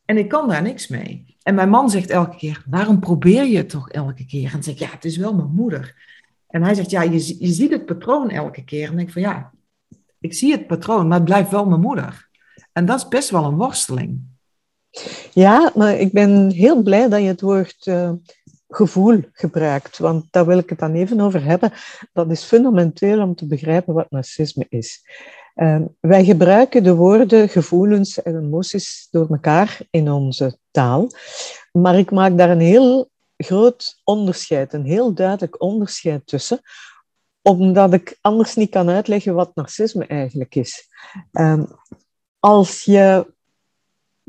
En 0.05 0.17
ik 0.17 0.29
kan 0.29 0.49
daar 0.49 0.63
niks 0.63 0.89
mee. 0.89 1.30
En 1.43 1.55
mijn 1.55 1.71
man 1.71 1.91
zegt 1.91 2.11
elke 2.11 2.37
keer, 2.37 2.65
waarom 2.67 3.01
probeer 3.01 3.45
je 3.45 3.57
het 3.57 3.69
toch 3.69 3.91
elke 3.91 4.27
keer? 4.27 4.53
En 4.53 4.63
zeg 4.63 4.75
ik, 4.75 4.81
ja, 4.81 4.91
het 4.91 5.05
is 5.05 5.17
wel 5.17 5.35
mijn 5.35 5.55
moeder. 5.55 5.95
En 6.47 6.63
hij 6.63 6.75
zegt, 6.75 6.91
ja, 6.91 7.03
je, 7.03 7.37
je 7.39 7.53
ziet 7.53 7.71
het 7.71 7.87
patroon 7.87 8.31
elke 8.31 8.65
keer. 8.65 8.81
En 8.81 8.87
dan 8.87 8.97
denk 8.97 9.09
ik 9.09 9.15
van, 9.15 9.23
ja, 9.23 9.53
ik 10.21 10.35
zie 10.35 10.53
het 10.53 10.67
patroon, 10.67 11.09
maar 11.09 11.17
het 11.17 11.25
blijft 11.25 11.51
wel 11.51 11.67
mijn 11.67 11.81
moeder. 11.81 12.29
En 12.73 12.87
dat 12.87 12.99
is 12.99 13.09
best 13.09 13.31
wel 13.31 13.45
een 13.45 13.57
worsteling. 13.57 14.21
Ja, 15.33 15.73
maar 15.75 15.99
ik 15.99 16.13
ben 16.13 16.51
heel 16.51 16.83
blij 16.83 17.09
dat 17.09 17.21
je 17.21 17.27
het 17.27 17.41
woord 17.41 17.87
uh, 17.87 18.13
gevoel 18.69 19.21
gebruikt, 19.33 19.99
want 19.99 20.27
daar 20.31 20.47
wil 20.47 20.59
ik 20.59 20.71
het 20.71 20.79
dan 20.79 20.95
even 20.95 21.21
over 21.21 21.45
hebben. 21.45 21.73
Dat 22.13 22.31
is 22.31 22.45
fundamenteel 22.45 23.23
om 23.23 23.35
te 23.35 23.47
begrijpen 23.47 23.95
wat 23.95 24.11
narcisme 24.11 24.67
is. 24.69 25.03
Uh, 25.57 25.81
wij 26.01 26.25
gebruiken 26.25 26.83
de 26.83 26.95
woorden 26.95 27.49
gevoelens 27.49 28.23
en 28.23 28.37
emoties 28.37 29.09
door 29.11 29.27
elkaar 29.31 29.79
in 29.91 30.11
onze 30.11 30.59
taal, 30.71 31.09
maar 31.73 31.99
ik 31.99 32.11
maak 32.11 32.39
daar 32.39 32.51
een 32.51 32.61
heel 32.61 33.11
groot 33.37 34.01
onderscheid, 34.05 34.73
een 34.73 34.85
heel 34.85 35.15
duidelijk 35.15 35.63
onderscheid 35.63 36.27
tussen, 36.27 36.61
omdat 37.43 37.93
ik 37.93 38.19
anders 38.21 38.55
niet 38.55 38.71
kan 38.71 38.89
uitleggen 38.89 39.35
wat 39.35 39.55
narcisme 39.55 40.07
eigenlijk 40.07 40.55
is. 40.55 40.89
Um, 41.33 41.67
als 42.39 42.83
je 42.85 43.27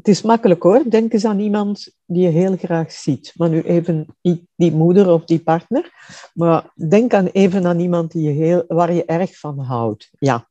het 0.01 0.09
is 0.09 0.21
makkelijk 0.21 0.63
hoor. 0.63 0.83
Denk 0.89 1.13
eens 1.13 1.25
aan 1.25 1.39
iemand 1.39 1.93
die 2.05 2.23
je 2.23 2.29
heel 2.29 2.57
graag 2.57 2.91
ziet. 2.91 3.33
Maar 3.35 3.49
nu 3.49 3.61
even 3.61 4.15
die 4.55 4.71
moeder 4.71 5.09
of 5.09 5.25
die 5.25 5.39
partner. 5.39 5.91
Maar 6.33 6.71
denk 6.89 7.13
aan 7.13 7.27
even 7.27 7.65
aan 7.65 7.79
iemand 7.79 8.11
die 8.11 8.21
je 8.21 8.29
heel, 8.29 8.63
waar 8.67 8.93
je 8.93 9.05
erg 9.05 9.39
van 9.39 9.59
houdt. 9.59 10.09
Ja. 10.19 10.49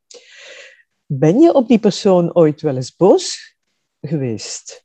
Ben 1.13 1.41
je 1.41 1.55
op 1.55 1.69
die 1.69 1.79
persoon 1.79 2.35
ooit 2.35 2.61
wel 2.61 2.77
eens 2.77 2.97
boos 2.97 3.57
geweest? 4.01 4.85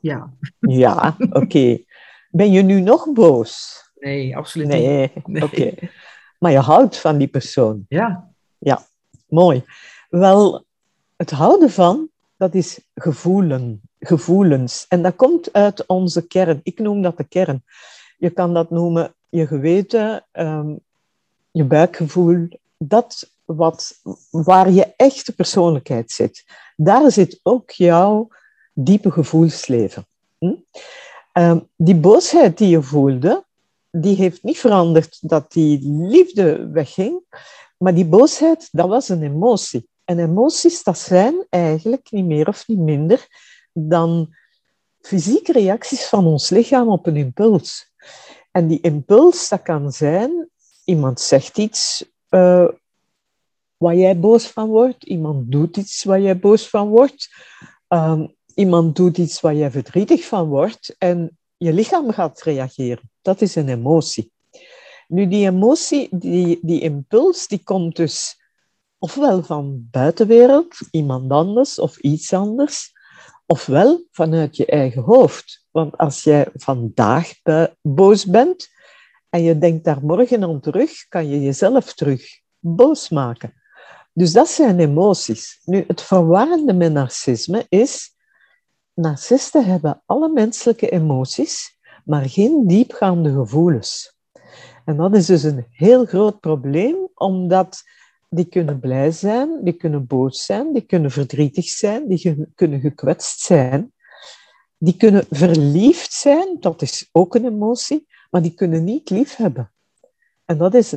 Ja. 0.00 0.32
Ja, 0.60 1.16
oké. 1.30 1.78
Ben 2.30 2.52
je 2.52 2.62
nu 2.62 2.80
nog 2.80 3.12
boos? 3.12 3.82
Nee, 3.94 4.36
absoluut 4.36 4.68
nee. 4.68 5.12
niet. 5.24 5.42
Oké. 5.42 5.74
Maar 6.38 6.52
je 6.52 6.58
houdt 6.58 6.98
van 6.98 7.18
die 7.18 7.28
persoon? 7.28 7.84
Ja. 7.88 8.30
Ja, 8.58 8.86
mooi. 9.28 9.64
Wel, 10.08 10.64
het 11.16 11.30
houden 11.30 11.70
van 11.70 12.08
dat 12.36 12.54
is 12.54 12.80
gevoelen, 12.94 13.80
gevoelens. 14.00 14.86
En 14.88 15.02
dat 15.02 15.16
komt 15.16 15.52
uit 15.52 15.86
onze 15.86 16.26
kern. 16.26 16.60
Ik 16.62 16.78
noem 16.78 17.02
dat 17.02 17.16
de 17.16 17.24
kern. 17.24 17.64
Je 18.18 18.30
kan 18.30 18.54
dat 18.54 18.70
noemen 18.70 19.14
je 19.28 19.46
geweten, 19.46 20.26
um, 20.32 20.80
je 21.50 21.64
buikgevoel, 21.64 22.48
dat 22.78 23.30
wat, 23.44 24.00
waar 24.30 24.70
je 24.70 24.92
echte 24.96 25.34
persoonlijkheid 25.34 26.10
zit. 26.10 26.44
Daar 26.76 27.10
zit 27.10 27.40
ook 27.42 27.70
jouw 27.70 28.28
diepe 28.72 29.10
gevoelsleven. 29.10 30.06
Hm? 30.38 30.54
Um, 31.32 31.68
die 31.76 31.96
boosheid 31.96 32.58
die 32.58 32.68
je 32.68 32.82
voelde, 32.82 33.44
die 33.90 34.16
heeft 34.16 34.42
niet 34.42 34.58
veranderd 34.58 35.18
dat 35.20 35.52
die 35.52 35.88
liefde 35.88 36.68
wegging, 36.68 37.22
maar 37.76 37.94
die 37.94 38.06
boosheid, 38.06 38.68
dat 38.70 38.88
was 38.88 39.08
een 39.08 39.22
emotie. 39.22 39.88
En 40.04 40.18
emoties, 40.18 40.82
dat 40.82 40.98
zijn 40.98 41.46
eigenlijk 41.48 42.10
niet 42.10 42.24
meer 42.24 42.48
of 42.48 42.68
niet 42.68 42.78
minder 42.78 43.26
dan 43.72 44.34
fysieke 45.00 45.52
reacties 45.52 46.04
van 46.04 46.26
ons 46.26 46.50
lichaam 46.50 46.88
op 46.88 47.06
een 47.06 47.16
impuls. 47.16 47.92
En 48.50 48.66
die 48.66 48.80
impuls, 48.80 49.48
dat 49.48 49.62
kan 49.62 49.92
zijn, 49.92 50.48
iemand 50.84 51.20
zegt 51.20 51.58
iets 51.58 52.04
uh, 52.30 52.68
waar 53.82 53.96
jij 53.96 54.18
boos 54.18 54.46
van 54.46 54.68
wordt, 54.68 55.04
iemand 55.04 55.50
doet 55.52 55.76
iets 55.76 56.04
waar 56.04 56.20
jij 56.20 56.38
boos 56.38 56.68
van 56.68 56.88
wordt, 56.88 57.34
um, 57.88 58.34
iemand 58.54 58.96
doet 58.96 59.18
iets 59.18 59.40
waar 59.40 59.54
jij 59.54 59.70
verdrietig 59.70 60.24
van 60.24 60.48
wordt 60.48 60.94
en 60.98 61.38
je 61.56 61.72
lichaam 61.72 62.10
gaat 62.10 62.42
reageren. 62.42 63.10
Dat 63.22 63.40
is 63.40 63.54
een 63.54 63.68
emotie. 63.68 64.32
Nu, 65.08 65.28
die 65.28 65.46
emotie, 65.46 66.08
die, 66.10 66.58
die 66.62 66.80
impuls, 66.80 67.48
die 67.48 67.62
komt 67.64 67.96
dus 67.96 68.40
ofwel 68.98 69.42
van 69.42 69.88
buitenwereld, 69.90 70.76
iemand 70.90 71.30
anders 71.30 71.78
of 71.78 71.98
iets 71.98 72.32
anders, 72.32 72.92
ofwel 73.46 74.04
vanuit 74.10 74.56
je 74.56 74.66
eigen 74.66 75.02
hoofd. 75.02 75.66
Want 75.70 75.96
als 75.96 76.22
jij 76.22 76.48
vandaag 76.54 77.32
boos 77.80 78.26
bent 78.26 78.68
en 79.28 79.42
je 79.42 79.58
denkt 79.58 79.84
daar 79.84 80.04
morgen 80.04 80.42
aan 80.42 80.60
terug, 80.60 81.08
kan 81.08 81.28
je 81.28 81.42
jezelf 81.42 81.94
terug 81.94 82.40
boos 82.58 83.08
maken. 83.08 83.61
Dus 84.12 84.32
dat 84.32 84.48
zijn 84.48 84.80
emoties. 84.80 85.60
Nu, 85.64 85.84
het 85.86 86.02
verwarrende 86.02 86.72
met 86.72 86.92
narcisme 86.92 87.66
is, 87.68 88.16
narcisten 88.94 89.64
hebben 89.64 90.02
alle 90.06 90.28
menselijke 90.28 90.88
emoties, 90.88 91.78
maar 92.04 92.28
geen 92.28 92.66
diepgaande 92.66 93.32
gevoelens. 93.32 94.16
En 94.84 94.96
dat 94.96 95.14
is 95.14 95.26
dus 95.26 95.42
een 95.42 95.66
heel 95.70 96.04
groot 96.04 96.40
probleem, 96.40 96.96
omdat 97.14 97.82
die 98.28 98.44
kunnen 98.44 98.80
blij 98.80 99.10
zijn, 99.10 99.64
die 99.64 99.72
kunnen 99.72 100.06
boos 100.06 100.44
zijn, 100.44 100.72
die 100.72 100.82
kunnen 100.82 101.10
verdrietig 101.10 101.64
zijn, 101.64 102.08
die 102.08 102.48
kunnen 102.54 102.80
gekwetst 102.80 103.40
zijn. 103.40 103.92
Die 104.78 104.96
kunnen 104.96 105.24
verliefd 105.30 106.12
zijn, 106.12 106.56
dat 106.60 106.82
is 106.82 107.08
ook 107.12 107.34
een 107.34 107.46
emotie, 107.46 108.06
maar 108.30 108.42
die 108.42 108.54
kunnen 108.54 108.84
niet 108.84 109.10
lief 109.10 109.36
hebben. 109.36 109.72
En 110.44 110.58
dat 110.58 110.74
is 110.74 110.96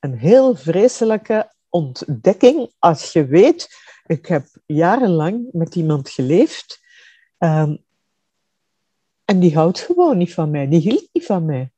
een 0.00 0.14
heel 0.14 0.54
vreselijke 0.54 1.54
ontdekking 1.68 2.70
als 2.78 3.12
je 3.12 3.26
weet, 3.26 3.68
ik 4.06 4.26
heb 4.26 4.46
jarenlang 4.66 5.48
met 5.52 5.74
iemand 5.74 6.10
geleefd 6.10 6.80
um, 7.38 7.84
en 9.24 9.40
die 9.40 9.54
houdt 9.54 9.80
gewoon 9.80 10.16
niet 10.18 10.34
van 10.34 10.50
mij, 10.50 10.68
die 10.68 10.80
hield 10.80 11.08
niet 11.12 11.26
van 11.26 11.44
mij. 11.44 11.70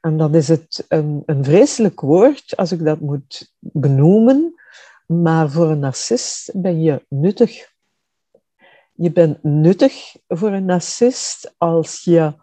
En 0.00 0.16
dat 0.16 0.34
is 0.34 0.48
het, 0.48 0.84
een, 0.88 1.22
een 1.26 1.44
vreselijk 1.44 2.00
woord, 2.00 2.56
als 2.56 2.72
ik 2.72 2.84
dat 2.84 3.00
moet 3.00 3.52
benoemen. 3.58 4.54
Maar 5.06 5.50
voor 5.50 5.70
een 5.70 5.78
narcist 5.78 6.50
ben 6.54 6.82
je 6.82 7.04
nuttig. 7.08 7.72
Je 8.92 9.12
bent 9.12 9.42
nuttig 9.42 10.16
voor 10.28 10.50
een 10.50 10.64
narcist 10.64 11.54
als 11.58 12.00
je 12.04 12.34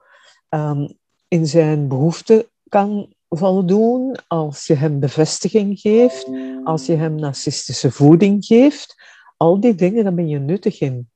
um, 0.49 0.97
in 1.27 1.47
zijn 1.47 1.87
behoeften 1.87 2.45
kan 2.69 3.13
voldoen, 3.29 4.15
als 4.27 4.67
je 4.67 4.73
hem 4.73 4.99
bevestiging 4.99 5.79
geeft, 5.79 6.27
als 6.63 6.85
je 6.85 6.95
hem 6.95 7.15
narcistische 7.15 7.91
voeding 7.91 8.45
geeft. 8.45 8.95
Al 9.37 9.59
die 9.59 9.75
dingen, 9.75 10.03
daar 10.03 10.13
ben 10.13 10.27
je 10.27 10.39
nuttig 10.39 10.81
in. 10.81 11.09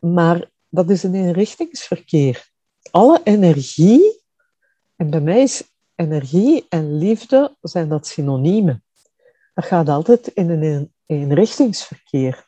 Maar 0.00 0.50
dat 0.68 0.90
is 0.90 1.02
een 1.02 1.14
inrichtingsverkeer. 1.14 2.50
Alle 2.90 3.20
energie 3.24 4.22
en 4.96 5.10
bij 5.10 5.20
mij 5.20 5.42
is 5.42 5.62
energie 5.94 6.66
en 6.68 6.98
liefde 6.98 7.56
zijn 7.60 7.88
dat 7.88 8.06
synoniemen. 8.06 8.84
Dat 9.54 9.64
gaat 9.64 9.88
altijd 9.88 10.26
in 10.26 10.50
een 10.50 10.92
eenrichtingsverkeer. 11.06 12.46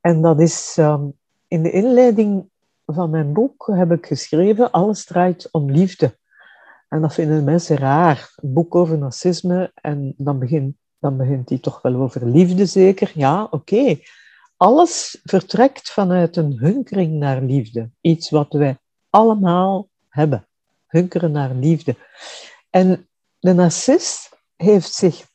En 0.00 0.22
dat 0.22 0.40
is 0.40 0.76
um, 0.78 1.18
in 1.48 1.62
de 1.62 1.70
inleiding 1.70 2.48
van 2.86 3.10
mijn 3.10 3.32
boek 3.32 3.66
heb 3.72 3.90
ik 3.90 4.06
geschreven, 4.06 4.70
alles 4.70 5.04
draait 5.04 5.48
om 5.50 5.70
liefde. 5.70 6.18
En 6.90 7.00
dat 7.00 7.14
vinden 7.14 7.44
mensen 7.44 7.76
raar. 7.76 8.32
Een 8.36 8.52
boek 8.52 8.74
over 8.74 8.98
narcisme 8.98 9.70
en 9.74 10.14
dan 10.16 10.38
begint, 10.38 10.76
dan 10.98 11.16
begint 11.16 11.48
hij 11.48 11.58
toch 11.58 11.82
wel 11.82 11.94
over 11.94 12.26
liefde 12.26 12.66
zeker. 12.66 13.12
Ja, 13.14 13.46
oké. 13.50 13.98
Alles 14.56 15.20
vertrekt 15.22 15.90
vanuit 15.90 16.36
een 16.36 16.58
hunkering 16.58 17.12
naar 17.12 17.42
liefde. 17.42 17.90
Iets 18.00 18.30
wat 18.30 18.52
wij 18.52 18.78
allemaal 19.10 19.88
hebben 20.08 20.48
hunkeren 20.86 21.32
naar 21.32 21.54
liefde. 21.54 21.96
En 22.70 23.08
de 23.38 23.52
narcist 23.52 24.38
heeft 24.56 24.92
zich, 24.92 25.26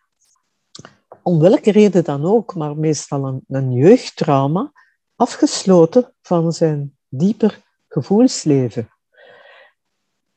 om 1.22 1.40
welke 1.40 1.72
reden 1.72 2.04
dan 2.04 2.26
ook, 2.26 2.56
maar 2.56 2.78
meestal 2.78 3.26
een, 3.26 3.44
een 3.48 3.72
jeugdtrauma, 3.72 4.72
afgesloten 5.16 6.14
van 6.22 6.52
zijn 6.52 6.98
dieper 7.08 7.64
gevoelsleven. 7.88 8.90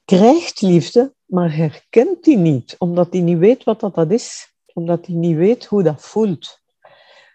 Krijgt 0.08 0.60
liefde, 0.60 1.14
maar 1.24 1.56
herkent 1.56 2.24
die 2.24 2.36
niet, 2.36 2.74
omdat 2.78 3.12
hij 3.12 3.20
niet 3.20 3.38
weet 3.38 3.64
wat 3.64 3.80
dat 3.80 4.10
is, 4.10 4.54
omdat 4.72 5.06
hij 5.06 5.14
niet 5.14 5.36
weet 5.36 5.64
hoe 5.64 5.82
dat 5.82 6.02
voelt. 6.02 6.60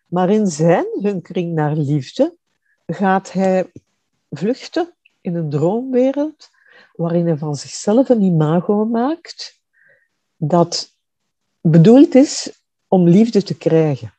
Maar 0.07 0.29
in 0.29 0.47
zijn 0.47 0.85
hunkering 1.01 1.53
naar 1.53 1.75
liefde 1.75 2.37
gaat 2.85 3.31
hij 3.31 3.71
vluchten 4.29 4.95
in 5.21 5.35
een 5.35 5.49
droomwereld 5.49 6.49
waarin 6.93 7.27
hij 7.27 7.37
van 7.37 7.55
zichzelf 7.55 8.09
een 8.09 8.21
imago 8.21 8.85
maakt 8.85 9.61
dat 10.35 10.89
bedoeld 11.61 12.15
is 12.15 12.63
om 12.87 13.07
liefde 13.07 13.43
te 13.43 13.57
krijgen. 13.57 14.13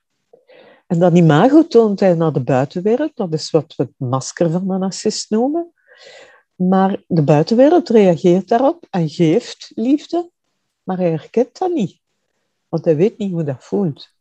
En 0.87 0.99
dat 0.99 1.15
imago 1.15 1.67
toont 1.67 2.01
hij 2.01 2.15
naar 2.15 2.33
de 2.33 2.43
buitenwereld, 2.43 3.17
dat 3.17 3.33
is 3.33 3.51
wat 3.51 3.75
we 3.77 3.83
het 3.83 4.09
masker 4.09 4.51
van 4.51 4.69
de 4.69 4.79
narcist 4.79 5.31
noemen. 5.31 5.73
Maar 6.55 7.03
de 7.07 7.23
buitenwereld 7.23 7.89
reageert 7.89 8.49
daarop 8.49 8.87
en 8.91 9.09
geeft 9.09 9.73
liefde, 9.75 10.31
maar 10.83 10.97
hij 10.97 11.11
herkent 11.11 11.59
dat 11.59 11.73
niet. 11.73 12.01
Want 12.69 12.85
hij 12.85 12.97
weet 12.97 13.19
niet 13.19 13.33
hoe 13.33 13.45
dat 13.45 13.65
voelt. 13.65 14.13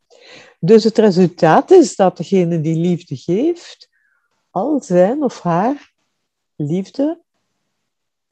Dus 0.60 0.84
het 0.84 0.98
resultaat 0.98 1.72
is 1.72 1.96
dat 1.96 2.18
degene 2.18 2.62
die 2.62 2.76
liefde 2.76 3.16
geeft, 3.16 3.90
al 4.50 4.82
zijn 4.82 5.24
of 5.24 5.42
haar 5.42 5.94
liefde, 6.56 7.22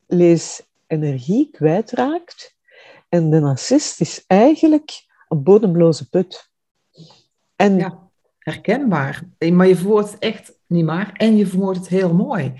lees 0.07 0.61
energie 0.87 1.49
kwijtraakt. 1.51 2.55
En 3.09 3.29
de 3.29 3.39
narcist 3.39 4.01
is 4.01 4.23
eigenlijk 4.27 5.05
een 5.27 5.43
bodemloze 5.43 6.09
put. 6.09 6.49
En 7.55 7.77
ja, 7.77 8.09
herkenbaar. 8.39 9.23
Maar 9.53 9.67
je 9.67 9.75
verwoordt 9.75 10.11
het 10.11 10.19
echt 10.19 10.53
niet 10.67 10.85
maar. 10.85 11.13
En 11.13 11.37
je 11.37 11.47
verwoordt 11.47 11.79
het 11.79 11.87
heel 11.87 12.13
mooi. 12.13 12.53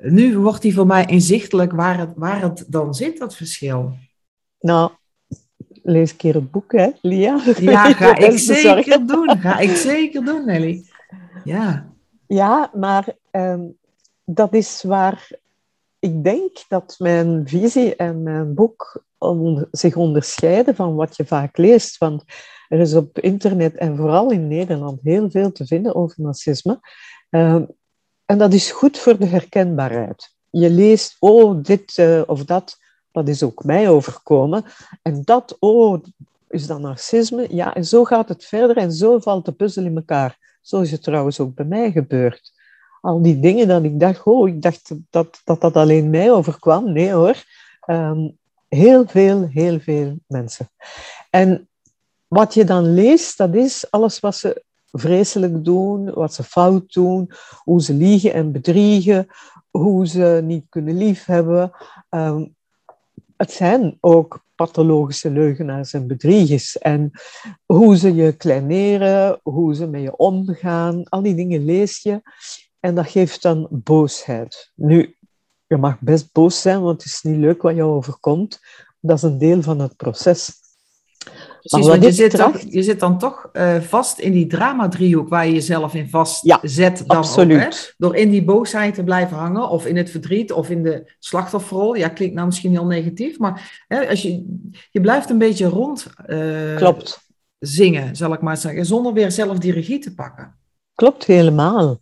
Nu 0.00 0.38
wordt 0.38 0.62
die 0.62 0.74
voor 0.74 0.86
mij 0.86 1.06
inzichtelijk 1.06 1.72
waar 1.72 1.98
het, 1.98 2.12
waar 2.16 2.42
het 2.42 2.64
dan 2.68 2.94
zit, 2.94 3.18
dat 3.18 3.36
verschil. 3.36 3.92
Nou, 4.60 4.90
lees 5.82 6.10
een 6.10 6.16
keer 6.16 6.36
een 6.36 6.50
boek, 6.50 6.72
hè, 6.72 6.90
Lia? 7.00 7.40
Ja, 7.60 7.92
ga 7.92 8.16
ik 8.16 8.38
zeker 8.38 9.06
doen. 9.06 9.38
Ga 9.38 9.58
ik 9.58 9.76
zeker 9.76 10.24
doen, 10.24 10.44
Nelly. 10.44 10.84
Ja. 11.44 11.92
Ja, 12.26 12.70
maar 12.74 13.14
ehm, 13.30 13.62
dat 14.24 14.54
is 14.54 14.82
waar 14.82 15.28
ik 15.98 16.24
denk 16.24 16.64
dat 16.68 16.94
mijn 16.98 17.48
visie 17.48 17.96
en 17.96 18.22
mijn 18.22 18.54
boek 18.54 19.04
zich 19.70 19.96
onderscheiden 19.96 20.74
van 20.74 20.94
wat 20.94 21.16
je 21.16 21.26
vaak 21.26 21.56
leest. 21.56 21.98
Want 21.98 22.24
er 22.68 22.78
is 22.78 22.94
op 22.94 23.18
internet 23.18 23.74
en 23.76 23.96
vooral 23.96 24.30
in 24.30 24.48
Nederland 24.48 25.00
heel 25.02 25.30
veel 25.30 25.52
te 25.52 25.66
vinden 25.66 25.94
over 25.94 26.22
narcisme. 26.22 26.80
Ehm, 27.30 27.64
en 28.30 28.38
dat 28.38 28.52
is 28.52 28.70
goed 28.70 28.98
voor 28.98 29.18
de 29.18 29.26
herkenbaarheid. 29.26 30.34
Je 30.50 30.70
leest, 30.70 31.16
oh, 31.18 31.62
dit 31.62 31.96
uh, 31.96 32.22
of 32.26 32.44
dat, 32.44 32.78
dat 33.12 33.28
is 33.28 33.42
ook 33.42 33.64
mij 33.64 33.88
overkomen. 33.88 34.64
En 35.02 35.22
dat, 35.24 35.56
oh, 35.58 36.04
is 36.48 36.66
dat 36.66 36.80
narcisme? 36.80 37.46
Ja, 37.54 37.74
en 37.74 37.84
zo 37.84 38.04
gaat 38.04 38.28
het 38.28 38.44
verder 38.44 38.76
en 38.76 38.92
zo 38.92 39.18
valt 39.18 39.44
de 39.44 39.52
puzzel 39.52 39.84
in 39.84 39.96
elkaar. 39.96 40.58
Zo 40.60 40.80
is 40.80 40.90
het 40.90 41.02
trouwens 41.02 41.40
ook 41.40 41.54
bij 41.54 41.64
mij 41.64 41.90
gebeurd. 41.90 42.52
Al 43.00 43.22
die 43.22 43.40
dingen 43.40 43.68
dat 43.68 43.84
ik 43.84 44.00
dacht, 44.00 44.22
oh, 44.22 44.48
ik 44.48 44.62
dacht 44.62 44.92
dat 45.08 45.40
dat, 45.44 45.60
dat 45.60 45.76
alleen 45.76 46.10
mij 46.10 46.32
overkwam. 46.32 46.92
Nee 46.92 47.12
hoor. 47.12 47.44
Ehm, 47.80 48.28
heel 48.68 49.06
veel, 49.06 49.48
heel 49.48 49.80
veel 49.80 50.18
mensen. 50.26 50.70
En 51.30 51.68
wat 52.26 52.54
je 52.54 52.64
dan 52.64 52.94
leest, 52.94 53.38
dat 53.38 53.54
is 53.54 53.90
alles 53.90 54.20
wat 54.20 54.36
ze 54.36 54.62
vreselijk 54.92 55.64
doen, 55.64 56.10
wat 56.14 56.34
ze 56.34 56.42
fout 56.42 56.92
doen, 56.92 57.30
hoe 57.62 57.82
ze 57.82 57.94
liegen 57.94 58.32
en 58.32 58.52
bedriegen, 58.52 59.26
hoe 59.70 60.06
ze 60.06 60.40
niet 60.44 60.66
kunnen 60.68 60.96
liefhebben. 60.96 61.72
Um, 62.10 62.54
het 63.36 63.52
zijn 63.52 63.96
ook 64.00 64.44
pathologische 64.54 65.30
leugenaars 65.30 65.92
en 65.92 66.06
bedriegers. 66.06 66.78
En 66.78 67.10
hoe 67.66 67.96
ze 67.96 68.14
je 68.14 68.32
kleineren, 68.32 69.40
hoe 69.42 69.74
ze 69.74 69.86
met 69.86 70.02
je 70.02 70.16
omgaan, 70.16 71.08
al 71.08 71.22
die 71.22 71.34
dingen 71.34 71.64
lees 71.64 72.02
je. 72.02 72.22
En 72.80 72.94
dat 72.94 73.08
geeft 73.08 73.42
dan 73.42 73.68
boosheid. 73.70 74.72
Nu, 74.74 75.16
je 75.66 75.76
mag 75.76 76.00
best 76.00 76.32
boos 76.32 76.60
zijn, 76.60 76.82
want 76.82 77.02
het 77.02 77.12
is 77.12 77.22
niet 77.22 77.36
leuk 77.36 77.62
wat 77.62 77.74
jou 77.74 77.90
overkomt. 77.90 78.60
Dat 79.00 79.16
is 79.16 79.22
een 79.22 79.38
deel 79.38 79.62
van 79.62 79.80
het 79.80 79.96
proces. 79.96 80.52
Precies, 81.60 81.86
want 81.88 82.04
je 82.04 82.12
zit, 82.12 82.36
dan, 82.36 82.54
je 82.68 82.82
zit 82.82 83.00
dan 83.00 83.18
toch 83.18 83.48
uh, 83.52 83.80
vast 83.80 84.18
in 84.18 84.32
die 84.32 84.46
drama-driehoek 84.46 85.28
waar 85.28 85.46
je 85.46 85.52
jezelf 85.52 85.94
in 85.94 86.08
vastzet. 86.08 86.98
Ja, 86.98 87.04
dan 87.06 87.16
absoluut. 87.16 87.64
Ook, 87.64 87.72
hè? 87.72 87.78
Door 87.96 88.16
in 88.16 88.30
die 88.30 88.44
boosheid 88.44 88.94
te 88.94 89.04
blijven 89.04 89.36
hangen, 89.36 89.68
of 89.68 89.86
in 89.86 89.96
het 89.96 90.10
verdriet, 90.10 90.52
of 90.52 90.70
in 90.70 90.82
de 90.82 91.12
slachtofferrol. 91.18 91.94
Ja, 91.94 92.08
klinkt 92.08 92.34
nou 92.34 92.46
misschien 92.46 92.70
heel 92.70 92.86
negatief, 92.86 93.38
maar 93.38 93.84
hè, 93.88 94.08
als 94.08 94.22
je, 94.22 94.60
je 94.90 95.00
blijft 95.00 95.30
een 95.30 95.38
beetje 95.38 95.66
rond 95.66 96.06
uh, 96.26 96.76
Klopt. 96.76 97.28
zingen, 97.58 98.16
zal 98.16 98.32
ik 98.32 98.40
maar 98.40 98.56
zeggen, 98.56 98.86
zonder 98.86 99.12
weer 99.12 99.30
zelf 99.30 99.58
die 99.58 99.72
regie 99.72 99.98
te 99.98 100.14
pakken. 100.14 100.54
Klopt 100.94 101.24
helemaal. 101.24 101.98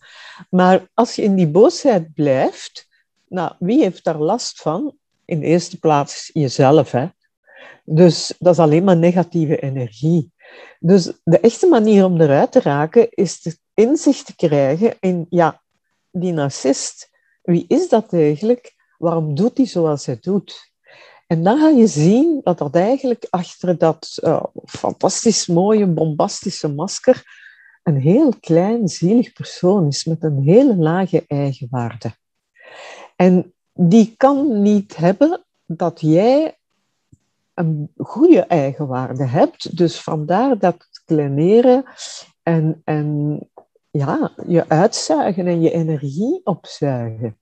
Maar 0.50 0.88
als 0.94 1.14
je 1.14 1.22
in 1.22 1.34
die 1.34 1.48
boosheid 1.48 2.14
blijft, 2.14 2.88
nou, 3.28 3.52
wie 3.58 3.82
heeft 3.82 4.04
daar 4.04 4.18
last 4.18 4.60
van? 4.60 4.96
In 5.24 5.40
de 5.40 5.46
eerste 5.46 5.78
plaats 5.78 6.30
jezelf, 6.32 6.90
hè. 6.90 7.06
Dus 7.84 8.34
dat 8.38 8.52
is 8.52 8.60
alleen 8.60 8.84
maar 8.84 8.96
negatieve 8.96 9.58
energie. 9.58 10.32
Dus 10.78 11.12
de 11.24 11.40
echte 11.40 11.66
manier 11.66 12.04
om 12.04 12.20
eruit 12.20 12.52
te 12.52 12.60
raken 12.60 13.10
is 13.10 13.40
het 13.42 13.60
inzicht 13.74 14.26
te 14.26 14.36
krijgen 14.36 14.94
in, 15.00 15.26
ja, 15.30 15.62
die 16.10 16.32
narcist, 16.32 17.10
wie 17.42 17.64
is 17.68 17.88
dat 17.88 18.12
eigenlijk? 18.12 18.74
Waarom 18.98 19.34
doet 19.34 19.56
hij 19.56 19.66
zoals 19.66 20.06
hij 20.06 20.18
doet? 20.20 20.72
En 21.26 21.42
dan 21.42 21.58
ga 21.58 21.68
je 21.68 21.86
zien 21.86 22.40
dat 22.42 22.58
dat 22.58 22.74
eigenlijk 22.74 23.26
achter 23.30 23.78
dat 23.78 24.18
uh, 24.24 24.44
fantastisch 24.64 25.46
mooie, 25.46 25.86
bombastische 25.86 26.68
masker 26.68 27.22
een 27.82 28.00
heel 28.00 28.34
klein, 28.40 28.88
zielig 28.88 29.32
persoon 29.32 29.86
is 29.86 30.04
met 30.04 30.22
een 30.22 30.42
hele 30.42 30.76
lage 30.76 31.24
eigenwaarde. 31.26 32.12
En 33.16 33.54
die 33.72 34.14
kan 34.16 34.62
niet 34.62 34.96
hebben 34.96 35.44
dat 35.66 36.00
jij 36.00 36.57
een 37.58 37.90
goede 37.96 38.40
eigenwaarde 38.40 39.24
hebt. 39.24 39.76
Dus 39.76 40.00
vandaar 40.00 40.58
dat 40.58 40.76
kleineren 41.04 41.84
en, 42.42 42.82
en 42.84 43.38
ja, 43.90 44.30
je 44.46 44.64
uitzuigen 44.68 45.46
en 45.46 45.60
je 45.60 45.70
energie 45.70 46.40
opzuigen. 46.44 47.36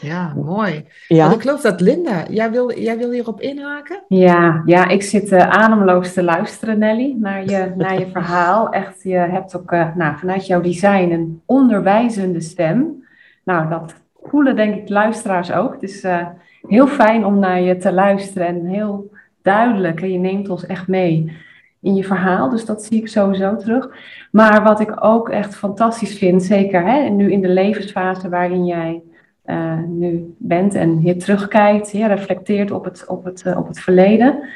Ja, 0.00 0.34
mooi. 0.34 0.86
Ja. 1.08 1.32
ik 1.32 1.40
geloof 1.40 1.60
dat 1.60 1.80
Linda, 1.80 2.24
jij 2.28 2.50
wil, 2.50 2.78
jij 2.78 2.98
wil 2.98 3.10
hierop 3.10 3.40
inhaken? 3.40 4.02
Ja, 4.08 4.62
ja 4.66 4.88
ik 4.88 5.02
zit 5.02 5.32
uh, 5.32 5.48
ademloos 5.48 6.12
te 6.12 6.22
luisteren, 6.22 6.78
Nelly, 6.78 7.16
naar 7.18 7.44
je, 7.44 7.72
naar 7.76 7.98
je 7.98 8.10
verhaal. 8.10 8.68
Echt, 8.68 9.02
je 9.02 9.16
hebt 9.16 9.56
ook 9.56 9.72
uh, 9.72 9.96
nou, 9.96 10.18
vanuit 10.18 10.46
jouw 10.46 10.60
design 10.60 11.10
een 11.10 11.42
onderwijzende 11.46 12.40
stem. 12.40 13.04
Nou, 13.44 13.68
dat 13.68 13.94
voelen 14.22 14.56
denk 14.56 14.74
ik 14.74 14.88
luisteraars 14.88 15.52
ook. 15.52 15.72
Het 15.72 15.82
is 15.82 16.04
uh, 16.04 16.26
heel 16.68 16.86
fijn 16.86 17.24
om 17.24 17.38
naar 17.38 17.60
je 17.60 17.76
te 17.76 17.92
luisteren 17.92 18.46
en 18.46 18.66
heel 18.66 19.10
duidelijk. 19.42 20.00
En 20.02 20.12
je 20.12 20.18
neemt 20.18 20.48
ons 20.48 20.66
echt 20.66 20.88
mee 20.88 21.32
in 21.80 21.94
je 21.94 22.04
verhaal. 22.04 22.48
Dus 22.48 22.64
dat 22.64 22.82
zie 22.82 23.00
ik 23.00 23.08
sowieso 23.08 23.56
terug. 23.56 23.90
Maar 24.30 24.62
wat 24.62 24.80
ik 24.80 25.04
ook 25.04 25.28
echt 25.28 25.56
fantastisch 25.56 26.18
vind, 26.18 26.42
zeker 26.42 26.86
hè, 26.86 27.08
nu 27.08 27.32
in 27.32 27.40
de 27.40 27.48
levensfase 27.48 28.28
waarin 28.28 28.64
jij 28.64 29.02
uh, 29.46 29.78
nu 29.86 30.34
bent 30.38 30.74
en 30.74 31.02
je 31.02 31.16
terugkijkt, 31.16 31.90
je 31.90 32.06
reflecteert 32.06 32.70
op 32.70 32.84
het, 32.84 33.06
op, 33.06 33.24
het, 33.24 33.44
uh, 33.46 33.58
op 33.58 33.68
het 33.68 33.80
verleden, 33.80 34.48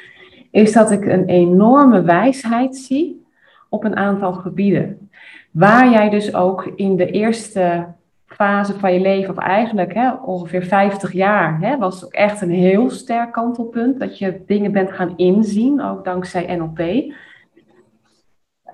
is 0.51 0.73
dat 0.73 0.91
ik 0.91 1.07
een 1.07 1.25
enorme 1.25 2.03
wijsheid 2.03 2.77
zie 2.77 3.25
op 3.69 3.85
een 3.85 3.97
aantal 3.97 4.33
gebieden. 4.33 5.11
Waar 5.51 5.91
jij 5.91 6.11
dus 6.11 6.35
ook 6.35 6.73
in 6.77 6.97
de 6.97 7.11
eerste 7.11 7.87
fase 8.27 8.79
van 8.79 8.93
je 8.93 9.01
leven, 9.01 9.31
of 9.31 9.43
eigenlijk 9.43 9.95
hè, 9.95 10.13
ongeveer 10.13 10.63
50 10.63 11.13
jaar, 11.13 11.61
hè, 11.61 11.79
was 11.79 12.05
ook 12.05 12.13
echt 12.13 12.41
een 12.41 12.51
heel 12.51 12.91
sterk 12.91 13.33
kantelpunt. 13.33 14.01
Dat 14.01 14.19
je 14.19 14.43
dingen 14.47 14.73
bent 14.73 14.93
gaan 14.93 15.17
inzien, 15.17 15.83
ook 15.83 16.05
dankzij 16.05 16.57
NLP. 16.57 16.79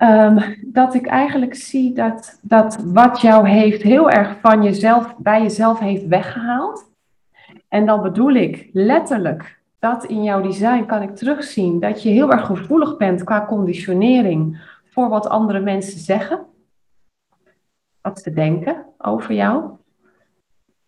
Um, 0.01 0.39
dat 0.65 0.93
ik 0.93 1.07
eigenlijk 1.07 1.55
zie 1.55 1.93
dat, 1.93 2.39
dat 2.41 2.83
wat 2.85 3.21
jou 3.21 3.47
heeft 3.47 3.81
heel 3.81 4.09
erg 4.09 4.35
van 4.41 4.63
jezelf, 4.63 5.15
bij 5.17 5.41
jezelf 5.41 5.79
heeft 5.79 6.07
weggehaald. 6.07 6.89
En 7.67 7.85
dan 7.85 8.01
bedoel 8.01 8.33
ik 8.33 8.69
letterlijk 8.73 9.59
dat 9.79 10.05
in 10.05 10.23
jouw 10.23 10.41
design 10.41 10.85
kan 10.85 11.01
ik 11.01 11.15
terugzien 11.15 11.79
dat 11.79 12.03
je 12.03 12.09
heel 12.09 12.31
erg 12.31 12.45
gevoelig 12.45 12.97
bent 12.97 13.23
qua 13.23 13.45
conditionering 13.45 14.61
voor 14.91 15.09
wat 15.09 15.29
andere 15.29 15.59
mensen 15.59 15.99
zeggen 15.99 16.39
wat 18.01 18.19
ze 18.19 18.33
denken 18.33 18.85
over 18.97 19.33
jou. 19.33 19.69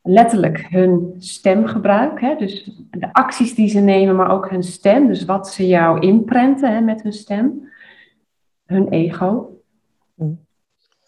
Letterlijk 0.01 0.65
hun 0.69 1.15
stemgebruik, 1.17 2.21
hè? 2.21 2.35
dus 2.35 2.71
de 2.91 3.13
acties 3.13 3.55
die 3.55 3.69
ze 3.69 3.79
nemen, 3.79 4.15
maar 4.15 4.31
ook 4.31 4.49
hun 4.49 4.63
stem, 4.63 5.07
dus 5.07 5.25
wat 5.25 5.49
ze 5.49 5.67
jou 5.67 5.99
inprenten 5.99 6.73
hè, 6.73 6.81
met 6.81 7.03
hun 7.03 7.13
stem. 7.13 7.71
Hun 8.65 8.89
ego. 8.89 9.61
Mm. 10.15 10.39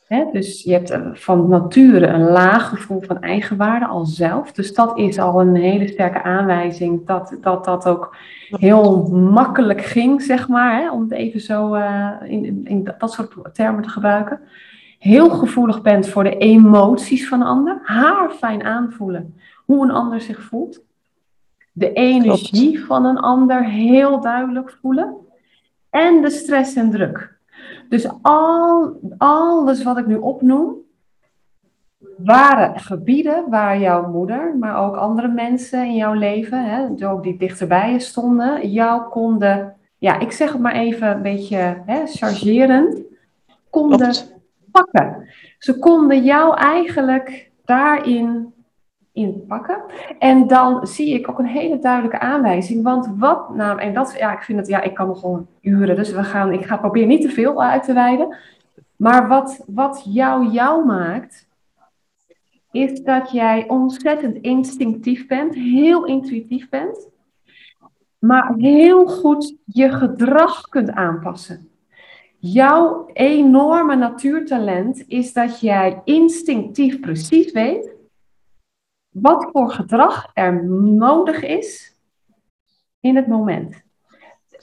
Hè? 0.08 0.26
Dus 0.32 0.63
je 0.63 0.72
hebt 0.72 0.89
eh, 0.89 1.13
van 1.13 1.50
nature 1.50 2.08
een 2.08 2.30
laag 2.30 2.70
gevoel 2.70 3.02
van 3.02 3.22
eigenwaarde 3.22 3.86
al 3.86 4.06
zelf. 4.06 4.52
Dus 4.52 4.74
dat 4.74 4.98
is 4.98 5.20
al 5.20 5.41
een 5.41 5.56
hele 5.56 5.88
sterke 5.88 6.24
aanwijzing 6.24 7.06
dat 7.06 7.38
dat, 7.41 7.65
dat 7.65 7.88
ook 7.88 8.15
heel 8.50 9.08
makkelijk 9.12 9.82
ging, 9.82 10.22
zeg 10.22 10.48
maar, 10.48 10.82
hè? 10.82 10.91
om 10.91 11.02
het 11.02 11.12
even 11.12 11.41
zo 11.41 11.76
uh, 11.76 12.12
in, 12.24 12.65
in 12.65 12.91
dat 12.98 13.13
soort 13.13 13.34
termen 13.54 13.84
te 13.84 13.89
gebruiken 13.89 14.39
heel 14.99 15.29
gevoelig 15.29 15.81
bent 15.81 16.10
voor 16.10 16.23
de 16.23 16.38
emoties 16.38 17.27
van 17.27 17.41
een 17.41 17.47
ander, 17.47 17.79
haar 17.84 18.29
fijn 18.29 18.63
aanvoelen 18.63 19.36
hoe 19.65 19.84
een 19.84 19.91
ander 19.91 20.21
zich 20.21 20.41
voelt, 20.41 20.81
de 21.71 21.93
energie 21.93 22.86
van 22.86 23.05
een 23.05 23.17
ander 23.17 23.63
heel 23.63 24.21
duidelijk 24.21 24.77
voelen 24.81 25.15
en 25.89 26.21
de 26.21 26.29
stress 26.29 26.75
en 26.75 26.91
druk. 26.91 27.38
Dus 27.89 28.08
al, 28.21 28.99
alles 29.17 29.84
wat 29.84 29.97
ik 29.97 30.05
nu 30.08 30.15
opnoem, 30.15 30.75
waren 32.17 32.79
gebieden 32.79 33.49
waar 33.49 33.79
jouw 33.79 34.12
moeder, 34.12 34.55
maar 34.60 34.86
ook 34.86 34.95
andere 34.95 35.27
mensen 35.27 35.86
in 35.86 35.95
jouw 35.95 36.13
leven, 36.13 36.63
hè, 36.63 37.08
ook 37.08 37.23
die 37.23 37.38
dichterbij 37.38 37.91
je 37.91 37.99
stonden, 37.99 38.71
jou 38.71 39.10
konden, 39.10 39.75
ja, 39.97 40.19
ik 40.19 40.31
zeg 40.31 40.51
het 40.51 40.62
maar 40.62 40.75
even 40.75 41.08
een 41.08 41.21
beetje 41.21 41.81
hè, 41.86 42.05
chargerend, 42.05 42.99
konden 43.69 44.13
pakken. 44.83 45.27
Ze 45.57 45.79
konden 45.79 46.23
jou 46.23 46.57
eigenlijk 46.57 47.51
daarin 47.65 48.53
inpakken. 49.15 49.83
En 50.19 50.47
dan 50.47 50.88
zie 50.88 51.13
ik 51.13 51.29
ook 51.29 51.39
een 51.39 51.45
hele 51.45 51.79
duidelijke 51.79 52.19
aanwijzing. 52.19 52.83
Want 52.83 53.09
wat 53.17 53.55
nou, 53.55 53.79
en 53.79 53.93
dat, 53.93 54.15
ja, 54.17 54.33
ik 54.33 54.43
vind 54.43 54.59
het, 54.59 54.67
ja, 54.67 54.81
ik 54.81 54.93
kan 54.93 55.07
nog 55.07 55.19
gewoon 55.19 55.47
uren, 55.61 55.95
dus 55.95 56.11
we 56.11 56.23
gaan, 56.23 56.53
ik 56.53 56.65
ga 56.65 56.77
proberen 56.77 57.07
niet 57.07 57.21
te 57.21 57.29
veel 57.29 57.63
uit 57.63 57.83
te 57.83 57.93
wijden. 57.93 58.35
Maar 58.95 59.27
wat, 59.27 59.63
wat 59.67 60.01
jou 60.05 60.51
jou 60.51 60.85
maakt, 60.85 61.47
is 62.71 63.03
dat 63.03 63.31
jij 63.31 63.67
ontzettend 63.67 64.38
instinctief 64.38 65.27
bent, 65.27 65.55
heel 65.55 66.05
intuïtief 66.05 66.69
bent, 66.69 67.09
maar 68.19 68.53
heel 68.57 69.07
goed 69.07 69.55
je 69.65 69.89
gedrag 69.89 70.61
kunt 70.61 70.91
aanpassen. 70.91 71.69
Jouw 72.47 73.10
enorme 73.13 73.95
natuurtalent 73.95 75.03
is 75.08 75.34
dat 75.34 75.60
jij 75.60 76.01
instinctief 76.03 76.99
precies 76.99 77.51
weet 77.51 77.89
wat 79.10 79.47
voor 79.51 79.71
gedrag 79.71 80.31
er 80.34 80.65
nodig 80.81 81.43
is 81.43 81.95
in 82.99 83.15
het 83.15 83.27
moment. 83.27 83.84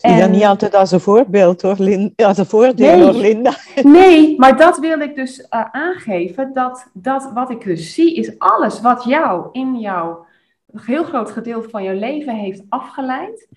En... 0.01 0.16
Ja, 0.16 0.27
niet 0.27 0.45
altijd 0.45 0.75
als 0.75 0.90
een 0.90 1.01
voorbeeld 1.01 1.62
hoor, 1.62 1.77
Linda. 1.79 2.27
Als 2.27 2.38
een 2.38 2.47
voordeel 2.47 2.97
nee, 2.97 3.03
hoor, 3.03 3.14
Linda. 3.14 3.55
Nee, 3.83 4.38
maar 4.38 4.57
dat 4.57 4.79
wil 4.79 5.01
ik 5.01 5.14
dus 5.14 5.38
uh, 5.38 5.64
aangeven. 5.71 6.53
Dat, 6.53 6.90
dat 6.92 7.31
wat 7.35 7.51
ik 7.51 7.64
dus 7.64 7.95
zie, 7.95 8.14
is 8.14 8.38
alles 8.38 8.81
wat 8.81 9.05
jou 9.05 9.49
in 9.53 9.79
jouw 9.79 10.27
heel 10.73 11.05
groot 11.05 11.31
gedeelte 11.31 11.68
van 11.68 11.83
je 11.83 11.95
leven 11.95 12.35
heeft 12.35 12.62
afgeleid. 12.68 13.49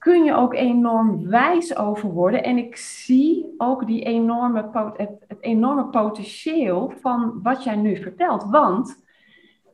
Kun 0.00 0.24
je 0.24 0.34
ook 0.34 0.54
enorm 0.54 1.28
wijs 1.28 1.76
over 1.76 2.10
worden. 2.10 2.42
En 2.42 2.58
ik 2.58 2.76
zie 2.76 3.54
ook 3.56 3.86
die 3.86 4.04
enorme, 4.04 4.92
het, 4.96 5.40
enorme 5.40 5.86
potentieel 5.86 6.92
van 7.00 7.42
wat 7.42 7.64
jij 7.64 7.76
nu 7.76 8.02
vertelt. 8.02 8.44
Want 8.44 9.04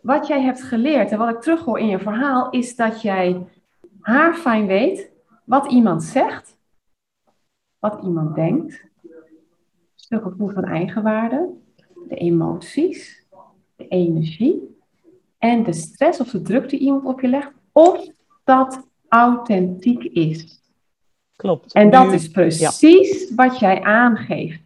wat 0.00 0.26
jij 0.26 0.42
hebt 0.42 0.62
geleerd 0.62 1.10
en 1.10 1.18
wat 1.18 1.28
ik 1.28 1.40
terughoor 1.40 1.78
in 1.78 1.86
je 1.86 1.98
verhaal, 1.98 2.50
is 2.50 2.76
dat 2.76 3.02
jij 3.02 3.46
haar 4.00 4.34
fijn 4.34 4.66
weet 4.66 5.12
wat 5.44 5.70
iemand 5.70 6.02
zegt, 6.02 6.58
wat 7.78 8.02
iemand 8.02 8.34
denkt, 8.34 8.84
het 10.08 10.22
gevoel 10.22 10.48
van 10.48 10.64
eigenwaarde, 10.64 11.48
de 12.08 12.16
emoties, 12.16 13.26
de 13.76 13.88
energie 13.88 14.76
en 15.38 15.62
de 15.62 15.72
stress 15.72 16.20
of 16.20 16.30
de 16.30 16.42
druk 16.42 16.68
die 16.68 16.80
iemand 16.80 17.04
op 17.04 17.20
je 17.20 17.28
legt, 17.28 17.52
of 17.72 18.08
dat 18.44 18.86
authentiek 19.20 20.04
is. 20.04 20.60
Klopt. 21.36 21.72
En 21.72 21.90
dat 21.90 22.12
is 22.12 22.30
precies 22.30 23.34
wat 23.34 23.58
jij 23.58 23.82
aangeeft. 23.82 24.60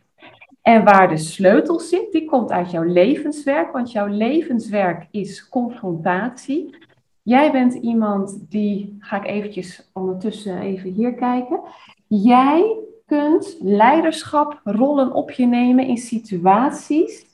En 0.62 0.84
waar 0.84 1.08
de 1.08 1.16
sleutel 1.16 1.80
zit, 1.80 2.12
die 2.12 2.24
komt 2.24 2.50
uit 2.50 2.70
jouw 2.70 2.82
levenswerk, 2.82 3.72
want 3.72 3.92
jouw 3.92 4.06
levenswerk 4.06 5.06
is 5.10 5.48
confrontatie. 5.48 6.76
Jij 7.22 7.52
bent 7.52 7.74
iemand 7.74 8.50
die, 8.50 8.96
ga 8.98 9.16
ik 9.16 9.26
eventjes 9.26 9.90
ondertussen 9.92 10.60
even 10.60 10.90
hier 10.90 11.14
kijken. 11.14 11.60
Jij 12.06 12.76
kunt 13.06 13.56
leiderschaprollen 13.60 15.12
op 15.12 15.30
je 15.30 15.46
nemen 15.46 15.86
in 15.86 15.96
situaties 15.96 17.26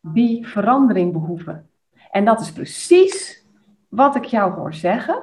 die 0.00 0.46
verandering 0.46 1.12
behoeven. 1.12 1.68
En 2.10 2.24
dat 2.24 2.40
is 2.40 2.52
precies 2.52 3.44
wat 3.88 4.16
ik 4.16 4.24
jou 4.24 4.52
hoor 4.52 4.74
zeggen. 4.74 5.22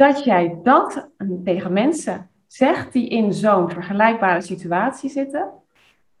Dat 0.00 0.24
jij 0.24 0.58
dat 0.62 1.08
tegen 1.44 1.72
mensen 1.72 2.30
zegt 2.46 2.92
die 2.92 3.08
in 3.08 3.32
zo'n 3.32 3.70
vergelijkbare 3.70 4.40
situatie 4.40 5.10
zitten 5.10 5.48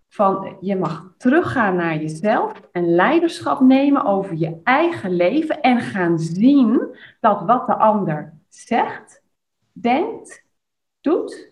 van 0.08 0.56
je 0.60 0.76
mag 0.76 1.12
teruggaan 1.16 1.76
naar 1.76 1.96
jezelf 1.96 2.52
en 2.72 2.94
leiderschap 2.94 3.60
nemen 3.60 4.04
over 4.04 4.36
je 4.36 4.60
eigen 4.64 5.16
leven 5.16 5.60
en 5.60 5.80
gaan 5.80 6.18
zien 6.18 6.96
dat 7.20 7.42
wat 7.42 7.66
de 7.66 7.76
ander 7.76 8.32
zegt, 8.48 9.22
denkt, 9.72 10.44
doet, 11.00 11.50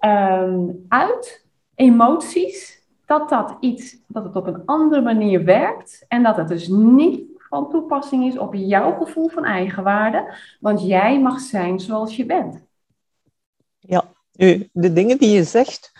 um, 0.00 0.84
uit, 0.88 1.46
emoties, 1.74 2.86
dat 3.04 3.28
dat 3.28 3.56
iets, 3.60 3.96
dat 4.06 4.24
het 4.24 4.36
op 4.36 4.46
een 4.46 4.62
andere 4.64 5.02
manier 5.02 5.44
werkt 5.44 6.04
en 6.08 6.22
dat 6.22 6.36
het 6.36 6.48
dus 6.48 6.68
niet 6.68 7.35
van 7.56 7.70
toepassing 7.70 8.26
is 8.26 8.38
op 8.38 8.54
jouw 8.54 8.92
gevoel 8.92 9.28
van 9.28 9.44
eigenwaarde, 9.44 10.34
want 10.60 10.82
jij 10.82 11.20
mag 11.20 11.40
zijn 11.40 11.80
zoals 11.80 12.16
je 12.16 12.26
bent. 12.26 12.64
Ja, 13.78 14.04
de 14.72 14.92
dingen 14.92 15.18
die 15.18 15.30
je 15.30 15.44
zegt, 15.44 15.92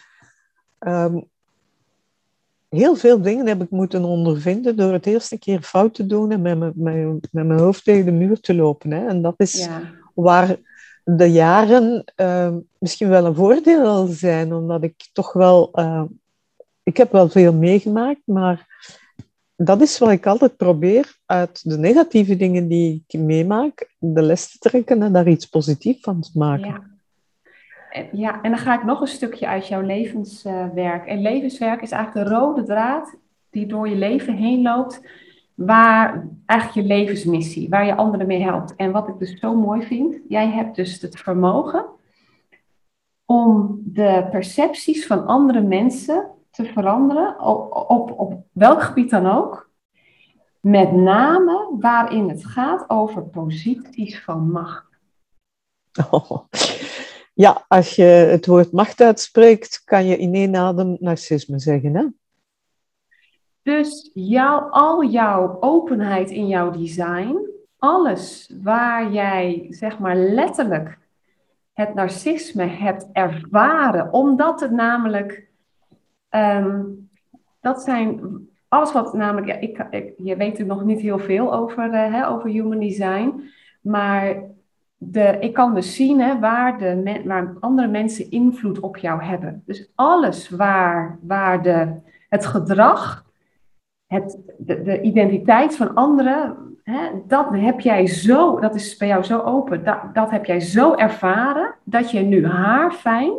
ehm, 0.78 1.20
heel 2.68 2.96
veel 2.96 3.22
dingen 3.22 3.46
heb 3.46 3.62
ik 3.62 3.70
moeten 3.70 4.04
ondervinden 4.04 4.76
door 4.76 4.92
het 4.92 5.06
eerste 5.06 5.38
keer 5.38 5.62
fout 5.62 5.94
te 5.94 6.06
doen 6.06 6.30
en 6.30 6.42
met, 6.42 6.76
mijn, 6.76 7.20
met 7.30 7.46
mijn 7.46 7.58
hoofd 7.58 7.84
tegen 7.84 8.04
de 8.04 8.12
muur 8.12 8.40
te 8.40 8.54
lopen. 8.54 8.90
Hè. 8.90 9.06
En 9.06 9.22
dat 9.22 9.34
is 9.36 9.68
waar 10.14 10.56
de 11.04 11.32
jaren 11.32 12.04
uh, 12.16 12.54
misschien 12.78 13.08
wel 13.08 13.24
een 13.24 13.34
voordeel 13.34 14.06
zijn, 14.06 14.54
omdat 14.54 14.82
ik 14.82 15.08
toch 15.12 15.32
wel... 15.32 15.70
Uh, 15.74 16.02
ik 16.82 16.96
heb 16.96 17.12
wel 17.12 17.28
veel 17.28 17.52
meegemaakt, 17.52 18.20
maar 18.24 18.75
dat 19.56 19.80
is 19.80 19.98
wat 19.98 20.10
ik 20.10 20.26
altijd 20.26 20.56
probeer 20.56 21.16
uit 21.26 21.70
de 21.70 21.78
negatieve 21.78 22.36
dingen 22.36 22.68
die 22.68 23.04
ik 23.06 23.20
meemaak, 23.20 23.94
de 23.98 24.22
les 24.22 24.50
te 24.50 24.58
trekken 24.58 25.02
en 25.02 25.12
daar 25.12 25.28
iets 25.28 25.46
positiefs 25.46 26.00
van 26.00 26.20
te 26.20 26.30
maken. 26.34 26.66
Ja. 26.66 26.94
Ja, 28.12 28.42
en 28.42 28.50
dan 28.50 28.58
ga 28.58 28.74
ik 28.74 28.84
nog 28.84 29.00
een 29.00 29.06
stukje 29.06 29.46
uit 29.46 29.68
jouw 29.68 29.80
levenswerk. 29.80 31.06
En 31.06 31.22
levenswerk 31.22 31.82
is 31.82 31.90
eigenlijk 31.90 32.28
de 32.28 32.34
rode 32.34 32.62
draad 32.62 33.16
die 33.50 33.66
door 33.66 33.88
je 33.88 33.96
leven 33.96 34.34
heen 34.34 34.62
loopt, 34.62 35.00
waar 35.54 36.28
eigenlijk 36.46 36.88
je 36.88 36.94
levensmissie, 36.94 37.68
waar 37.68 37.86
je 37.86 37.94
anderen 37.94 38.26
mee 38.26 38.42
helpt. 38.42 38.76
En 38.76 38.92
wat 38.92 39.08
ik 39.08 39.18
dus 39.18 39.38
zo 39.38 39.54
mooi 39.54 39.82
vind, 39.82 40.16
jij 40.28 40.48
hebt 40.48 40.76
dus 40.76 41.00
het 41.00 41.18
vermogen 41.18 41.84
om 43.24 43.80
de 43.84 44.26
percepties 44.30 45.06
van 45.06 45.26
andere 45.26 45.60
mensen 45.60 46.30
te 46.56 46.64
veranderen, 46.64 47.40
op, 47.40 47.74
op, 47.88 48.18
op 48.18 48.44
welk 48.52 48.82
gebied 48.82 49.10
dan 49.10 49.26
ook. 49.26 49.70
Met 50.60 50.92
name 50.92 51.76
waarin 51.80 52.28
het 52.28 52.46
gaat 52.46 52.90
over 52.90 53.22
posities 53.22 54.22
van 54.22 54.50
macht. 54.50 54.84
Oh. 56.10 56.30
Ja, 57.34 57.64
als 57.68 57.96
je 57.96 58.02
het 58.02 58.46
woord 58.46 58.72
macht 58.72 59.00
uitspreekt, 59.00 59.82
kan 59.84 60.06
je 60.06 60.16
in 60.16 60.34
één 60.34 60.56
adem 60.56 60.96
narcisme 61.00 61.58
zeggen, 61.58 61.94
hè? 61.94 62.06
Dus 63.62 64.10
jouw, 64.14 64.60
al 64.60 65.04
jouw 65.04 65.56
openheid 65.60 66.30
in 66.30 66.46
jouw 66.46 66.70
design, 66.70 67.50
alles 67.78 68.52
waar 68.62 69.12
jij 69.12 69.66
zeg 69.70 69.98
maar 69.98 70.16
letterlijk 70.16 70.98
het 71.72 71.94
narcisme 71.94 72.64
hebt 72.64 73.06
ervaren, 73.12 74.12
omdat 74.12 74.60
het 74.60 74.70
namelijk, 74.70 75.45
ehm, 76.37 76.83
dat 77.61 77.83
zijn 77.83 78.20
alles 78.68 78.92
wat 78.92 79.14
namelijk, 79.14 79.46
ja, 79.46 79.55
ik, 79.55 79.87
ik, 79.90 80.12
je 80.16 80.37
weet 80.37 80.59
er 80.59 80.66
nog 80.66 80.85
niet 80.85 81.01
heel 81.01 81.18
veel 81.18 81.55
over, 81.55 81.87
uh, 81.87 82.12
hè, 82.12 82.29
over 82.29 82.51
human 82.51 82.81
design, 82.81 83.51
maar 83.81 84.42
de, 84.96 85.37
ik 85.40 85.53
kan 85.53 85.75
dus 85.75 85.94
zien 85.94 86.20
hè, 86.20 86.38
waar, 86.38 86.79
de, 86.79 87.22
waar 87.25 87.57
andere 87.61 87.88
mensen 87.88 88.31
invloed 88.31 88.81
op 88.81 88.96
jou 88.96 89.22
hebben. 89.22 89.62
Dus 89.66 89.90
alles 89.94 90.49
waar, 90.49 91.18
waar 91.22 91.62
de, 91.62 91.94
het 92.28 92.47
gedrag, 92.47 93.24
het, 94.07 94.39
de, 94.59 94.82
de 94.82 95.01
identiteit 95.01 95.76
van 95.76 95.95
anderen, 95.95 96.57
hè, 96.82 97.11
dat 97.26 97.47
heb 97.51 97.80
jij 97.80 98.07
zo, 98.07 98.61
dat 98.61 98.74
is 98.74 98.97
bij 98.97 99.09
jou 99.09 99.22
zo 99.22 99.41
open, 99.41 99.84
dat, 99.84 99.99
dat 100.12 100.30
heb 100.30 100.45
jij 100.45 100.61
zo 100.61 100.95
ervaren, 100.95 101.74
dat 101.84 102.11
je 102.11 102.20
nu 102.20 102.47
haar 102.47 102.93
fijn 102.93 103.32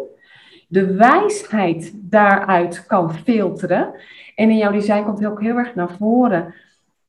de 0.68 0.94
wijsheid 0.94 1.92
daaruit 1.96 2.86
kan 2.86 3.14
filteren. 3.14 3.94
En 4.36 4.50
in 4.50 4.58
jouw 4.58 4.72
design 4.72 5.04
komt 5.04 5.26
ook 5.26 5.42
heel 5.42 5.58
erg 5.58 5.76
naar 5.76 5.92
voren 5.98 6.54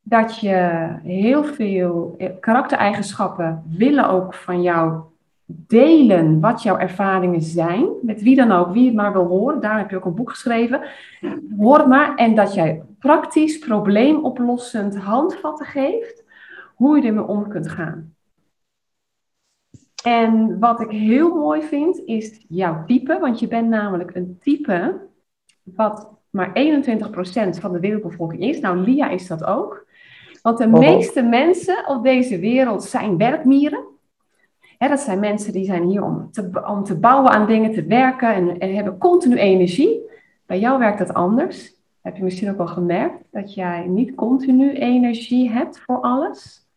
dat 0.03 0.39
je 0.39 0.89
heel 1.03 1.45
veel 1.45 2.17
karaktereigenschappen 2.41 3.63
willen 3.69 4.09
ook 4.09 4.35
van 4.35 4.63
jou 4.63 5.01
delen 5.51 6.41
wat 6.41 6.63
jouw 6.63 6.77
ervaringen 6.77 7.43
zijn, 7.43 7.89
met 8.03 8.23
wie 8.23 8.37
dan 8.37 8.53
ook, 8.53 8.73
wie 8.73 8.87
het 8.87 8.95
maar 8.95 9.13
wil 9.13 9.27
horen. 9.27 9.61
Daar 9.61 9.79
heb 9.79 9.91
je 9.91 9.97
ook 9.97 10.05
een 10.05 10.15
boek 10.15 10.31
geschreven. 10.31 10.81
Hoor 11.59 11.79
het 11.79 11.87
maar. 11.87 12.15
En 12.15 12.35
dat 12.35 12.55
jij 12.55 12.83
praktisch, 12.99 13.59
probleemoplossend 13.59 14.97
handvatten 14.97 15.67
geeft, 15.67 16.25
hoe 16.75 16.97
je 17.01 17.07
ermee 17.07 17.27
om 17.27 17.49
kunt 17.49 17.69
gaan. 17.69 18.15
En 20.05 20.59
wat 20.59 20.81
ik 20.81 20.91
heel 20.91 21.35
mooi 21.35 21.63
vind, 21.63 22.03
is 22.05 22.45
jouw 22.49 22.85
type, 22.87 23.19
want 23.19 23.39
je 23.39 23.49
bent 23.49 23.69
namelijk 23.69 24.15
een 24.15 24.39
type 24.41 25.01
wat 25.63 26.19
maar 26.31 26.49
21% 26.49 26.51
van 27.61 27.73
de 27.73 27.81
wereldbevolking 27.81 28.43
is. 28.43 28.61
Nou, 28.61 28.79
Lia 28.79 29.09
is 29.09 29.27
dat 29.27 29.45
ook. 29.45 29.87
Want 30.43 30.59
de 30.59 30.67
meeste 30.67 31.23
mensen 31.23 31.87
op 31.87 32.03
deze 32.03 32.39
wereld 32.39 32.85
zijn 32.85 33.17
werkmieren. 33.17 33.85
dat 34.79 35.01
zijn 35.01 35.21
mensen 35.21 35.53
die 35.53 35.65
zijn 35.65 35.83
hier 35.83 36.05
om 36.05 36.31
te, 36.31 36.63
om 36.67 36.85
te 36.85 36.99
bouwen 36.99 37.31
aan 37.31 37.47
dingen, 37.47 37.73
te 37.73 37.85
werken 37.85 38.35
en, 38.35 38.59
en 38.59 38.75
hebben 38.75 38.99
continu 38.99 39.37
energie. 39.37 40.01
Bij 40.47 40.59
jou 40.59 40.79
werkt 40.79 40.99
dat 40.99 41.15
anders. 41.15 41.77
Heb 42.01 42.17
je 42.17 42.23
misschien 42.23 42.51
ook 42.51 42.57
wel 42.57 42.67
gemerkt 42.67 43.25
dat 43.31 43.55
jij 43.55 43.87
niet 43.87 44.15
continu 44.15 44.73
energie 44.73 45.51
hebt 45.51 45.81
voor 45.81 46.01
alles? 46.01 46.68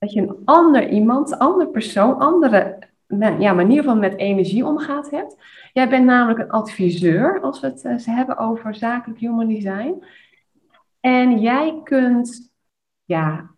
Dat 0.00 0.12
je 0.12 0.20
een 0.20 0.36
ander 0.44 0.88
iemand, 0.88 1.38
ander 1.38 1.68
persoon, 1.68 2.18
andere 2.18 2.78
ja, 3.38 3.52
manier 3.52 3.82
van 3.82 3.98
met 3.98 4.16
energie 4.16 4.66
omgaat 4.66 5.10
hebt. 5.10 5.36
Jij 5.72 5.88
bent 5.88 6.04
namelijk 6.04 6.38
een 6.38 6.50
adviseur, 6.50 7.40
als 7.40 7.60
we 7.60 7.66
het 7.66 7.84
uh, 7.84 8.16
hebben 8.16 8.36
over 8.36 8.74
zakelijk 8.74 9.20
human 9.20 9.48
design. 9.48 10.04
En 11.00 11.40
jij 11.40 11.80
kunt, 11.84 12.52
ja, 13.04 13.50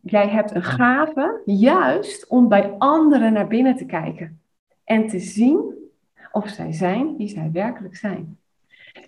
jij 0.00 0.28
hebt 0.28 0.54
een 0.54 0.62
gave 0.62 1.42
juist 1.44 2.26
om 2.28 2.48
bij 2.48 2.74
anderen 2.78 3.32
naar 3.32 3.48
binnen 3.48 3.76
te 3.76 3.86
kijken. 3.86 4.40
En 4.84 5.08
te 5.08 5.18
zien 5.18 5.74
of 6.32 6.48
zij 6.48 6.72
zijn 6.72 7.16
wie 7.16 7.28
zij 7.28 7.50
werkelijk 7.52 7.96
zijn. 7.96 8.38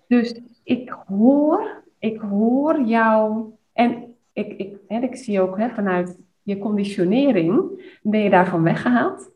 Dus 0.09 0.41
ik 0.63 0.97
hoor, 1.07 1.83
ik 1.99 2.21
hoor 2.21 2.83
jou, 2.83 3.53
en 3.73 4.15
ik, 4.33 4.53
ik, 4.53 4.77
hè, 4.89 5.01
ik 5.01 5.17
zie 5.17 5.41
ook 5.41 5.59
hè, 5.59 5.69
vanuit 5.71 6.17
je 6.47 6.59
conditionering, 6.59 7.83
ben 8.03 8.21
je 8.21 8.31
daarvan 8.31 8.63
weggehaald. 8.63 9.31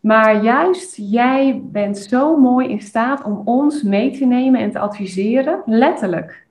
Maar 0.00 0.44
juist 0.44 0.96
jij 0.96 1.62
bent 1.64 1.98
zo 1.98 2.36
mooi 2.36 2.68
in 2.68 2.80
staat 2.80 3.24
om 3.24 3.42
ons 3.44 3.82
mee 3.82 4.18
te 4.18 4.24
nemen 4.24 4.60
en 4.60 4.70
te 4.70 4.78
adviseren, 4.78 5.62
letterlijk, 5.66 6.46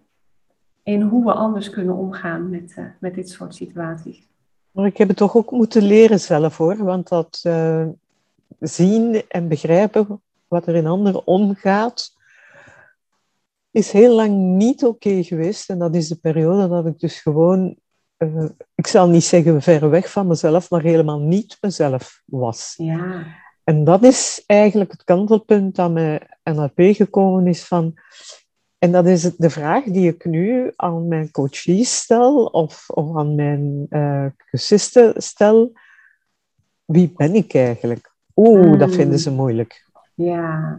in 0.83 1.01
hoe 1.01 1.25
we 1.25 1.33
anders 1.33 1.69
kunnen 1.69 1.95
omgaan 1.95 2.49
met, 2.49 2.75
uh, 2.77 2.85
met 2.99 3.15
dit 3.15 3.29
soort 3.29 3.55
situaties. 3.55 4.27
Maar 4.71 4.85
ik 4.85 4.97
heb 4.97 5.07
het 5.07 5.17
toch 5.17 5.35
ook 5.35 5.51
moeten 5.51 5.83
leren 5.83 6.19
zelf 6.19 6.57
hoor, 6.57 6.77
want 6.77 7.07
dat 7.07 7.41
uh, 7.47 7.87
zien 8.59 9.23
en 9.27 9.47
begrijpen 9.47 10.21
wat 10.47 10.67
er 10.67 10.75
in 10.75 10.87
anderen 10.87 11.27
omgaat, 11.27 12.15
is 13.71 13.91
heel 13.91 14.15
lang 14.15 14.35
niet 14.37 14.85
oké 14.85 15.23
geweest. 15.23 15.69
En 15.69 15.79
dat 15.79 15.95
is 15.95 16.07
de 16.07 16.15
periode 16.15 16.67
dat 16.67 16.85
ik 16.85 16.99
dus 16.99 17.19
gewoon, 17.19 17.75
uh, 18.23 18.45
ik 18.75 18.87
zal 18.87 19.09
niet 19.09 19.23
zeggen 19.23 19.61
ver 19.61 19.89
weg 19.89 20.11
van 20.11 20.27
mezelf, 20.27 20.69
maar 20.69 20.81
helemaal 20.81 21.19
niet 21.19 21.57
mezelf 21.61 22.21
was. 22.25 22.73
Ja. 22.77 23.25
En 23.63 23.83
dat 23.83 24.03
is 24.03 24.43
eigenlijk 24.45 24.91
het 24.91 25.03
kantelpunt 25.03 25.75
dat 25.75 25.91
mij 25.91 26.21
NLP 26.43 26.95
gekomen 26.95 27.47
is 27.47 27.63
van... 27.63 27.93
En 28.77 28.91
dat 28.91 29.07
is 29.07 29.21
de 29.21 29.49
vraag 29.49 29.83
die 29.83 30.07
ik 30.07 30.25
nu 30.25 30.71
aan 30.75 31.07
mijn 31.07 31.31
coaches 31.31 31.97
stel 31.97 32.45
of, 32.45 32.89
of 32.89 33.17
aan 33.17 33.35
mijn 33.35 33.85
uh, 33.89 34.25
cursisten 34.35 35.13
stel. 35.21 35.71
Wie 36.85 37.13
ben 37.15 37.35
ik 37.35 37.53
eigenlijk? 37.53 38.13
Oeh, 38.35 38.79
dat 38.79 38.95
vinden 38.95 39.19
ze 39.19 39.31
moeilijk. 39.31 39.89
Ja, 40.13 40.77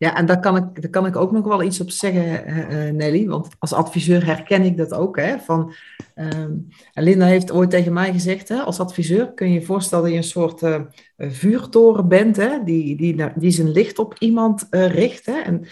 ja, 0.00 0.16
en 0.16 0.26
daar 0.26 0.40
kan, 0.40 0.56
ik, 0.56 0.82
daar 0.82 0.90
kan 0.90 1.06
ik 1.06 1.16
ook 1.16 1.32
nog 1.32 1.44
wel 1.44 1.62
iets 1.62 1.80
op 1.80 1.90
zeggen, 1.90 2.48
uh, 2.48 2.92
Nelly. 2.92 3.26
Want 3.26 3.48
als 3.58 3.72
adviseur 3.72 4.26
herken 4.26 4.62
ik 4.62 4.76
dat 4.76 4.94
ook. 4.94 5.16
Hè, 5.16 5.38
van, 5.38 5.74
ehm, 6.14 6.52
Linda 6.94 7.26
heeft 7.26 7.52
ooit 7.52 7.70
tegen 7.70 7.92
mij 7.92 8.12
gezegd, 8.12 8.48
hè, 8.48 8.60
als 8.60 8.80
adviseur 8.80 9.32
kun 9.32 9.48
je 9.48 9.54
je 9.54 9.66
voorstellen 9.66 10.04
dat 10.04 10.12
je 10.12 10.18
een 10.18 10.24
soort 10.24 10.62
uh, 10.62 10.80
vuurtoren 11.16 12.08
bent, 12.08 12.36
hè, 12.36 12.64
die, 12.64 12.96
die, 12.96 13.24
die 13.36 13.50
zijn 13.50 13.70
licht 13.70 13.98
op 13.98 14.14
iemand 14.18 14.66
richt. 14.70 15.26
Hè, 15.26 15.38
en 15.38 15.66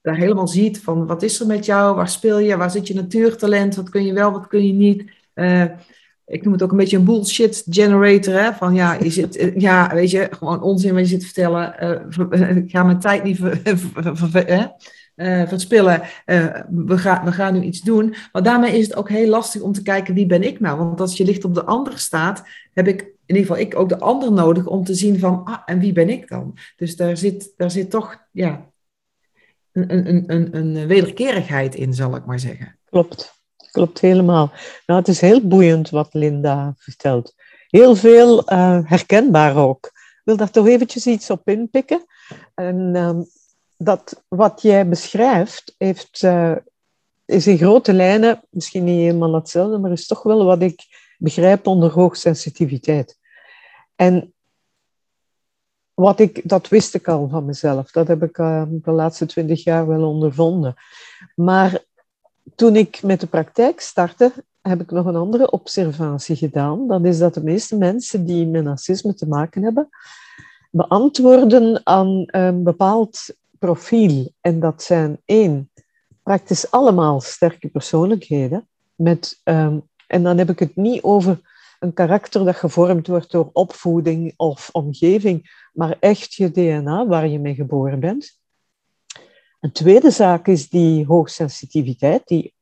daar 0.00 0.16
helemaal 0.16 0.48
ziet 0.48 0.80
van 0.80 1.06
wat 1.06 1.22
is 1.22 1.40
er 1.40 1.46
met 1.46 1.64
jou, 1.64 1.96
waar 1.96 2.08
speel 2.08 2.38
je, 2.38 2.56
waar 2.56 2.70
zit 2.70 2.86
je 2.86 2.94
natuurtalent, 2.94 3.74
wat 3.74 3.90
kun 3.90 4.04
je 4.04 4.12
wel, 4.12 4.32
wat 4.32 4.46
kun 4.46 4.66
je 4.66 4.72
niet 4.72 5.12
ik 6.30 6.42
noem 6.44 6.52
het 6.52 6.62
ook 6.62 6.70
een 6.70 6.76
beetje 6.76 6.96
een 6.96 7.04
bullshit 7.04 7.64
generator. 7.70 8.34
Hè? 8.34 8.52
Van 8.52 8.74
ja, 8.74 8.94
je 8.94 9.10
zit, 9.10 9.36
eh, 9.36 9.56
ja, 9.56 9.90
weet 9.94 10.10
je, 10.10 10.28
gewoon 10.30 10.62
onzin 10.62 10.94
wat 10.94 11.02
je 11.02 11.06
zit 11.08 11.20
te 11.20 11.26
vertellen. 11.26 11.74
Uh, 12.32 12.56
ik 12.56 12.70
ga 12.70 12.82
mijn 12.82 12.98
tijd 12.98 13.22
niet 13.22 13.36
ver, 13.36 13.60
ver, 13.64 14.16
verspillen. 15.48 16.02
we, 16.70 16.98
gaan, 16.98 17.24
we 17.24 17.32
gaan 17.32 17.54
nu 17.54 17.62
iets 17.62 17.80
doen. 17.80 18.14
Maar 18.32 18.42
daarmee 18.42 18.78
is 18.78 18.84
het 18.84 18.96
ook 18.96 19.08
heel 19.08 19.28
lastig 19.28 19.60
om 19.60 19.72
te 19.72 19.82
kijken 19.82 20.14
wie 20.14 20.26
ben 20.26 20.42
ik 20.42 20.60
nou. 20.60 20.78
Want 20.78 21.00
als 21.00 21.16
je 21.16 21.24
licht 21.24 21.44
op 21.44 21.54
de 21.54 21.64
ander 21.64 21.98
staat, 21.98 22.42
heb 22.72 22.88
ik 22.88 23.00
in 23.00 23.36
ieder 23.36 23.42
geval 23.42 23.66
ik 23.66 23.76
ook 23.76 23.88
de 23.88 23.98
ander 23.98 24.32
nodig 24.32 24.66
om 24.66 24.84
te 24.84 24.94
zien 24.94 25.18
van, 25.18 25.44
ah, 25.44 25.58
en 25.66 25.78
wie 25.78 25.92
ben 25.92 26.08
ik 26.08 26.28
dan? 26.28 26.58
Dus 26.76 26.96
daar 26.96 27.16
zit, 27.16 27.52
daar 27.56 27.70
zit 27.70 27.90
toch, 27.90 28.26
ja, 28.32 28.70
een, 29.72 30.08
een, 30.08 30.24
een, 30.26 30.56
een 30.56 30.86
wederkerigheid 30.86 31.74
in, 31.74 31.94
zal 31.94 32.16
ik 32.16 32.26
maar 32.26 32.40
zeggen. 32.40 32.78
Klopt 32.84 33.39
klopt 33.70 34.00
helemaal. 34.00 34.52
Nou, 34.86 34.98
het 34.98 35.08
is 35.08 35.20
heel 35.20 35.46
boeiend 35.46 35.90
wat 35.90 36.14
Linda 36.14 36.74
vertelt. 36.76 37.34
Heel 37.68 37.96
veel 37.96 38.52
uh, 38.52 38.78
herkenbaar 38.84 39.56
ook. 39.56 39.84
Ik 39.94 40.20
wil 40.24 40.36
daar 40.36 40.50
toch 40.50 40.66
eventjes 40.66 41.06
iets 41.06 41.30
op 41.30 41.48
inpikken. 41.48 42.04
En 42.54 42.96
um, 42.96 43.26
dat 43.76 44.24
wat 44.28 44.62
jij 44.62 44.88
beschrijft, 44.88 45.74
heeft, 45.78 46.22
uh, 46.22 46.56
is 47.24 47.46
in 47.46 47.58
grote 47.58 47.92
lijnen, 47.92 48.42
misschien 48.50 48.84
niet 48.84 48.98
helemaal 48.98 49.34
hetzelfde, 49.34 49.78
maar 49.78 49.92
is 49.92 50.06
toch 50.06 50.22
wel 50.22 50.44
wat 50.44 50.62
ik 50.62 50.82
begrijp 51.18 51.66
onder 51.66 51.90
hoogsensitiviteit. 51.90 53.18
En 53.96 54.34
wat 55.94 56.20
ik, 56.20 56.48
dat 56.48 56.68
wist 56.68 56.94
ik 56.94 57.08
al 57.08 57.28
van 57.28 57.44
mezelf. 57.44 57.90
Dat 57.90 58.08
heb 58.08 58.22
ik 58.22 58.38
uh, 58.38 58.62
de 58.68 58.90
laatste 58.90 59.26
twintig 59.26 59.64
jaar 59.64 59.86
wel 59.86 60.08
ondervonden. 60.08 60.74
Maar 61.34 61.84
toen 62.54 62.76
ik 62.76 63.02
met 63.02 63.20
de 63.20 63.26
praktijk 63.26 63.80
startte, 63.80 64.32
heb 64.60 64.80
ik 64.80 64.90
nog 64.90 65.06
een 65.06 65.16
andere 65.16 65.50
observatie 65.50 66.36
gedaan. 66.36 66.88
Dat 66.88 67.04
is 67.04 67.18
dat 67.18 67.34
de 67.34 67.42
meeste 67.42 67.76
mensen 67.76 68.26
die 68.26 68.46
met 68.46 68.64
narcisme 68.64 69.14
te 69.14 69.28
maken 69.28 69.62
hebben, 69.62 69.88
beantwoorden 70.70 71.80
aan 71.84 72.24
een 72.26 72.62
bepaald 72.62 73.34
profiel. 73.58 74.32
En 74.40 74.60
dat 74.60 74.82
zijn 74.82 75.20
één, 75.24 75.70
praktisch 76.22 76.70
allemaal 76.70 77.20
sterke 77.20 77.68
persoonlijkheden. 77.68 78.68
Met, 78.94 79.40
um, 79.44 79.82
en 80.06 80.22
dan 80.22 80.38
heb 80.38 80.50
ik 80.50 80.58
het 80.58 80.76
niet 80.76 81.02
over 81.02 81.40
een 81.78 81.92
karakter 81.92 82.44
dat 82.44 82.56
gevormd 82.56 83.06
wordt 83.06 83.30
door 83.30 83.50
opvoeding 83.52 84.34
of 84.36 84.68
omgeving, 84.72 85.66
maar 85.72 85.96
echt 86.00 86.34
je 86.34 86.50
DNA 86.50 87.06
waar 87.06 87.28
je 87.28 87.38
mee 87.38 87.54
geboren 87.54 88.00
bent. 88.00 88.39
Een 89.60 89.72
tweede 89.72 90.10
zaak 90.10 90.46
is 90.46 90.68
die 90.68 91.06
hoogsensitiviteit, 91.06 92.26
die 92.26 92.54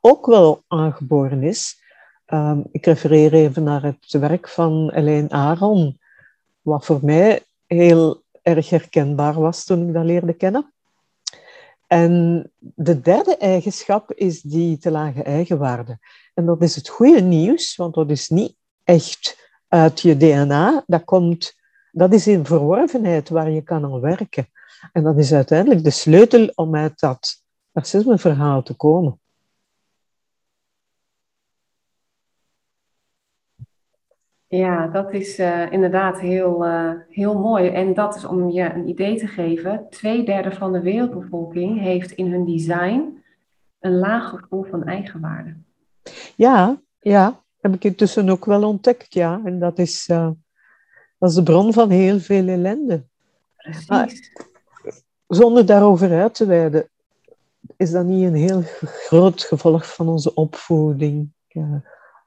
ook 0.00 0.26
wel 0.26 0.62
aangeboren 0.68 1.42
is. 1.42 1.82
Um, 2.26 2.64
ik 2.72 2.86
refereer 2.86 3.32
even 3.32 3.62
naar 3.62 3.82
het 3.82 4.12
werk 4.12 4.48
van 4.48 4.90
Elaine 4.90 5.28
Aron, 5.28 5.98
wat 6.60 6.84
voor 6.84 6.98
mij 7.02 7.42
heel 7.66 8.22
erg 8.42 8.70
herkenbaar 8.70 9.40
was 9.40 9.64
toen 9.64 9.88
ik 9.88 9.94
dat 9.94 10.04
leerde 10.04 10.32
kennen. 10.32 10.72
En 11.86 12.50
de 12.58 13.00
derde 13.00 13.36
eigenschap 13.36 14.12
is 14.12 14.42
die 14.42 14.78
te 14.78 14.90
lage 14.90 15.22
eigenwaarde. 15.22 15.98
En 16.34 16.46
dat 16.46 16.62
is 16.62 16.76
het 16.76 16.88
goede 16.88 17.20
nieuws, 17.20 17.76
want 17.76 17.94
dat 17.94 18.10
is 18.10 18.28
niet 18.28 18.56
echt 18.84 19.50
uit 19.68 20.00
je 20.00 20.16
DNA. 20.16 20.84
Dat, 20.86 21.04
komt, 21.04 21.54
dat 21.92 22.12
is 22.12 22.26
een 22.26 22.46
verworvenheid 22.46 23.28
waar 23.28 23.50
je 23.50 23.62
kan 23.62 23.84
aan 23.84 24.00
werken. 24.00 24.48
En 24.92 25.02
dat 25.02 25.18
is 25.18 25.32
uiteindelijk 25.32 25.84
de 25.84 25.90
sleutel 25.90 26.50
om 26.54 26.76
uit 26.76 27.00
dat 27.00 27.42
racismeverhaal 27.72 28.62
te 28.62 28.74
komen. 28.74 29.18
Ja, 34.46 34.86
dat 34.86 35.12
is 35.12 35.38
uh, 35.38 35.72
inderdaad 35.72 36.20
heel, 36.20 36.66
uh, 36.66 36.90
heel 37.08 37.38
mooi. 37.38 37.68
En 37.68 37.94
dat 37.94 38.16
is 38.16 38.24
om 38.24 38.50
je 38.50 38.72
een 38.74 38.88
idee 38.88 39.16
te 39.18 39.26
geven. 39.26 39.86
Twee 39.90 40.24
derde 40.24 40.52
van 40.52 40.72
de 40.72 40.80
wereldbevolking 40.80 41.80
heeft 41.80 42.10
in 42.10 42.32
hun 42.32 42.44
design 42.44 43.22
een 43.80 43.98
laag 43.98 44.28
gevoel 44.28 44.64
van 44.64 44.84
eigenwaarde. 44.84 45.54
Ja, 46.36 46.80
ja, 47.00 47.42
heb 47.60 47.74
ik 47.74 47.84
intussen 47.84 48.28
ook 48.28 48.44
wel 48.44 48.68
ontdekt, 48.68 49.14
ja. 49.14 49.40
En 49.44 49.58
dat 49.58 49.78
is, 49.78 50.08
uh, 50.08 50.30
dat 51.18 51.28
is 51.30 51.34
de 51.34 51.42
bron 51.42 51.72
van 51.72 51.90
heel 51.90 52.18
veel 52.18 52.48
ellende. 52.48 53.04
Precies. 53.56 53.88
Maar, 53.88 54.12
zonder 55.26 55.66
daarover 55.66 56.20
uit 56.20 56.34
te 56.34 56.46
wijden, 56.46 56.88
is 57.76 57.90
dat 57.90 58.04
niet 58.04 58.24
een 58.24 58.34
heel 58.34 58.62
groot 58.82 59.42
gevolg 59.42 59.94
van 59.94 60.08
onze 60.08 60.34
opvoeding? 60.34 61.32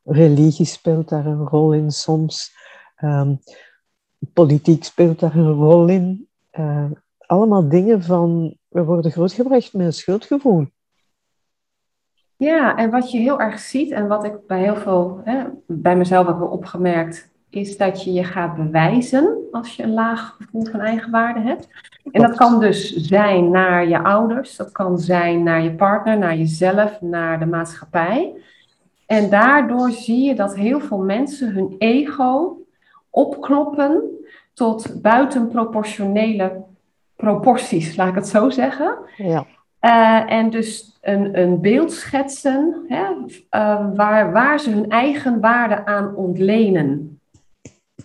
religie 0.08 0.66
speelt 0.66 1.10
daar 1.10 1.26
een 1.26 1.48
rol 1.48 1.74
in 1.74 1.92
soms. 1.92 2.56
Ehm, 2.96 3.36
politiek 4.34 4.84
speelt 4.84 5.20
daar 5.20 5.36
een 5.36 5.54
rol 5.54 5.88
in. 5.88 6.28
Uh, 6.60 6.92
allemaal 7.18 7.70
dingen 7.70 8.04
van, 8.04 8.58
we 8.68 8.84
worden 8.84 9.12
grootgebracht 9.12 9.74
met 9.74 9.86
een 9.86 9.94
schuldgevoel. 9.94 10.68
Ja, 12.36 12.78
en 12.78 12.90
wat 12.90 13.12
je 13.12 13.18
heel 13.18 13.40
erg 13.40 13.60
ziet 13.60 13.92
en 13.92 14.08
wat 14.08 14.24
ik 14.24 14.48
bij 14.48 14.62
heel 14.62 14.76
veel, 14.76 15.22
hè, 15.24 15.44
bij 15.68 15.96
mezelf 15.96 16.28
heb 16.28 16.42
opgemerkt, 16.42 17.30
is 17.50 17.78
dat 17.78 18.04
je 18.04 18.14
je 18.14 18.24
gaat 18.24 18.56
bewijzen 18.56 19.38
als 19.52 19.76
je 19.76 19.84
een 19.84 19.94
laag 19.94 20.36
gevoel 20.40 20.66
van 20.66 20.80
eigenwaarde 20.80 21.40
hebt. 21.40 21.68
En 22.12 22.22
dat 22.22 22.36
kan 22.36 22.60
dus 22.60 22.94
zijn 22.96 23.52
naar 23.52 23.88
je 23.88 24.04
ouders, 24.04 24.56
dat 24.56 24.72
kan 24.72 25.00
zijn 25.00 25.44
naar 25.44 25.64
je 25.64 25.72
partner, 25.72 26.18
naar 26.18 26.38
jezelf, 26.38 27.02
naar 27.02 27.40
de 27.40 27.46
maatschappij. 27.46 28.34
En 29.06 29.30
daardoor 29.30 29.92
zie 29.92 30.24
je 30.24 30.36
dat 30.36 30.56
heel 30.56 30.80
veel 30.80 30.98
mensen 30.98 31.54
hun 31.54 31.76
ego 31.78 32.58
opkloppen 33.10 34.02
tot 34.54 35.02
buitenproportionele 35.02 36.64
proporties, 37.16 37.96
laat 37.96 38.08
ik 38.08 38.16
het 38.16 38.28
zo 38.28 38.50
zeggen. 38.50 38.98
Ja. 39.18 39.46
Uh, 39.82 40.32
en 40.32 40.50
dus 40.50 40.98
een, 41.02 41.40
een 41.40 41.62
beeld 41.62 41.92
schetsen 41.92 42.86
hè, 42.88 43.04
uh, 43.60 43.86
waar, 43.96 44.32
waar 44.32 44.60
ze 44.60 44.70
hun 44.70 44.90
eigen 44.90 45.40
waarde 45.40 45.86
aan 45.86 46.16
ontlenen. 46.16 47.17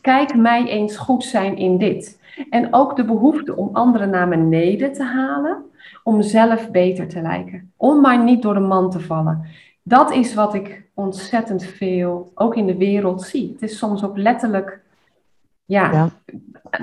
Kijk 0.03 0.37
mij 0.37 0.67
eens 0.67 0.97
goed 0.97 1.25
zijn 1.25 1.57
in 1.57 1.79
dit. 1.79 2.21
En 2.51 2.75
ook 2.75 2.97
de 2.97 3.05
behoefte 3.05 3.57
om 3.57 3.69
anderen 3.73 4.11
naar 4.11 4.29
beneden 4.29 4.93
te 4.93 5.03
halen, 5.03 5.65
om 6.03 6.23
zelf 6.23 6.71
beter 6.71 7.09
te 7.09 7.21
lijken. 7.21 7.73
Om 7.77 8.01
maar 8.01 8.25
niet 8.25 8.43
door 8.43 8.55
de 8.55 8.61
man 8.61 8.91
te 8.91 9.01
vallen. 9.01 9.47
Dat 9.83 10.11
is 10.13 10.35
wat 10.35 10.55
ik 10.55 10.83
ontzettend 10.95 11.65
veel, 11.65 12.33
ook 12.35 12.57
in 12.57 12.67
de 12.67 12.77
wereld, 12.77 13.23
zie. 13.23 13.53
Het 13.53 13.63
is 13.63 13.79
soms 13.79 14.05
ook 14.05 14.17
letterlijk, 14.17 14.81
ja, 15.65 15.93
ja. 15.93 16.09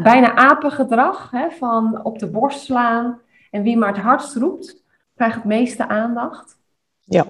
bijna 0.04 0.36
apengedrag, 0.36 1.32
hè, 1.32 1.50
van 1.52 2.04
op 2.04 2.20
de 2.20 2.28
borst 2.28 2.60
slaan. 2.60 3.20
En 3.52 3.64
wie 3.64 3.78
maar 3.78 3.94
het 3.94 4.04
hardst 4.04 4.36
roept, 4.36 4.84
krijgt 5.16 5.36
het 5.36 5.44
meeste 5.44 5.88
aandacht. 5.88 6.58
Ja. 7.00 7.26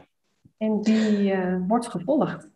En 0.57 0.81
die 0.81 1.35
uh, 1.35 1.55
wordt 1.67 1.87
gevolgd. 1.87 2.47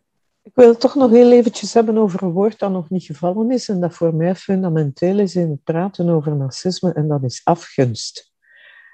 Ik 0.44 0.52
wil 0.54 0.68
het 0.68 0.80
toch 0.80 0.94
nog 0.94 1.10
heel 1.10 1.32
eventjes 1.32 1.74
hebben 1.74 1.98
over 1.98 2.22
een 2.22 2.32
woord 2.32 2.58
dat 2.58 2.70
nog 2.70 2.90
niet 2.90 3.04
gevallen 3.04 3.50
is 3.50 3.68
en 3.68 3.80
dat 3.80 3.94
voor 3.94 4.14
mij 4.14 4.34
fundamenteel 4.34 5.18
is 5.18 5.36
in 5.36 5.50
het 5.50 5.64
praten 5.64 6.08
over 6.08 6.36
narcisme 6.36 6.92
en 6.92 7.08
dat 7.08 7.22
is 7.22 7.40
afgunst. 7.44 8.32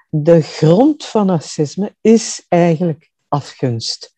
De 0.09 0.41
grond 0.41 1.05
van 1.05 1.25
narcisme 1.25 1.95
is 2.01 2.45
eigenlijk 2.47 3.11
afgunst. 3.27 4.13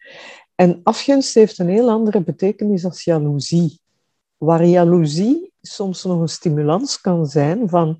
En 0.55 0.79
afgunst 0.83 1.33
heeft 1.33 1.59
een 1.59 1.69
heel 1.69 1.89
andere 1.89 2.21
betekenis 2.21 2.85
als 2.85 3.03
jaloezie. 3.03 3.79
Waar 4.37 4.65
jaloezie 4.65 5.51
soms 5.61 6.03
nog 6.03 6.19
een 6.19 6.29
stimulans 6.29 7.01
kan 7.01 7.25
zijn 7.25 7.69
van 7.69 7.97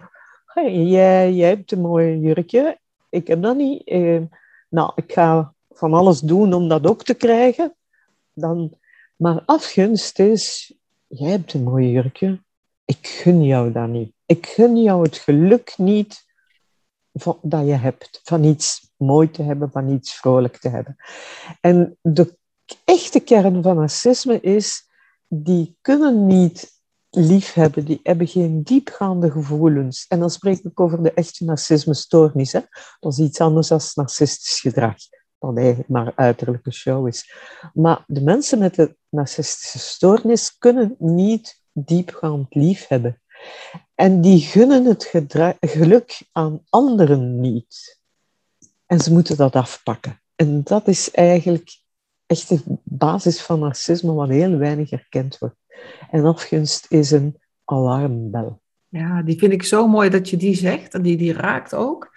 jij 0.62 1.34
hebt 1.34 1.72
een 1.72 1.82
mooi 1.82 2.20
jurkje, 2.20 2.80
ik 3.10 3.28
heb 3.28 3.42
dat 3.42 3.56
niet. 3.56 3.88
Eh, 3.88 4.22
nou, 4.70 4.92
ik 4.96 5.14
ga 5.14 5.54
van 5.70 5.94
alles 5.94 6.20
doen 6.20 6.54
om 6.54 6.68
dat 6.68 6.88
ook 6.88 7.04
te 7.04 7.14
krijgen. 7.14 7.76
Dan, 8.34 8.78
maar 9.16 9.44
afgunst 9.46 10.20
is, 10.20 10.74
jij 11.08 11.30
hebt 11.30 11.54
een 11.54 11.64
mooi 11.64 11.92
jurkje, 11.92 12.44
ik 12.86 13.08
gun 13.08 13.44
jou 13.44 13.72
dat 13.72 13.88
niet. 13.88 14.14
Ik 14.26 14.46
gun 14.46 14.82
jou 14.82 15.04
het 15.04 15.18
geluk 15.18 15.74
niet 15.78 16.26
van, 17.14 17.40
dat 17.42 17.66
je 17.66 17.74
hebt, 17.74 18.20
van 18.24 18.44
iets 18.44 18.92
mooi 18.98 19.32
te 19.32 19.44
hebben, 19.44 19.72
van 19.72 19.90
iets 19.90 20.14
vrolijk 20.14 20.58
te 20.58 20.70
hebben. 20.70 20.96
En 21.62 21.98
de 22.02 22.38
echte 22.84 23.20
kern 23.20 23.64
van 23.64 23.76
narcisme 23.76 24.40
is, 24.40 24.90
die 25.28 25.78
kunnen 25.82 26.26
niet 26.26 26.82
liefhebben, 27.10 27.86
die 27.86 28.00
hebben 28.04 28.28
geen 28.28 28.64
diepgaande 28.64 29.32
gevoelens. 29.32 30.06
En 30.08 30.20
dan 30.20 30.30
spreek 30.30 30.60
ik 30.60 30.80
over 30.80 31.04
de 31.04 31.14
echte 31.14 31.44
narcisme-stoornis. 31.44 32.52
Dat 33.00 33.12
is 33.12 33.20
iets 33.20 33.40
anders 33.40 33.68
dan 33.68 33.82
narcistisch 33.94 34.60
gedrag, 34.60 34.96
wat 35.48 35.58
eigenlijk 35.58 35.90
maar 35.90 36.12
uiterlijke 36.16 36.72
show 36.72 37.08
is. 37.08 37.34
Maar 37.74 38.04
de 38.08 38.22
mensen 38.22 38.60
met 38.60 38.76
de 38.76 38.96
narcistische 39.10 39.80
stoornis 39.80 40.58
kunnen 40.58 40.96
niet 41.00 41.62
diepgaand 41.72 42.56
liefhebben. 42.56 43.22
En 43.96 44.22
die 44.22 44.40
gunnen 44.40 44.86
het 44.86 45.12
geluk 45.60 46.22
aan 46.32 46.62
anderen 46.70 47.40
niet. 47.40 48.00
En 48.86 49.00
ze 49.00 49.12
moeten 49.12 49.38
dat 49.38 49.56
afpakken. 49.56 50.22
En 50.36 50.64
dat 50.64 50.88
is 50.88 51.12
eigenlijk 51.12 51.82
echt 52.26 52.50
de 52.50 52.62
basis 52.84 53.42
van 53.42 53.60
narcisme, 53.60 54.14
wat 54.14 54.30
heel 54.30 54.58
weinig 54.58 54.92
erkend 54.92 55.38
wordt. 55.38 55.56
En 56.12 56.26
afgunst 56.26 56.86
is 56.90 57.12
een 57.12 57.38
alarmbel. 57.66 58.62
Ja, 58.88 59.22
die 59.22 59.40
vind 59.40 59.52
ik 59.52 59.64
zo 59.64 59.88
mooi 59.88 60.10
dat 60.10 60.30
je 60.30 60.38
die 60.38 60.56
zegt. 60.56 60.94
En 60.94 61.02
die, 61.02 61.18
die 61.18 61.34
raakt 61.34 61.74
ook. 61.74 62.12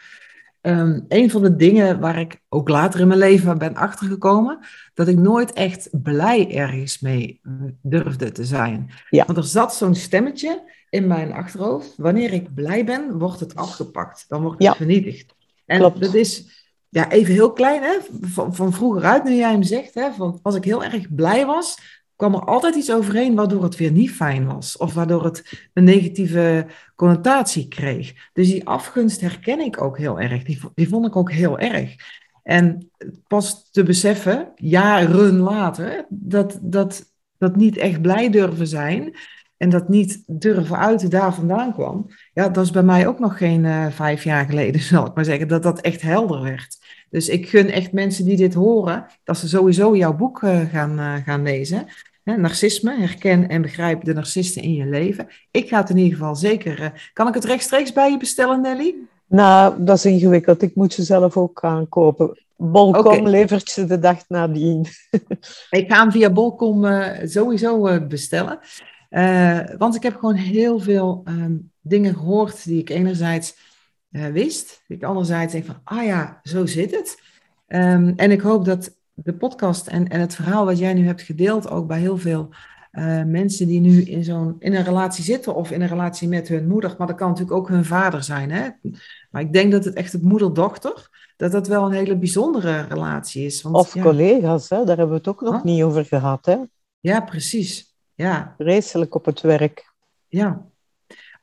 Um, 0.66 1.04
een 1.08 1.30
van 1.30 1.42
de 1.42 1.56
dingen 1.56 2.00
waar 2.00 2.18
ik 2.18 2.40
ook 2.48 2.68
later 2.68 3.00
in 3.00 3.06
mijn 3.06 3.18
leven 3.18 3.58
ben 3.58 3.74
achtergekomen, 3.74 4.58
dat 4.94 5.08
ik 5.08 5.18
nooit 5.18 5.52
echt 5.52 5.88
blij 6.02 6.56
ergens 6.56 7.00
mee 7.00 7.40
durfde 7.82 8.32
te 8.32 8.44
zijn. 8.44 8.90
Ja. 9.10 9.24
Want 9.24 9.38
er 9.38 9.44
zat 9.44 9.74
zo'n 9.74 9.94
stemmetje 9.94 10.72
in 10.90 11.06
mijn 11.06 11.32
achterhoofd. 11.32 11.94
Wanneer 11.96 12.32
ik 12.32 12.54
blij 12.54 12.84
ben, 12.84 13.18
wordt 13.18 13.40
het 13.40 13.56
afgepakt. 13.56 14.24
Dan 14.28 14.42
wordt 14.42 14.64
het 14.64 14.76
vernietigd. 14.76 15.34
En 15.66 15.78
Klopt. 15.78 16.00
dat 16.00 16.14
is 16.14 16.64
ja, 16.88 17.10
even 17.10 17.34
heel 17.34 17.52
klein, 17.52 17.82
hè? 17.82 17.98
Van, 18.20 18.54
van 18.54 18.72
vroeger 18.72 19.04
uit, 19.04 19.24
nu 19.24 19.34
jij 19.34 19.50
hem 19.50 19.62
zegt. 19.62 19.94
Hè? 19.94 20.12
Van, 20.12 20.38
als 20.42 20.54
ik 20.54 20.64
heel 20.64 20.84
erg 20.84 21.14
blij 21.14 21.46
was, 21.46 21.95
kwam 22.16 22.34
er 22.34 22.44
altijd 22.44 22.74
iets 22.74 22.92
overheen 22.92 23.34
waardoor 23.34 23.62
het 23.62 23.76
weer 23.76 23.90
niet 23.90 24.10
fijn 24.10 24.46
was. 24.46 24.76
Of 24.76 24.94
waardoor 24.94 25.24
het 25.24 25.68
een 25.72 25.84
negatieve 25.84 26.66
connotatie 26.94 27.68
kreeg. 27.68 28.30
Dus 28.32 28.50
die 28.50 28.66
afgunst 28.66 29.20
herken 29.20 29.60
ik 29.60 29.82
ook 29.82 29.98
heel 29.98 30.20
erg. 30.20 30.42
Die, 30.42 30.60
die 30.74 30.88
vond 30.88 31.06
ik 31.06 31.16
ook 31.16 31.32
heel 31.32 31.58
erg. 31.58 31.94
En 32.42 32.90
pas 33.26 33.70
te 33.70 33.82
beseffen, 33.82 34.52
jaren 34.54 35.36
later, 35.36 36.06
dat, 36.08 36.58
dat, 36.62 37.12
dat 37.38 37.56
niet 37.56 37.76
echt 37.76 38.02
blij 38.02 38.30
durven 38.30 38.66
zijn 38.66 39.16
en 39.56 39.70
dat 39.70 39.88
niet 39.88 40.22
durven 40.26 40.78
uiten 40.78 41.10
daar 41.10 41.34
vandaan 41.34 41.72
kwam. 41.72 42.06
Ja, 42.32 42.48
dat 42.48 42.64
is 42.64 42.70
bij 42.70 42.82
mij 42.82 43.06
ook 43.06 43.18
nog 43.18 43.38
geen 43.38 43.64
uh, 43.64 43.86
vijf 43.90 44.24
jaar 44.24 44.44
geleden, 44.44 44.80
zal 44.92 45.06
ik 45.06 45.14
maar 45.14 45.24
zeggen, 45.24 45.48
dat 45.48 45.62
dat 45.62 45.80
echt 45.80 46.02
helder 46.02 46.42
werd. 46.42 46.78
Dus 47.10 47.28
ik 47.28 47.48
gun 47.48 47.70
echt 47.70 47.92
mensen 47.92 48.24
die 48.24 48.36
dit 48.36 48.54
horen, 48.54 49.06
dat 49.24 49.38
ze 49.38 49.48
sowieso 49.48 49.96
jouw 49.96 50.16
boek 50.16 50.42
uh, 50.42 50.60
gaan, 50.60 50.98
uh, 50.98 51.14
gaan 51.24 51.42
lezen. 51.42 51.86
narcisme, 52.24 52.98
herken 52.98 53.48
en 53.48 53.62
begrijp 53.62 54.04
de 54.04 54.14
narcisten 54.14 54.62
in 54.62 54.74
je 54.74 54.86
leven. 54.86 55.28
Ik 55.50 55.68
ga 55.68 55.80
het 55.80 55.90
in 55.90 55.96
ieder 55.96 56.18
geval 56.18 56.36
zeker. 56.36 57.10
Kan 57.12 57.28
ik 57.28 57.34
het 57.34 57.44
rechtstreeks 57.44 57.92
bij 57.92 58.10
je 58.10 58.18
bestellen, 58.18 58.60
Nelly? 58.60 58.94
Nou, 59.26 59.84
dat 59.84 59.96
is 59.96 60.04
ingewikkeld. 60.04 60.62
Ik 60.62 60.74
moet 60.74 60.92
ze 60.92 61.02
zelf 61.02 61.36
ook 61.36 61.58
gaan 61.58 61.88
kopen. 61.88 62.44
Bolcom 62.56 63.06
okay. 63.06 63.20
levert 63.20 63.68
ze 63.70 63.86
de 63.86 63.98
dag 63.98 64.28
nadien. 64.28 64.86
ik 65.70 65.92
ga 65.92 66.00
hem 66.00 66.10
via 66.10 66.30
Bolcom 66.30 66.86
sowieso 67.24 68.00
bestellen. 68.06 68.58
Want 69.78 69.94
ik 69.94 70.02
heb 70.02 70.16
gewoon 70.16 70.34
heel 70.34 70.78
veel 70.78 71.22
um, 71.28 71.70
dingen 71.80 72.14
gehoord 72.14 72.64
die 72.64 72.80
ik 72.80 72.90
enerzijds 72.90 73.56
uh, 74.10 74.26
wist. 74.26 74.82
Ik 74.88 75.02
anderzijds 75.02 75.52
denk 75.52 75.64
van, 75.64 75.80
ah 75.84 76.04
ja, 76.04 76.40
zo 76.42 76.66
zit 76.66 76.90
het. 76.90 77.22
Um, 77.68 78.12
en 78.16 78.30
ik 78.30 78.40
hoop 78.40 78.64
dat 78.64 78.96
de 79.14 79.34
podcast 79.34 79.86
en, 79.86 80.08
en 80.08 80.20
het 80.20 80.34
verhaal 80.34 80.64
wat 80.64 80.78
jij 80.78 80.94
nu 80.94 81.06
hebt 81.06 81.22
gedeeld 81.22 81.70
ook 81.70 81.86
bij 81.86 82.00
heel 82.00 82.18
veel 82.18 82.48
uh, 82.92 83.22
mensen 83.22 83.66
die 83.66 83.80
nu 83.80 84.02
in, 84.02 84.24
zo'n, 84.24 84.56
in 84.58 84.74
een 84.74 84.84
relatie 84.84 85.24
zitten 85.24 85.54
of 85.54 85.70
in 85.70 85.80
een 85.80 85.88
relatie 85.88 86.28
met 86.28 86.48
hun 86.48 86.68
moeder, 86.68 86.94
maar 86.98 87.06
dat 87.06 87.16
kan 87.16 87.28
natuurlijk 87.28 87.56
ook 87.56 87.68
hun 87.68 87.84
vader 87.84 88.22
zijn. 88.22 88.50
Hè? 88.50 88.68
Maar 89.30 89.42
ik 89.42 89.52
denk 89.52 89.72
dat 89.72 89.84
het 89.84 89.94
echt 89.94 90.12
het 90.12 90.22
moeder-dochter, 90.22 91.08
dat 91.36 91.52
dat 91.52 91.68
wel 91.68 91.84
een 91.84 91.92
hele 91.92 92.16
bijzondere 92.16 92.80
relatie 92.80 93.44
is. 93.44 93.62
Want, 93.62 93.76
of 93.76 93.94
ja, 93.94 94.02
collega's, 94.02 94.68
hè? 94.68 94.76
daar 94.76 94.96
hebben 94.96 95.08
we 95.08 95.14
het 95.14 95.28
ook 95.28 95.40
nog 95.40 95.54
huh? 95.54 95.62
niet 95.62 95.82
over 95.82 96.04
gehad. 96.04 96.46
Hè? 96.46 96.56
Ja, 97.00 97.20
precies. 97.20 97.85
Ja. 98.16 98.54
Vreselijk 98.58 99.14
op 99.14 99.24
het 99.24 99.40
werk. 99.40 99.92
Ja, 100.28 100.66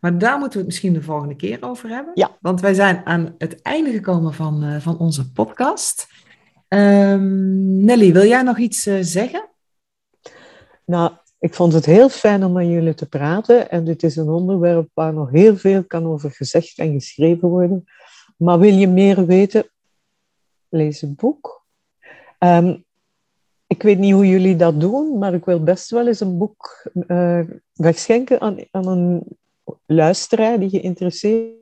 maar 0.03 0.17
daar 0.17 0.37
moeten 0.37 0.51
we 0.51 0.57
het 0.57 0.65
misschien 0.65 0.93
de 0.93 1.01
volgende 1.01 1.35
keer 1.35 1.57
over 1.61 1.89
hebben. 1.89 2.11
Ja. 2.15 2.37
Want 2.41 2.61
wij 2.61 2.73
zijn 2.73 3.05
aan 3.05 3.35
het 3.37 3.61
einde 3.61 3.91
gekomen 3.91 4.33
van, 4.33 4.63
uh, 4.63 4.79
van 4.79 4.97
onze 4.97 5.31
podcast. 5.31 6.07
Um, 6.67 7.83
Nelly, 7.83 8.13
wil 8.13 8.25
jij 8.25 8.41
nog 8.41 8.57
iets 8.57 8.87
uh, 8.87 8.97
zeggen? 9.01 9.49
Nou, 10.85 11.11
ik 11.39 11.53
vond 11.53 11.73
het 11.73 11.85
heel 11.85 12.09
fijn 12.09 12.43
om 12.43 12.51
met 12.51 12.67
jullie 12.67 12.93
te 12.93 13.09
praten. 13.09 13.69
En 13.69 13.83
dit 13.83 14.03
is 14.03 14.15
een 14.15 14.29
onderwerp 14.29 14.89
waar 14.93 15.13
nog 15.13 15.31
heel 15.31 15.57
veel 15.57 15.83
kan 15.83 16.05
over 16.05 16.31
gezegd 16.31 16.77
en 16.77 16.93
geschreven 16.93 17.47
worden. 17.47 17.83
Maar 18.37 18.59
wil 18.59 18.73
je 18.73 18.87
meer 18.87 19.25
weten? 19.25 19.69
Lees 20.69 21.01
het 21.01 21.15
boek. 21.15 21.65
Um, 22.39 22.82
ik 23.75 23.83
weet 23.83 23.97
niet 23.97 24.13
hoe 24.13 24.27
jullie 24.27 24.55
dat 24.55 24.79
doen, 24.79 25.17
maar 25.17 25.33
ik 25.33 25.45
wil 25.45 25.63
best 25.63 25.89
wel 25.89 26.07
eens 26.07 26.19
een 26.19 26.37
boek 26.37 26.87
uh, 27.07 27.39
wegschenken 27.73 28.41
aan, 28.41 28.57
aan 28.71 28.87
een 28.87 29.23
luisteraar 29.85 30.59
die 30.59 30.69
geïnteresseerd 30.69 31.61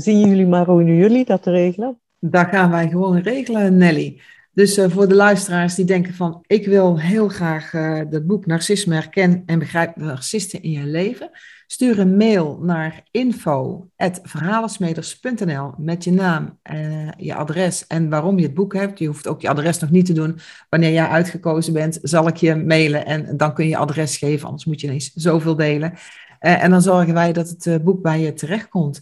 Zien 0.00 0.28
jullie 0.28 0.46
maar 0.46 0.66
hoe 0.66 0.84
jullie 0.84 1.24
dat 1.24 1.46
regelen? 1.46 2.00
Dat 2.18 2.46
gaan 2.48 2.70
wij 2.70 2.88
gewoon 2.88 3.18
regelen, 3.18 3.76
Nelly. 3.76 4.20
Dus 4.58 4.78
uh, 4.78 4.84
voor 4.88 5.08
de 5.08 5.14
luisteraars 5.14 5.74
die 5.74 5.84
denken 5.84 6.14
van, 6.14 6.44
ik 6.46 6.66
wil 6.66 7.00
heel 7.00 7.28
graag 7.28 7.72
uh, 7.72 7.96
het 8.10 8.26
boek 8.26 8.46
Narcisme 8.46 8.94
herkennen 8.94 9.42
en 9.46 9.58
begrijp 9.58 9.96
narcisten 9.96 10.62
in 10.62 10.70
je 10.70 10.86
leven. 10.86 11.30
Stuur 11.66 11.98
een 11.98 12.16
mail 12.16 12.58
naar 12.62 13.02
info.verhalensmeders.nl 13.10 15.72
met 15.76 16.04
je 16.04 16.12
naam, 16.12 16.58
uh, 16.72 17.08
je 17.16 17.34
adres 17.34 17.86
en 17.86 18.08
waarom 18.08 18.38
je 18.38 18.44
het 18.44 18.54
boek 18.54 18.74
hebt. 18.74 18.98
Je 18.98 19.06
hoeft 19.06 19.26
ook 19.26 19.40
je 19.40 19.48
adres 19.48 19.78
nog 19.78 19.90
niet 19.90 20.06
te 20.06 20.12
doen. 20.12 20.38
Wanneer 20.68 20.92
jij 20.92 21.08
uitgekozen 21.08 21.72
bent, 21.72 21.98
zal 22.02 22.28
ik 22.28 22.36
je 22.36 22.54
mailen 22.54 23.06
en 23.06 23.36
dan 23.36 23.54
kun 23.54 23.64
je 23.64 23.70
je 23.70 23.76
adres 23.76 24.16
geven, 24.16 24.46
anders 24.46 24.64
moet 24.64 24.80
je 24.80 24.86
ineens 24.86 25.12
zoveel 25.14 25.56
delen. 25.56 25.92
en 26.38 26.70
dan 26.70 26.82
zorgen 26.82 27.14
wij 27.14 27.32
dat 27.32 27.48
het 27.48 27.84
boek 27.84 28.02
bij 28.02 28.20
je 28.20 28.32
terechtkomt. 28.32 29.00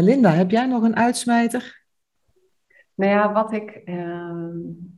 Linda, 0.00 0.30
heb 0.30 0.50
jij 0.50 0.66
nog 0.66 0.82
een 0.82 0.96
uitsmijter? 0.96 1.81
Nou 3.02 3.14
ja, 3.14 3.32
wat 3.32 3.52
ik 3.52 3.82
uh, 3.84 4.46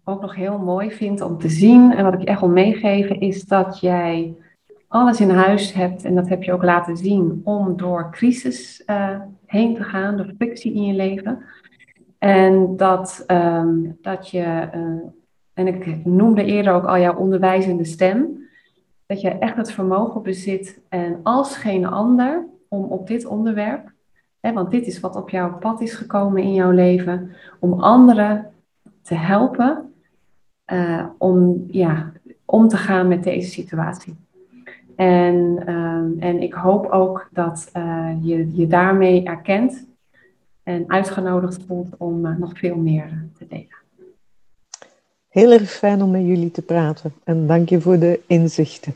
ook 0.04 0.20
nog 0.20 0.34
heel 0.34 0.58
mooi 0.58 0.90
vind 0.90 1.20
om 1.20 1.38
te 1.38 1.48
zien 1.48 1.92
en 1.92 2.04
wat 2.04 2.14
ik 2.14 2.22
echt 2.22 2.40
wil 2.40 2.48
meegeven, 2.48 3.20
is 3.20 3.44
dat 3.44 3.80
jij 3.80 4.34
alles 4.88 5.20
in 5.20 5.30
huis 5.30 5.72
hebt, 5.72 6.04
en 6.04 6.14
dat 6.14 6.28
heb 6.28 6.42
je 6.42 6.52
ook 6.52 6.62
laten 6.62 6.96
zien, 6.96 7.40
om 7.44 7.76
door 7.76 8.10
crisis 8.10 8.82
uh, 8.86 9.20
heen 9.46 9.74
te 9.74 9.82
gaan, 9.82 10.16
door 10.16 10.32
frictie 10.36 10.74
in 10.74 10.84
je 10.84 10.92
leven. 10.92 11.42
En 12.18 12.76
dat, 12.76 13.24
um, 13.26 13.98
dat 14.00 14.30
je, 14.30 14.68
uh, 14.74 15.10
en 15.54 15.66
ik 15.66 16.04
noemde 16.04 16.44
eerder 16.44 16.72
ook 16.72 16.86
al 16.86 16.98
jouw 16.98 17.16
onderwijzende 17.16 17.84
stem, 17.84 18.48
dat 19.06 19.20
je 19.20 19.28
echt 19.28 19.56
het 19.56 19.72
vermogen 19.72 20.22
bezit 20.22 20.80
en 20.88 21.20
als 21.22 21.56
geen 21.56 21.86
ander 21.86 22.46
om 22.68 22.84
op 22.84 23.06
dit 23.06 23.26
onderwerp 23.26 23.92
want 24.52 24.70
dit 24.70 24.86
is 24.86 25.00
wat 25.00 25.16
op 25.16 25.30
jouw 25.30 25.58
pad 25.58 25.80
is 25.80 25.94
gekomen 25.94 26.42
in 26.42 26.54
jouw 26.54 26.70
leven. 26.70 27.30
Om 27.60 27.72
anderen 27.72 28.52
te 29.02 29.14
helpen 29.14 29.94
uh, 30.72 31.06
om, 31.18 31.66
ja, 31.70 32.12
om 32.44 32.68
te 32.68 32.76
gaan 32.76 33.08
met 33.08 33.22
deze 33.22 33.50
situatie. 33.50 34.16
En, 34.96 35.62
uh, 35.68 36.28
en 36.28 36.42
ik 36.42 36.52
hoop 36.52 36.86
ook 36.86 37.28
dat 37.32 37.70
uh, 37.76 38.10
je 38.20 38.56
je 38.56 38.66
daarmee 38.66 39.24
erkent 39.24 39.86
en 40.62 40.84
uitgenodigd 40.86 41.64
voelt 41.66 41.96
om 41.98 42.26
uh, 42.26 42.36
nog 42.36 42.58
veel 42.58 42.76
meer 42.76 43.26
te 43.38 43.46
delen. 43.46 43.82
Heel 45.28 45.52
erg 45.52 45.70
fijn 45.70 46.02
om 46.02 46.10
met 46.10 46.26
jullie 46.26 46.50
te 46.50 46.62
praten 46.62 47.12
en 47.24 47.46
dank 47.46 47.68
je 47.68 47.80
voor 47.80 47.98
de 47.98 48.20
inzichten. 48.26 48.94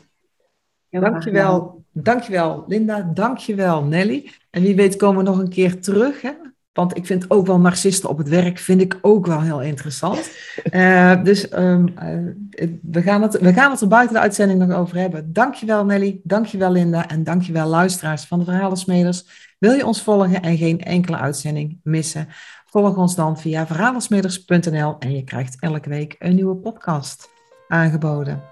Dankjewel. 0.89 1.83
Dankjewel 1.91 2.63
Linda, 2.67 3.11
dankjewel 3.13 3.83
Nelly. 3.83 4.31
En 4.49 4.61
wie 4.61 4.75
weet 4.75 4.95
komen 4.95 5.23
we 5.23 5.29
nog 5.29 5.39
een 5.39 5.49
keer 5.49 5.81
terug. 5.81 6.21
Hè? 6.21 6.31
Want 6.73 6.97
ik 6.97 7.05
vind 7.05 7.29
ook 7.29 7.47
wel 7.47 7.59
narcisten 7.59 8.09
op 8.09 8.17
het 8.17 8.29
werk, 8.29 8.57
vind 8.57 8.81
ik 8.81 8.97
ook 9.01 9.25
wel 9.25 9.41
heel 9.41 9.61
interessant. 9.61 10.31
Uh, 10.71 11.23
dus 11.23 11.53
um, 11.57 11.87
uh, 11.87 12.77
we, 12.81 13.01
gaan 13.01 13.21
het, 13.21 13.39
we 13.39 13.53
gaan 13.53 13.71
het 13.71 13.81
er 13.81 13.87
buiten 13.87 14.15
de 14.15 14.21
uitzending 14.21 14.59
nog 14.59 14.77
over 14.77 14.97
hebben. 14.97 15.33
Dankjewel 15.33 15.85
Nelly, 15.85 16.19
dankjewel 16.23 16.71
Linda 16.71 17.07
en 17.07 17.23
dankjewel 17.23 17.67
luisteraars 17.67 18.25
van 18.25 18.39
de 18.39 18.45
Verhalensmeders. 18.45 19.47
Wil 19.59 19.71
je 19.71 19.85
ons 19.85 20.01
volgen 20.01 20.41
en 20.41 20.57
geen 20.57 20.81
enkele 20.81 21.17
uitzending 21.17 21.79
missen? 21.83 22.27
Volg 22.65 22.97
ons 22.97 23.15
dan 23.15 23.39
via 23.39 23.67
verhalensmeders.nl 23.67 24.95
en 24.99 25.15
je 25.15 25.23
krijgt 25.23 25.59
elke 25.59 25.89
week 25.89 26.15
een 26.19 26.35
nieuwe 26.35 26.55
podcast 26.55 27.29
aangeboden. 27.67 28.43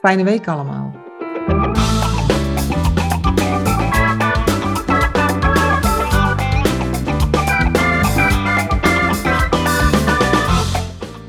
Fijne 0.00 0.24
week 0.24 0.48
allemaal. 0.48 0.94